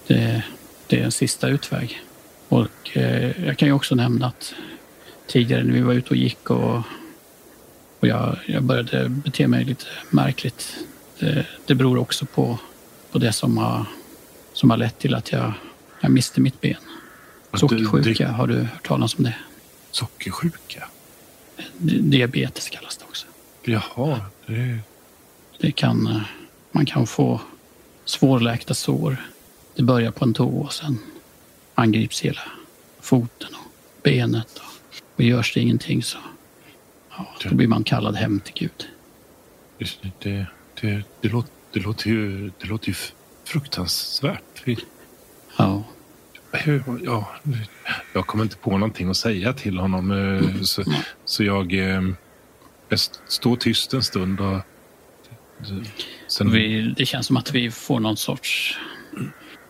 Det, 0.06 0.42
det 0.86 1.00
är 1.00 1.04
en 1.04 1.12
sista 1.12 1.48
utväg. 1.48 2.00
Och 2.48 2.96
eh, 2.96 3.46
jag 3.46 3.58
kan 3.58 3.68
ju 3.68 3.72
också 3.74 3.94
nämna 3.94 4.26
att 4.26 4.54
tidigare 5.26 5.64
när 5.64 5.72
vi 5.72 5.80
var 5.80 5.92
ute 5.94 6.10
och 6.10 6.16
gick 6.16 6.50
och, 6.50 6.76
och 8.00 8.08
jag, 8.08 8.36
jag 8.46 8.62
började 8.62 9.08
bete 9.08 9.48
mig 9.48 9.64
lite 9.64 9.86
märkligt. 10.10 10.76
Det, 11.18 11.46
det 11.66 11.74
beror 11.74 11.98
också 11.98 12.26
på, 12.26 12.58
på 13.12 13.18
det 13.18 13.32
som 13.32 13.58
har, 13.58 13.84
som 14.52 14.70
har 14.70 14.76
lett 14.76 14.98
till 14.98 15.14
att 15.14 15.32
jag, 15.32 15.52
jag 16.00 16.10
miste 16.10 16.40
mitt 16.40 16.60
ben. 16.60 16.76
Sockersjuka, 17.54 18.28
har 18.28 18.46
du 18.46 18.54
hört 18.58 18.86
talas 18.86 19.18
om 19.18 19.24
det? 19.24 19.34
Sockersjuka? 19.90 20.88
Di- 21.78 21.98
Diabetes 22.00 22.68
kallas 22.68 22.96
det 22.96 23.04
också. 23.04 23.26
Jaha, 23.64 24.20
det, 24.46 24.78
Det 25.60 25.72
kan, 25.72 26.06
eh, 26.06 26.20
man 26.72 26.86
kan 26.86 27.06
få 27.06 27.40
svårläkta 28.04 28.74
sår. 28.74 29.16
Det 29.76 29.82
börjar 29.82 30.10
på 30.10 30.24
en 30.24 30.34
tå 30.34 30.48
och 30.48 30.72
sen 30.72 30.98
angrips 31.74 32.20
hela 32.20 32.40
foten 33.00 33.48
och 33.54 34.02
benet. 34.02 34.58
Och, 34.58 34.94
och 35.16 35.22
görs 35.24 35.54
det 35.54 35.60
ingenting 35.60 36.02
så 36.02 36.18
ja, 37.10 37.34
då 37.44 37.54
blir 37.54 37.68
man 37.68 37.84
kallad 37.84 38.16
hem 38.16 38.40
till 38.40 38.54
Gud. 38.56 38.88
det, 39.78 40.10
det, 40.22 40.46
det, 40.80 41.02
det, 41.20 41.28
låter, 41.28 41.50
det, 41.72 41.80
låter 41.80 42.10
ju, 42.10 42.50
det 42.60 42.66
låter 42.66 42.88
ju 42.88 42.94
fruktansvärt. 43.44 44.64
Ja, 45.56 45.84
Ja, 47.04 47.28
jag 48.12 48.26
kommer 48.26 48.44
inte 48.44 48.56
på 48.56 48.70
någonting 48.78 49.08
att 49.10 49.16
säga 49.16 49.52
till 49.52 49.78
honom. 49.78 50.10
eh, 50.10 50.62
Så, 50.62 50.84
så 51.24 51.44
jag, 51.44 51.72
eh, 51.72 52.02
jag 52.88 52.98
står 53.28 53.56
tyst 53.56 53.94
en 53.94 54.02
stund. 54.02 54.40
Och, 54.40 54.58
sen, 56.28 56.50
vi, 56.52 56.94
det 56.96 57.06
känns 57.06 57.26
som 57.26 57.36
att 57.36 57.52
vi 57.52 57.70
får 57.70 58.00
någon 58.00 58.16
sorts 58.16 58.78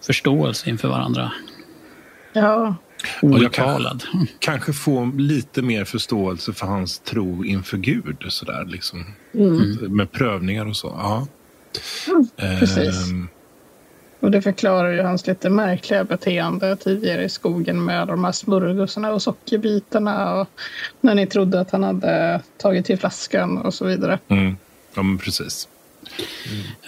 förståelse 0.07 0.71
inför 0.71 0.89
varandra. 0.89 1.33
Ja, 2.33 2.77
jag 3.23 3.53
kan- 3.53 3.67
Outtalad. 3.69 4.05
kanske 4.39 4.73
få 4.73 5.13
lite 5.17 5.63
mer 5.63 5.85
förståelse 5.85 6.53
för 6.53 6.67
hans 6.67 6.99
tro 6.99 7.45
inför 7.45 7.77
Gud. 7.77 8.17
Sådär, 8.29 8.65
liksom. 8.65 9.05
Med 9.89 10.13
prövningar 10.13 10.67
och 10.69 10.77
så. 10.77 10.87
Ja. 10.99 11.27
precis. 12.37 13.11
Ehm, 13.11 13.29
och 14.21 14.31
det 14.31 14.43
förklarar 14.43 14.91
ju 14.93 15.03
hans 15.03 15.27
lite 15.27 15.51
märkliga 15.51 16.05
beteende 16.05 16.77
tidigare 16.77 17.25
i 17.25 17.29
skogen 17.29 17.85
med 17.85 18.09
de 18.09 18.25
här 18.25 18.33
smörgåsarna 18.33 19.13
och 19.13 19.23
sockerbitarna 19.23 20.35
och 20.41 20.49
när 21.01 21.15
ni 21.15 21.27
trodde 21.27 21.61
att 21.61 21.71
han 21.71 21.83
hade 21.83 22.41
tagit 22.59 22.87
till 22.87 22.99
flaskan 22.99 23.59
och 23.59 23.75
så 23.75 23.85
vidare. 23.85 24.19
mm, 24.29 24.57
ja, 24.95 25.03
men 25.03 25.19
precis. 25.19 25.69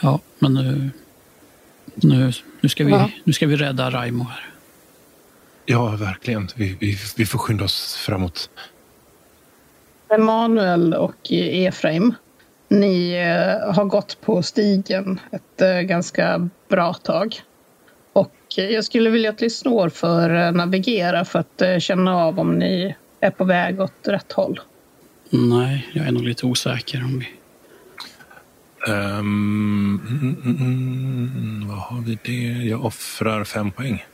Ja, 0.03 0.21
men 0.39 0.55
nu, 0.55 0.91
nu, 2.03 2.33
nu, 2.61 2.69
ska 2.69 2.85
vi, 2.85 2.91
Ja. 2.91 3.11
nu 3.25 3.33
ska 3.33 3.47
vi 3.47 3.57
rädda 3.57 3.91
Raimo 3.91 4.25
här. 4.25 4.45
Ja, 5.67 5.97
verkligen. 5.97 6.49
Vi, 6.55 6.77
vi, 6.81 6.97
vi 7.17 7.27
får 7.27 7.39
skynda 7.39 7.65
oss 7.65 7.97
framåt. 7.97 8.51
Emanuel 10.11 10.95
och 10.95 11.33
Efraim, 11.33 12.15
ni 12.69 13.13
eh, 13.13 13.75
har 13.75 13.85
gått 13.85 14.21
på 14.21 14.43
stigen 14.43 15.21
ett 15.33 15.63
eh, 15.63 15.81
ganska 15.81 16.49
bra 16.69 16.95
tag. 16.95 17.41
Och 18.13 18.35
jag 18.57 18.85
skulle 18.85 19.11
vilja 19.11 19.31
att 19.31 19.41
ni 19.41 19.51
slår 19.51 19.89
för 19.89 20.47
eh, 20.47 20.53
navigera 20.53 21.25
för 21.25 21.39
att 21.39 21.83
känna 21.83 22.17
av 22.17 22.41
om 22.41 22.59
ni 22.59 22.95
är 23.21 23.31
på 23.31 23.45
väg 23.45 23.81
åt 23.81 23.93
rätt 24.03 24.33
håll. 24.33 24.61
Nej, 25.31 25.89
jag 25.93 26.07
är 26.07 26.13
nog 26.13 26.23
lite 26.23 26.47
osäker 26.47 27.05
om 27.05 27.19
vi... 27.19 27.29
Um, 28.87 30.01
mm, 30.09 30.37
mm, 30.45 31.69
vad 31.69 31.79
har 31.79 32.01
vi 32.01 32.19
det? 32.25 32.69
Jag 32.69 32.85
offrar 32.85 33.45
fem 33.45 33.71
poäng. 33.71 34.05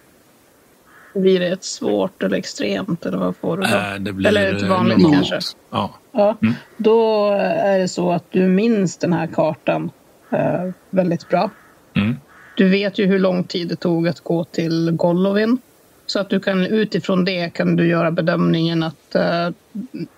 Blir 1.15 1.41
det 1.41 1.47
ett 1.49 1.65
svårt 1.65 2.23
eller 2.23 2.37
extremt 2.37 3.07
eller 3.07 3.19
vad 3.19 3.37
får 3.37 3.57
du 3.57 3.63
då? 3.63 3.69
Äh, 3.69 3.95
det 3.99 4.13
blir 4.13 4.29
eller 4.29 4.55
ett 4.55 4.63
eh, 4.63 4.69
vanligt 4.69 4.99
normalt. 4.99 5.31
kanske? 5.31 5.57
Ja. 5.71 5.91
Ja, 6.13 6.37
Mm. 6.43 6.55
då 6.77 7.31
är 7.41 7.79
det 7.79 7.89
så 7.89 8.13
att 8.13 8.25
du 8.33 8.49
minns 8.49 8.97
den 8.97 9.13
här 9.13 9.27
kartan 9.27 9.91
eh, 10.31 10.71
väldigt 10.91 11.29
bra. 11.29 11.51
Mm. 11.95 12.17
Du 12.57 12.69
vet 12.69 12.99
ju 12.99 13.07
hur 13.07 13.19
lång 13.19 13.45
tid 13.45 13.69
det 13.69 13.77
tog 13.77 14.09
att 14.09 14.21
gå 14.21 14.45
till 14.45 14.91
Golovin. 14.91 15.59
Så 16.07 16.21
att 16.21 16.29
du 16.31 16.41
kan 16.41 16.67
utifrån 16.67 17.25
det 17.25 17.51
kan 17.55 17.77
du 17.77 17.87
göra 17.89 18.11
bedömningen 18.11 18.83
att 18.83 19.15
eh, 19.15 19.49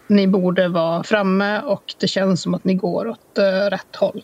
ni 0.07 0.27
borde 0.27 0.69
vara 0.69 1.03
framme 1.03 1.61
och 1.61 1.95
det 2.01 2.09
känns 2.09 2.43
som 2.43 2.55
att 2.55 2.65
ni 2.65 2.75
går 2.75 3.09
åt 3.09 3.39
eh, 3.39 3.71
rätt 3.71 3.97
håll. 3.97 4.23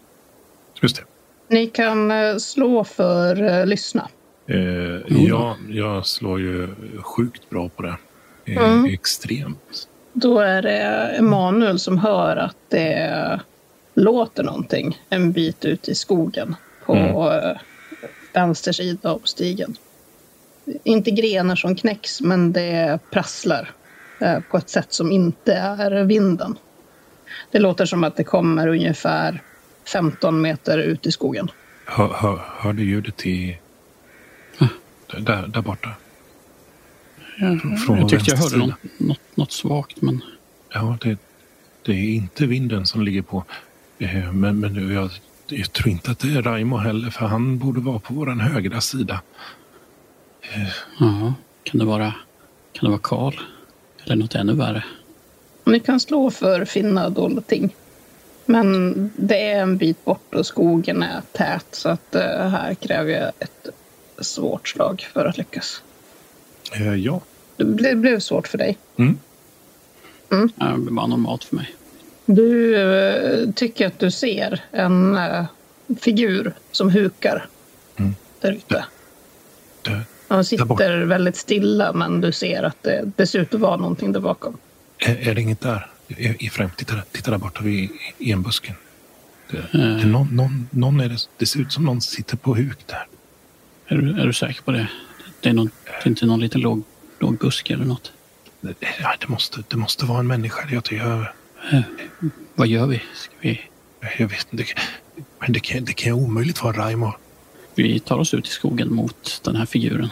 Just 0.82 0.96
det. 0.96 1.02
Ni 1.48 1.66
kan 1.66 2.10
eh, 2.10 2.36
slå 2.36 2.84
för 2.84 3.42
eh, 3.42 3.66
lyssna. 3.66 4.08
Eh, 4.46 5.26
jag, 5.26 5.56
jag 5.68 6.06
slår 6.06 6.40
ju 6.40 6.68
sjukt 7.02 7.50
bra 7.50 7.68
på 7.68 7.82
det. 7.82 7.88
Eh, 7.88 8.56
Mm. 8.56 8.84
Extremt. 8.84 9.88
Då 10.12 10.38
är 10.38 10.62
det 10.62 10.80
Emanuel 11.18 11.78
som 11.78 11.98
hör 11.98 12.36
att 12.36 12.56
det 12.68 13.40
låter 13.94 14.42
någonting 14.42 15.00
en 15.08 15.32
bit 15.32 15.64
ut 15.64 15.88
i 15.88 15.94
skogen 15.94 16.56
på 16.86 16.94
eh, 17.32 17.56
vänster 18.32 18.72
sida 18.72 19.10
av 19.10 19.20
stigen. 19.24 19.76
Inte 20.84 21.10
grenar 21.10 21.56
som 21.56 21.76
knäcks, 21.76 22.20
men 22.20 22.52
det 22.52 22.98
prasslar 23.10 23.70
eh, 24.20 24.40
på 24.50 24.56
ett 24.56 24.70
sätt 24.70 24.92
som 24.92 25.12
inte 25.12 25.54
är 25.54 26.04
vinden. 26.04 26.58
Det 27.50 27.58
låter 27.58 27.86
som 27.86 28.04
att 28.04 28.16
det 28.16 28.24
kommer 28.24 28.68
ungefär 28.68 29.42
15 29.84 30.40
meter 30.40 30.78
ut 30.78 31.06
i 31.06 31.12
skogen. 31.12 31.50
Hör, 31.86 32.08
hör, 32.08 32.40
hör 32.58 32.72
du 32.72 32.84
ljudet 32.84 33.26
i... 33.26 33.58
Där, 35.18 35.46
där 35.46 35.62
borta? 35.62 35.88
Från 37.86 37.98
jag 37.98 38.08
tyckte 38.08 38.30
jag 38.30 38.38
hörde 38.38 38.56
något, 38.56 38.74
något, 38.98 39.20
något 39.34 39.52
svagt, 39.52 40.02
men 40.02 40.20
Ja, 40.74 40.96
det, 41.00 41.18
det 41.82 41.92
är 41.92 42.14
inte 42.14 42.46
vinden 42.46 42.86
som 42.86 43.02
ligger 43.02 43.22
på. 43.22 43.44
Eh, 43.98 44.32
Men, 44.32 44.60
men 44.60 44.94
jag, 44.94 45.10
jag 45.46 45.72
tror 45.72 45.88
inte 45.88 46.10
att 46.10 46.18
det 46.18 46.28
är 46.28 46.42
Raimo 46.42 46.76
heller, 46.76 47.10
för 47.10 47.26
han 47.26 47.58
borde 47.58 47.80
vara 47.80 47.98
på 47.98 48.14
vår 48.14 48.26
högra 48.26 48.80
sida. 48.80 49.20
ja, 51.00 51.34
kan 51.62 51.78
det 51.78 51.84
vara, 51.84 52.14
kan 52.72 52.84
det 52.84 52.90
vara 52.90 53.00
Karl? 53.02 53.34
Eller 54.04 54.16
något 54.16 54.34
ännu 54.34 54.54
värre? 54.54 54.84
Ni 55.64 55.80
kan 55.80 56.00
slå 56.00 56.30
för 56.30 56.64
finna 56.64 57.10
dolda 57.10 57.40
ting. 57.40 57.74
Men 58.46 59.10
det 59.16 59.50
är 59.50 59.60
en 59.62 59.76
bit 59.76 60.04
bort 60.04 60.34
och 60.34 60.46
skogen 60.46 61.02
är 61.02 61.20
tät 61.32 61.66
så 61.70 61.88
att 61.88 62.14
eh, 62.14 62.48
här 62.48 62.74
kräver 62.74 63.12
jag 63.12 63.32
ett 63.38 63.68
svårt 64.20 64.68
slag 64.68 65.06
för 65.12 65.24
att 65.26 65.38
lyckas. 65.38 65.82
Eh, 66.72 66.94
Ja. 66.94 67.20
Det 67.56 67.64
ble- 67.64 67.94
blev 67.94 68.20
svårt 68.20 68.48
för 68.48 68.58
dig. 68.58 68.78
Mm. 68.96 69.18
Ja, 70.28 70.66
det 70.66 70.78
blir 70.78 70.92
bara 70.92 71.06
normalt 71.06 71.44
för 71.44 71.56
mig. 71.56 71.74
Du 72.26 72.76
eh, 72.76 73.50
tycker 73.52 73.86
att 73.86 73.98
du 73.98 74.10
ser 74.10 74.64
en 74.70 75.16
eh, 75.16 75.44
figur 76.00 76.52
som 76.70 76.90
hukar 76.90 77.46
Mm. 77.96 78.14
där 78.40 78.52
ute. 78.52 78.84
Det, 79.82 80.00
Han 80.28 80.44
sitter 80.44 81.04
väldigt 81.04 81.36
stilla 81.36 81.92
men 81.92 82.20
du 82.20 82.32
ser 82.32 82.62
att 82.62 82.82
det, 82.82 83.10
det 83.16 83.26
ser 83.26 83.38
ut 83.38 83.54
att 83.54 83.60
vara 83.60 83.76
någonting 83.76 84.12
där 84.12 84.20
bakom. 84.20 84.56
är, 84.98 85.28
är 85.28 85.34
det 85.34 85.40
inget 85.40 85.60
där? 85.60 85.90
Efraim, 86.18 86.70
titta, 86.76 86.94
titta 87.12 87.30
där 87.30 87.38
borta 87.38 87.62
vid 87.62 87.90
enbusken. 88.18 88.74
Det, 89.50 89.74
mm. 89.74 89.98
det, 89.98 90.06
någon, 90.06 90.28
någon, 90.36 90.68
någon 90.70 91.00
är 91.00 91.08
det, 91.08 91.18
det 91.36 91.46
ser 91.46 91.60
ut 91.60 91.72
som 91.72 91.84
någon 91.84 92.00
sitter 92.00 92.36
på 92.36 92.54
huk 92.54 92.78
där. 92.86 93.06
Är 93.86 93.96
du, 93.96 94.20
är 94.20 94.26
du 94.26 94.32
säker 94.32 94.62
på 94.62 94.70
det? 94.70 94.88
Det 95.40 95.48
är, 95.48 95.52
någon, 95.52 95.70
det 95.84 96.06
är 96.06 96.08
inte 96.08 96.26
någon 96.26 96.40
liten 96.40 96.60
låg, 96.60 96.82
låg 97.18 97.38
buske 97.38 97.74
eller 97.74 97.84
något? 97.84 98.12
Ja, 99.00 99.14
det, 99.20 99.28
måste, 99.28 99.62
det 99.68 99.76
måste 99.76 100.06
vara 100.06 100.18
en 100.18 100.26
människa. 100.26 100.68
Jag, 100.70 100.82
jag, 100.90 101.26
eh, 101.72 101.80
vad 102.54 102.66
gör 102.66 102.86
vi? 102.86 103.02
Ska 103.14 103.34
vi? 103.40 103.60
Jag 104.18 104.28
vet 104.28 104.46
inte. 104.50 104.64
Men 105.38 105.52
det 105.52 105.60
kan, 105.60 105.84
det 105.84 105.92
kan 105.92 106.12
omöjligt 106.12 106.62
vara 106.62 106.76
Raimo. 106.76 107.12
Vi 107.74 108.00
tar 108.00 108.18
oss 108.18 108.34
ut 108.34 108.46
i 108.46 108.50
skogen 108.50 108.94
mot 108.94 109.40
den 109.44 109.56
här 109.56 109.66
figuren. 109.66 110.08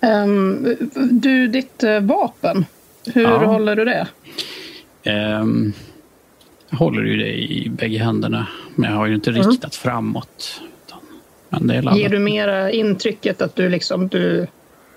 Um, 0.00 0.76
du, 1.10 1.46
ditt 1.46 1.84
uh, 1.84 2.00
vapen. 2.00 2.66
Hur 3.14 3.22
ja. 3.22 3.44
håller 3.44 3.76
du 3.76 3.84
det? 3.84 4.08
Um, 5.08 5.72
jag 6.70 6.78
håller 6.78 7.02
ju 7.02 7.16
det 7.16 7.52
i 7.52 7.68
bägge 7.70 7.98
händerna. 7.98 8.46
Men 8.74 8.90
jag 8.90 8.98
har 8.98 9.06
ju 9.06 9.14
inte 9.14 9.30
mm. 9.30 9.42
riktat 9.42 9.74
framåt. 9.74 10.62
Men 11.48 11.66
det 11.66 11.74
är 11.74 11.96
Ger 11.96 12.08
du 12.08 12.18
mera 12.18 12.70
intrycket 12.70 13.42
att 13.42 13.56
du, 13.56 13.68
liksom, 13.68 14.08
du, 14.08 14.46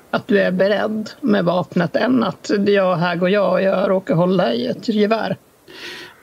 att 0.09 0.27
du 0.27 0.39
är 0.39 0.51
beredd 0.51 1.09
med 1.21 1.45
vapnet 1.45 1.95
än 1.95 2.23
att 2.23 2.51
ja, 2.67 2.95
här 2.95 3.15
går 3.15 3.29
jag 3.29 3.51
och 3.51 3.61
jag 3.61 3.89
råkar 3.89 4.15
hålla 4.15 4.53
i 4.53 4.67
ett 4.67 4.87
gevär? 4.89 5.37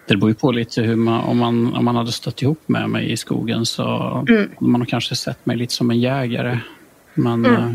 Det 0.06 0.16
beror 0.16 0.30
ju 0.30 0.34
på 0.34 0.52
lite 0.52 0.82
hur 0.82 0.96
man, 0.96 1.20
om 1.20 1.38
man, 1.38 1.74
om 1.74 1.84
man 1.84 1.96
hade 1.96 2.12
stött 2.12 2.42
ihop 2.42 2.60
med 2.66 2.90
mig 2.90 3.12
i 3.12 3.16
skogen 3.16 3.66
så 3.66 3.84
mm. 4.28 4.50
man 4.58 4.86
kanske 4.86 5.16
sett 5.16 5.46
mig 5.46 5.56
lite 5.56 5.74
som 5.74 5.90
en 5.90 6.00
jägare. 6.00 6.58
Men, 7.14 7.46
mm. 7.46 7.54
Eh, 7.54 7.70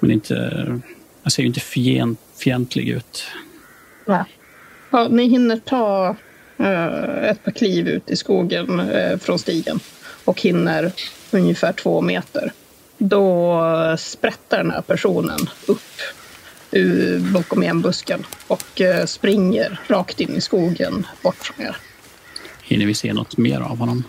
men 0.00 0.10
inte, 0.10 0.80
jag 1.22 1.32
ser 1.32 1.42
ju 1.42 1.46
inte 1.46 1.60
fient, 1.60 2.20
fientlig 2.36 2.88
ut. 2.88 3.24
Ja. 4.06 4.24
Ja. 4.96 5.08
ni 5.08 5.28
hinner 5.28 5.56
ta 5.56 6.16
uh, 6.60 7.24
ett 7.24 7.44
par 7.44 7.50
kliv 7.50 7.88
ut 7.88 8.10
i 8.10 8.16
skogen 8.16 8.80
uh, 8.80 9.18
från 9.18 9.38
stigen 9.38 9.80
och 10.24 10.40
hinner 10.40 10.92
ungefär 11.30 11.72
två 11.72 12.00
meter. 12.00 12.52
Då 12.98 13.62
sprättar 13.98 14.58
den 14.58 14.70
här 14.70 14.80
personen 14.80 15.38
upp 15.66 15.80
bakom 17.32 17.62
enbusken 17.62 18.26
och 18.46 18.80
eh, 18.80 19.04
springer 19.04 19.80
rakt 19.86 20.20
in 20.20 20.36
i 20.36 20.40
skogen 20.40 21.06
bort 21.22 21.36
från 21.36 21.66
er. 21.66 21.76
Hinner 22.62 22.86
vi 22.86 22.94
se 22.94 23.12
något 23.12 23.36
mer 23.36 23.60
av 23.60 23.78
honom? 23.78 24.04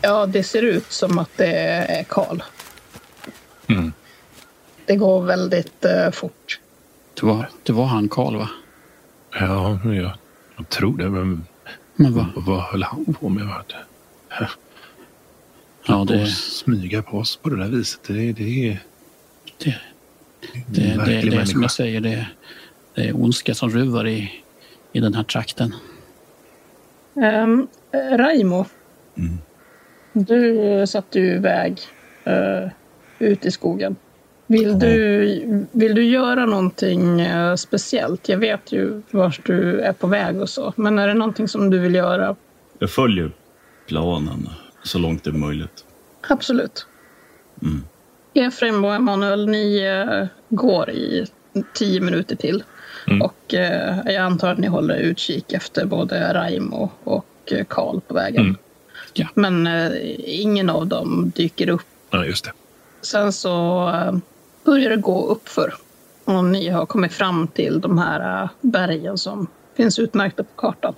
Ja, 0.00 0.26
det 0.26 0.42
ser 0.42 0.62
ut 0.62 0.92
som 0.92 1.18
att 1.18 1.36
det 1.36 1.56
är 1.88 2.04
Karl. 2.04 2.42
Mm. 3.66 3.92
Det 4.86 4.96
går 4.96 5.22
väldigt 5.22 5.84
uh, 5.84 6.10
fort. 6.10 6.60
Det 7.20 7.26
var, 7.26 7.50
det 7.62 7.72
var 7.72 7.84
han 7.84 8.08
Karl, 8.08 8.36
va? 8.36 8.48
Ja, 9.32 9.78
jag, 9.84 10.10
jag 10.56 10.68
tror 10.68 10.98
det. 10.98 11.10
Men, 11.10 11.46
men 11.96 12.14
vad? 12.14 12.26
vad 12.36 12.60
höll 12.60 12.82
han 12.82 13.04
på 13.04 13.28
med? 13.28 13.48
Ja, 15.86 16.04
det... 16.08 16.26
smyga 16.26 17.02
på 17.02 17.18
oss 17.18 17.36
på 17.36 17.48
det 17.48 17.56
där 17.56 17.68
viset. 17.68 18.00
Det, 18.06 18.32
det, 18.32 18.32
det, 18.32 18.78
det, 19.58 19.76
det, 20.66 21.04
det, 21.04 21.30
det 21.30 21.36
är 21.36 21.44
som 21.44 21.62
jag 21.62 21.70
säger, 21.70 22.00
det, 22.00 22.26
det 22.94 23.08
är 23.08 23.16
ondska 23.16 23.54
som 23.54 23.70
ruvar 23.70 24.06
i, 24.06 24.32
i 24.92 25.00
den 25.00 25.14
här 25.14 25.22
trakten. 25.22 25.74
Um, 27.14 27.68
Raimo, 27.92 28.66
mm. 29.16 29.38
du 30.12 30.84
satte 30.86 31.20
ju 31.20 31.36
iväg 31.36 31.80
uh, 32.26 32.68
ut 33.18 33.44
i 33.44 33.50
skogen. 33.50 33.96
Vill, 34.50 34.78
du, 34.78 35.66
vill 35.72 35.94
du 35.94 36.04
göra 36.04 36.46
någonting 36.46 37.26
uh, 37.26 37.54
speciellt? 37.54 38.28
Jag 38.28 38.38
vet 38.38 38.72
ju 38.72 39.02
vart 39.10 39.46
du 39.46 39.80
är 39.80 39.92
på 39.92 40.06
väg 40.06 40.40
och 40.40 40.48
så, 40.48 40.72
men 40.76 40.98
är 40.98 41.08
det 41.08 41.14
någonting 41.14 41.48
som 41.48 41.70
du 41.70 41.78
vill 41.78 41.94
göra? 41.94 42.36
Jag 42.78 42.90
följer 42.90 43.32
planen 43.86 44.48
så 44.82 44.98
långt 44.98 45.24
det 45.24 45.30
är 45.30 45.34
möjligt. 45.34 45.84
Absolut. 46.28 46.86
Mm. 47.62 47.84
Efraim 48.34 48.84
och 48.84 48.94
Emanuel, 48.94 49.48
ni 49.48 49.90
uh, 49.90 50.26
går 50.48 50.90
i 50.90 51.26
tio 51.74 52.00
minuter 52.00 52.36
till. 52.36 52.64
Mm. 53.06 53.22
Och 53.22 53.54
uh, 53.54 54.12
jag 54.12 54.16
antar 54.16 54.52
att 54.52 54.58
ni 54.58 54.66
håller 54.66 54.96
utkik 54.96 55.52
efter 55.52 55.86
både 55.86 56.34
Raimo 56.34 56.90
och 57.04 57.26
eh, 57.46 57.64
Karl 57.68 58.00
på 58.00 58.14
vägen. 58.14 58.44
Mm. 58.44 58.56
Ja. 59.12 59.26
Men 59.34 59.68
ingen 60.18 60.70
av 60.70 60.86
dem 60.86 61.32
dyker 61.36 61.68
upp. 61.68 61.86
Ja, 62.10 62.24
just 62.24 62.44
det. 62.44 62.52
Sen 63.02 63.32
så 63.32 63.88
börjar 64.68 64.90
det 64.90 64.96
gå 64.96 65.26
uppför. 65.26 65.74
Och 66.24 66.44
ni 66.44 66.68
har 66.68 66.86
kommit 66.86 67.12
fram 67.12 67.48
till 67.48 67.80
de 67.80 67.98
här 67.98 68.48
bergen 68.60 69.18
som 69.18 69.46
finns 69.76 69.98
utmärkta 69.98 70.42
på 70.42 70.50
kartan. 70.56 70.94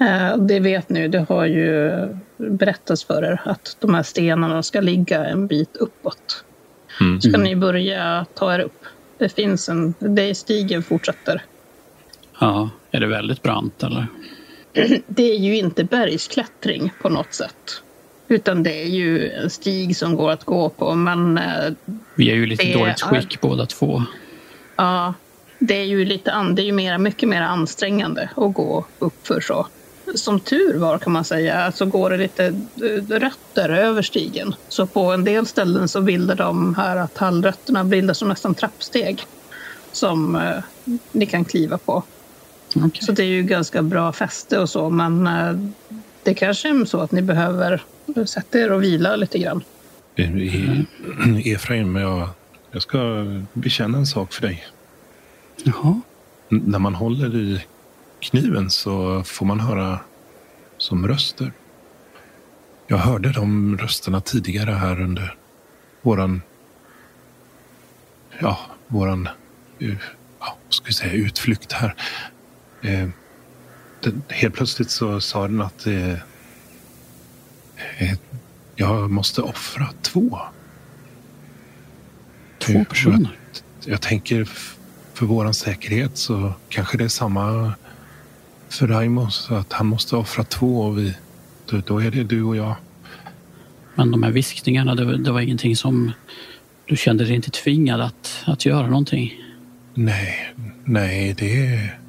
Eh, 0.00 0.36
det 0.36 0.60
vet 0.60 0.88
ni, 0.88 1.08
det 1.08 1.26
har 1.28 1.44
ju 1.44 1.90
berättats 2.36 3.04
för 3.04 3.22
er 3.24 3.42
att 3.44 3.76
de 3.80 3.94
här 3.94 4.02
stenarna 4.02 4.62
ska 4.62 4.80
ligga 4.80 5.24
en 5.24 5.46
bit 5.46 5.76
uppåt. 5.76 6.44
Mm. 7.00 7.20
Ska 7.20 7.38
ni 7.38 7.56
börja 7.56 8.26
ta 8.34 8.54
er 8.54 8.58
upp? 8.58 8.84
Det 9.18 9.28
finns 9.28 9.68
en, 9.68 9.94
det 9.98 10.34
stigen 10.34 10.82
fortsätter. 10.82 11.42
Ja, 12.40 12.70
är 12.90 13.00
det 13.00 13.06
väldigt 13.06 13.42
brant 13.42 13.82
eller? 13.82 14.06
Det 15.06 15.32
är 15.32 15.38
ju 15.38 15.56
inte 15.56 15.84
bergsklättring 15.84 16.92
på 17.02 17.08
något 17.08 17.34
sätt. 17.34 17.82
Utan 18.32 18.62
det 18.62 18.82
är 18.82 18.88
ju 18.88 19.30
en 19.30 19.50
stig 19.50 19.96
som 19.96 20.16
går 20.16 20.30
att 20.30 20.44
gå 20.44 20.68
på, 20.68 20.94
men... 20.94 21.38
Eh, 21.38 21.72
Vi 22.14 22.30
är 22.30 22.34
ju 22.34 22.46
lite 22.46 22.72
dåligt 22.72 23.00
skick 23.00 23.34
är... 23.34 23.38
båda 23.40 23.66
två. 23.66 24.02
Ja, 24.76 25.14
det 25.58 25.74
är 25.74 25.84
ju 25.84 26.04
lite 26.04 26.52
det 26.52 26.62
är 26.62 26.66
ju 26.66 26.72
mera, 26.72 26.98
mycket 26.98 27.28
mer 27.28 27.42
ansträngande 27.42 28.30
att 28.36 28.54
gå 28.54 28.84
upp 28.98 29.26
för 29.26 29.40
så 29.40 29.66
som 30.14 30.40
tur 30.40 30.78
var 30.78 30.98
kan 30.98 31.12
man 31.12 31.24
säga, 31.24 31.72
så 31.72 31.86
går 31.86 32.10
det 32.10 32.16
lite 32.16 32.44
eh, 32.46 33.18
rötter 33.18 33.68
över 33.68 34.02
stigen. 34.02 34.54
Så 34.68 34.86
på 34.86 35.12
en 35.12 35.24
del 35.24 35.46
ställen 35.46 35.88
så 35.88 36.00
bildar 36.00 36.34
de 36.34 36.74
här 36.74 37.06
tallrötterna 37.06 37.84
bildar 37.84 38.14
som 38.14 38.28
nästan 38.28 38.54
trappsteg 38.54 39.22
som 39.92 40.36
eh, 40.36 40.64
ni 41.12 41.26
kan 41.26 41.44
kliva 41.44 41.78
på. 41.78 42.02
Okay. 42.74 43.00
Så 43.00 43.12
det 43.12 43.22
är 43.22 43.26
ju 43.26 43.42
ganska 43.42 43.82
bra 43.82 44.12
fäste 44.12 44.58
och 44.58 44.70
så, 44.70 44.90
men 44.90 45.26
det 46.22 46.34
kanske 46.34 46.68
är 46.68 46.84
så 46.84 47.00
att 47.00 47.12
ni 47.12 47.22
behöver 47.22 47.82
sätta 48.26 48.58
er 48.58 48.72
och 48.72 48.82
vila 48.82 49.16
lite 49.16 49.38
grann. 49.38 49.64
Mm. 50.16 50.86
Efraim, 51.44 51.96
jag, 51.96 52.28
jag 52.70 52.82
ska 52.82 53.26
bekänna 53.52 53.98
en 53.98 54.06
sak 54.06 54.32
för 54.32 54.42
dig. 54.42 54.66
Jaha. 55.64 56.00
N 56.50 56.62
när 56.66 56.78
man 56.78 56.94
håller 56.94 57.36
i 57.36 57.64
kniven 58.20 58.70
så 58.70 59.22
får 59.24 59.46
man 59.46 59.60
höra 59.60 60.00
som 60.78 61.08
röster. 61.08 61.52
Jag 62.86 62.96
hörde 62.96 63.32
de 63.32 63.78
rösterna 63.78 64.20
tidigare 64.20 64.70
här 64.70 65.00
under 65.00 65.36
våran, 66.02 66.42
ja, 68.38 68.58
våran, 68.86 69.28
ja, 70.40 70.56
ska 70.68 70.86
vi 70.86 70.92
säga, 70.92 71.12
utflykt 71.12 71.72
här. 71.72 71.94
Den, 74.02 74.22
helt 74.28 74.54
plötsligt 74.54 74.90
så 74.90 75.20
sa 75.20 75.48
den 75.48 75.60
att 75.60 75.86
eh, 75.86 76.12
eh, 77.98 78.18
jag 78.76 79.10
måste 79.10 79.42
offra 79.42 79.88
två. 80.02 80.38
Två 82.58 82.84
personer? 82.84 83.38
Jag, 83.84 83.92
jag 83.92 84.00
tänker 84.00 84.48
för 85.14 85.26
våran 85.26 85.54
säkerhet 85.54 86.16
så 86.16 86.52
kanske 86.68 86.98
det 86.98 87.04
är 87.04 87.08
samma 87.08 87.72
för 88.68 88.86
Raimo 88.86 89.30
så 89.30 89.54
att 89.54 89.72
han 89.72 89.86
måste 89.86 90.16
offra 90.16 90.44
två 90.44 90.80
och 90.80 90.98
vi, 90.98 91.14
då, 91.66 91.82
då 91.86 92.02
är 92.02 92.10
det 92.10 92.24
du 92.24 92.42
och 92.42 92.56
jag. 92.56 92.74
Men 93.94 94.10
de 94.10 94.22
här 94.22 94.30
viskningarna, 94.30 94.94
det, 94.94 95.18
det 95.18 95.32
var 95.32 95.40
ingenting 95.40 95.76
som 95.76 96.12
du 96.86 96.96
kände 96.96 97.24
dig 97.24 97.34
inte 97.34 97.50
tvingad 97.50 98.00
att, 98.00 98.42
att 98.44 98.66
göra 98.66 98.86
någonting? 98.86 99.34
Nej, 99.94 100.54
nej, 100.84 101.34
det 101.38 101.66
är... 101.66 102.01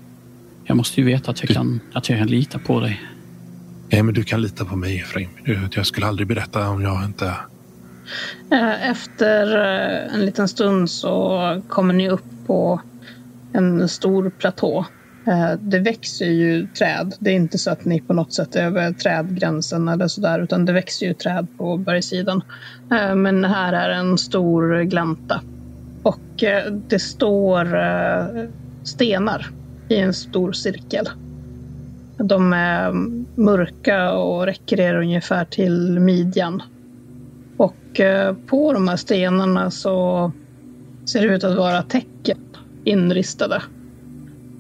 Jag 0.64 0.78
måste 0.78 1.02
ju 1.02 1.06
veta 1.08 1.32
att 1.32 1.40
jag, 1.42 1.50
du... 1.50 1.54
kan, 1.54 1.80
att 1.94 2.10
jag 2.10 2.20
kan 2.20 2.28
lita 2.28 2.60
på 2.60 2.80
dig. 2.80 3.02
Nej, 3.92 4.04
men 4.04 4.14
du 4.14 4.24
kan 4.24 4.42
lita 4.42 4.66
på 4.66 4.76
mig, 4.76 5.00
Efraim. 5.00 5.30
Jag 5.76 5.86
skulle 5.86 6.08
aldrig 6.08 6.28
berätta 6.28 6.70
om 6.70 6.82
jag 6.82 7.06
inte... 7.06 7.34
Eh, 8.52 8.90
efter 8.90 9.58
eh, 9.58 10.14
en 10.14 10.26
liten 10.26 10.48
stund 10.48 10.90
så 10.90 11.62
kommer 11.68 11.94
ni 11.94 12.10
upp 12.10 12.26
på 12.48 12.82
en 13.54 13.90
stor 13.90 14.30
platå 14.30 14.86
Eh, 15.28 15.54
det 15.60 15.80
växer 15.80 16.26
ju 16.26 16.68
träd. 16.68 17.16
Det 17.20 17.30
är 17.30 17.36
inte 17.36 17.58
så 17.58 17.72
att 17.72 17.86
ni 17.86 18.02
på 18.02 18.14
något 18.14 18.34
sätt 18.34 18.56
är 18.56 18.64
över 18.64 18.94
trädgränsen 18.94 19.88
eller 19.88 20.08
sådär, 20.08 20.40
utan 20.40 20.66
det 20.66 20.74
växer 20.74 21.06
ju 21.06 21.14
träd 21.14 21.48
på 21.58 21.78
bergssidan. 21.78 22.42
Men 23.16 23.46
här 23.46 23.74
är 23.74 23.90
en 23.90 24.18
stor 24.18 24.84
glänta. 24.84 25.42
Och 26.04 26.44
det 26.88 27.00
står 27.00 27.68
stenar 28.84 29.50
i 29.94 30.00
en 30.00 30.14
stor 30.14 30.52
cirkel. 30.52 31.10
De 32.18 32.54
är 32.54 32.92
mörka 33.42 34.12
och 34.12 34.46
räcker 34.46 34.80
er 34.80 34.96
ungefär 34.96 35.46
till 35.46 36.00
midjan. 36.00 36.62
Och 37.58 38.02
på 38.48 38.74
de 38.74 38.88
här 38.88 38.98
stenarna 38.98 39.72
så 39.72 40.32
ser 41.06 41.28
det 41.28 41.36
ut 41.36 41.44
att 41.44 41.58
vara 41.58 41.82
tecken 41.82 42.38
inristade 42.84 43.62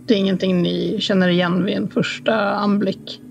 Det 0.06 0.14
är 0.14 0.18
ingenting 0.18 0.62
ni 0.62 0.98
känner 1.00 1.30
igen 1.30 1.66
vid 1.66 1.76
en 1.76 1.90
första 1.90 2.52
anblick. 2.52 3.22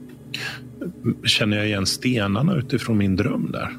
Känner 1.25 1.57
jag 1.57 1.67
igen 1.67 1.87
stenarna 1.87 2.57
utifrån 2.57 2.99
min 2.99 3.17
dröm 3.17 3.53
där? 3.53 3.77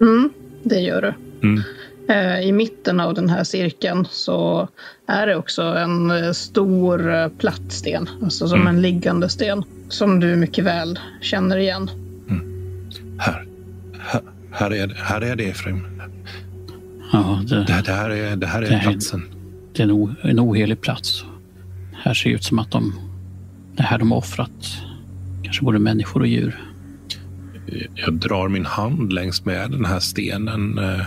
Mm, 0.00 0.30
det 0.62 0.80
gör 0.80 1.02
du. 1.02 1.14
Mm. 1.48 1.62
Eh, 2.08 2.40
I 2.40 2.52
mitten 2.52 3.00
av 3.00 3.14
den 3.14 3.28
här 3.28 3.44
cirkeln 3.44 4.06
så 4.10 4.68
är 5.06 5.26
det 5.26 5.36
också 5.36 5.62
en 5.62 6.10
eh, 6.10 6.32
stor 6.32 7.14
eh, 7.14 7.28
platt 7.28 7.62
sten, 7.68 8.08
alltså 8.22 8.48
som 8.48 8.60
Mm. 8.60 8.74
en 8.76 8.82
liggande 8.82 9.28
sten, 9.28 9.64
som 9.88 10.20
du 10.20 10.36
mycket 10.36 10.64
väl 10.64 10.98
känner 11.20 11.56
igen. 11.56 11.90
Här. 13.18 13.46
Här, 14.00 14.20
här, 14.52 14.70
är, 14.70 14.86
det- 14.86 14.94
här 14.98 15.20
är 15.20 15.36
det, 15.36 15.44
Efraim. 15.44 15.86
Ja, 17.12 17.42
det, 17.48 17.64
Det, 17.64 17.72
här- 17.72 17.82
det 17.82 17.92
här 17.92 18.10
är, 18.10 18.36
det 18.36 18.46
här 18.46 18.62
är 18.62 18.68
Det 18.68 18.74
här- 18.76 18.90
platsen. 18.92 19.22
det 19.72 19.82
är 19.82 19.84
en, 19.84 19.90
o, 19.92 20.14
en 20.22 20.40
ohelig 20.40 20.80
plats. 20.80 21.24
Här 21.92 22.14
ser 22.14 22.30
det 22.30 22.34
ut 22.36 22.44
som 22.44 22.58
att 22.58 22.70
de... 22.70 22.94
Det 23.76 23.82
här 23.82 23.98
de 23.98 24.10
har 24.10 24.18
offrat. 24.18 24.50
Kanske 25.42 25.64
både 25.64 25.78
människor 25.78 26.20
och 26.20 26.26
djur. 26.26 26.60
Jag 27.94 28.14
drar 28.14 28.48
min 28.48 28.66
hand 28.66 29.12
längs 29.12 29.44
med 29.44 29.70
den 29.70 29.84
här 29.84 29.98
stenen 30.00 30.78
eh, 30.78 31.00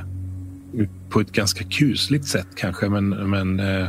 på 1.09 1.19
ett 1.19 1.32
ganska 1.32 1.63
kusligt 1.63 2.26
sätt 2.26 2.47
kanske, 2.55 2.89
men, 2.89 3.09
men 3.09 3.59
eh, 3.59 3.88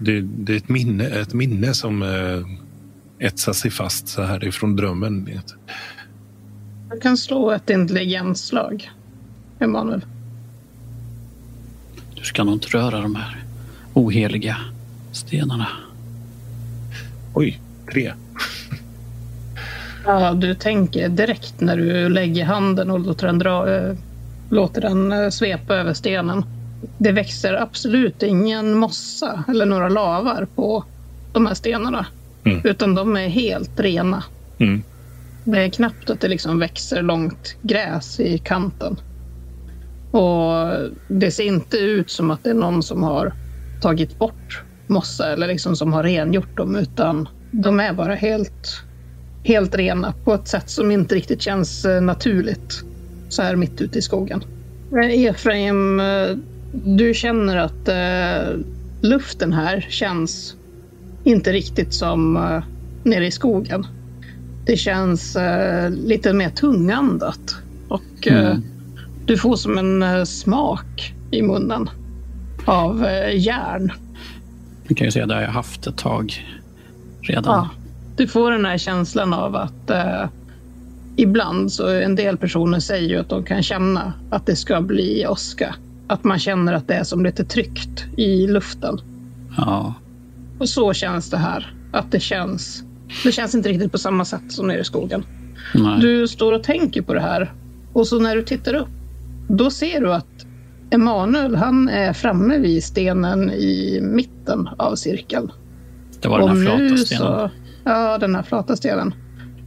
det, 0.00 0.20
det 0.20 0.52
är 0.52 0.56
ett 0.56 0.68
minne, 0.68 1.04
ett 1.04 1.34
minne 1.34 1.74
som 1.74 2.02
eh, 2.02 3.26
etsar 3.26 3.52
sig 3.52 3.70
fast 3.70 4.08
så 4.08 4.22
här 4.22 4.44
ifrån 4.44 4.76
drömmen. 4.76 5.28
Du 6.90 7.00
kan 7.00 7.16
slå 7.16 7.50
ett 7.50 7.70
intelligensslag, 7.70 8.90
Emanuel. 9.58 10.04
Du 12.14 12.22
ska 12.22 12.44
nog 12.44 12.54
inte 12.54 12.68
röra 12.68 13.00
de 13.00 13.14
här 13.14 13.44
oheliga 13.94 14.56
stenarna. 15.12 15.68
Oj, 17.34 17.60
tre. 17.92 18.12
Ja, 20.04 20.32
du 20.32 20.54
tänker 20.54 21.08
direkt 21.08 21.60
när 21.60 21.76
du 21.76 22.08
lägger 22.08 22.44
handen 22.44 22.90
och 22.90 23.00
låter 23.00 23.26
den, 23.26 23.38
dra, 23.38 23.74
eh, 23.74 23.94
låter 24.52 24.80
den 24.80 25.12
eh, 25.12 25.30
svepa 25.30 25.74
över 25.74 25.94
stenen. 25.94 26.44
Det 26.98 27.12
växer 27.12 27.54
absolut 27.54 28.22
ingen 28.22 28.78
mossa 28.78 29.44
eller 29.48 29.66
några 29.66 29.88
lavar 29.88 30.46
på 30.54 30.84
de 31.32 31.46
här 31.46 31.54
stenarna. 31.54 32.06
Mm. 32.44 32.60
Utan 32.64 32.94
de 32.94 33.16
är 33.16 33.28
helt 33.28 33.80
rena. 33.80 34.24
Mm. 34.58 34.82
Det 35.44 35.58
är 35.58 35.68
knappt 35.68 36.10
att 36.10 36.20
det 36.20 36.28
liksom 36.28 36.58
växer 36.58 37.02
långt 37.02 37.56
gräs 37.62 38.20
i 38.20 38.38
kanten. 38.38 38.96
Och 40.10 40.72
det 41.08 41.30
ser 41.30 41.44
inte 41.44 41.76
ut 41.76 42.10
som 42.10 42.30
att 42.30 42.44
det 42.44 42.50
är 42.50 42.54
någon 42.54 42.82
som 42.82 43.02
har 43.02 43.32
tagit 43.82 44.18
bort 44.18 44.62
mossa 44.86 45.32
eller 45.32 45.46
liksom 45.46 45.76
som 45.76 45.92
har 45.92 46.02
rengjort 46.02 46.56
dem 46.56 46.76
utan 46.76 47.28
de 47.50 47.80
är 47.80 47.92
bara 47.92 48.14
helt, 48.14 48.82
helt 49.44 49.74
rena 49.74 50.14
på 50.24 50.34
ett 50.34 50.48
sätt 50.48 50.70
som 50.70 50.90
inte 50.90 51.14
riktigt 51.14 51.42
känns 51.42 51.84
eh, 51.84 52.00
naturligt 52.00 52.84
så 53.32 53.42
här 53.42 53.56
mitt 53.56 53.80
ute 53.80 53.98
i 53.98 54.02
skogen. 54.02 54.44
Eh, 54.92 55.24
Efraim, 55.24 56.00
eh, 56.00 56.36
du 56.84 57.14
känner 57.14 57.56
att 57.56 57.88
eh, 57.88 58.58
luften 59.00 59.52
här 59.52 59.86
känns 59.90 60.56
inte 61.24 61.52
riktigt 61.52 61.94
som 61.94 62.36
eh, 62.36 62.62
nere 63.04 63.26
i 63.26 63.30
skogen. 63.30 63.86
Det 64.66 64.76
känns 64.76 65.36
eh, 65.36 65.90
lite 65.90 66.32
mer 66.32 66.50
tungandat 66.50 67.56
och 67.88 68.26
eh, 68.26 68.46
Mm. 68.50 68.62
du 69.26 69.36
får 69.38 69.56
som 69.56 69.78
en 69.78 70.02
eh, 70.02 70.24
smak 70.24 71.14
i 71.30 71.42
munnen 71.42 71.90
av 72.64 73.04
eh, 73.04 73.36
järn. 73.38 73.92
Du 74.88 74.94
kan 74.94 75.04
ju 75.04 75.10
säga 75.10 75.26
det 75.26 75.34
har 75.34 75.42
jag 75.42 75.48
haft 75.48 75.86
ett 75.86 75.96
tag 75.96 76.46
redan. 77.22 77.44
Ja. 77.54 77.68
Du 78.16 78.26
får 78.26 78.50
den 78.50 78.64
här 78.64 78.78
känslan 78.78 79.32
av 79.32 79.56
att 79.56 79.90
eh, 79.90 80.24
ibland 81.16 81.72
så 81.72 81.88
en 81.88 82.14
del 82.14 82.36
personer 82.36 82.80
säger 82.80 83.08
ju 83.08 83.16
att 83.16 83.28
de 83.28 83.44
kan 83.44 83.62
känna 83.62 84.12
att 84.30 84.46
det 84.46 84.56
ska 84.56 84.80
bli 84.80 85.26
åska. 85.26 85.74
Att 86.06 86.24
man 86.24 86.38
känner 86.38 86.72
att 86.72 86.88
det 86.88 86.94
är 86.94 87.04
som 87.04 87.24
lite 87.24 87.44
tryckt 87.44 88.04
i 88.16 88.46
luften. 88.46 89.00
Ja. 89.56 89.94
Och 90.58 90.68
så 90.68 90.92
känns 90.92 91.30
det 91.30 91.36
här. 91.36 91.74
Att 91.92 92.12
det 92.12 92.20
känns. 92.20 92.84
Det 93.24 93.32
känns 93.32 93.54
inte 93.54 93.68
riktigt 93.68 93.92
på 93.92 93.98
samma 93.98 94.24
sätt 94.24 94.52
som 94.52 94.68
nere 94.68 94.80
i 94.80 94.84
skogen. 94.84 95.24
Nej. 95.74 96.00
Du 96.00 96.28
står 96.28 96.52
och 96.52 96.62
tänker 96.62 97.02
på 97.02 97.14
det 97.14 97.20
här 97.20 97.52
och 97.92 98.06
så 98.06 98.18
när 98.18 98.36
du 98.36 98.42
tittar 98.42 98.74
upp, 98.74 98.88
då 99.48 99.70
ser 99.70 100.00
du 100.00 100.14
att 100.14 100.46
Emanuel, 100.90 101.56
han 101.56 101.88
är 101.88 102.12
framme 102.12 102.58
vid 102.58 102.84
stenen 102.84 103.50
i 103.50 104.00
mitten 104.02 104.68
av 104.76 104.94
cirkeln. 104.94 105.52
det 106.20 106.28
var 106.28 106.38
den 106.38 106.48
här 106.48 106.64
flata 106.64 106.96
stenen. 106.96 107.06
så, 107.06 107.50
ja, 107.84 108.18
den 108.18 108.34
här 108.34 108.42
flata 108.42 108.76
stenen. 108.76 109.14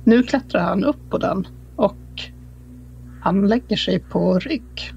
Nu 0.08 0.24
klättrar 0.24 0.62
han 0.62 0.84
upp 0.84 1.10
på 1.10 1.18
den 1.18 1.48
och 1.76 1.96
han 3.22 3.48
lägger 3.48 3.76
sig 3.76 4.00
på 4.00 4.40
rygg. 4.40 4.94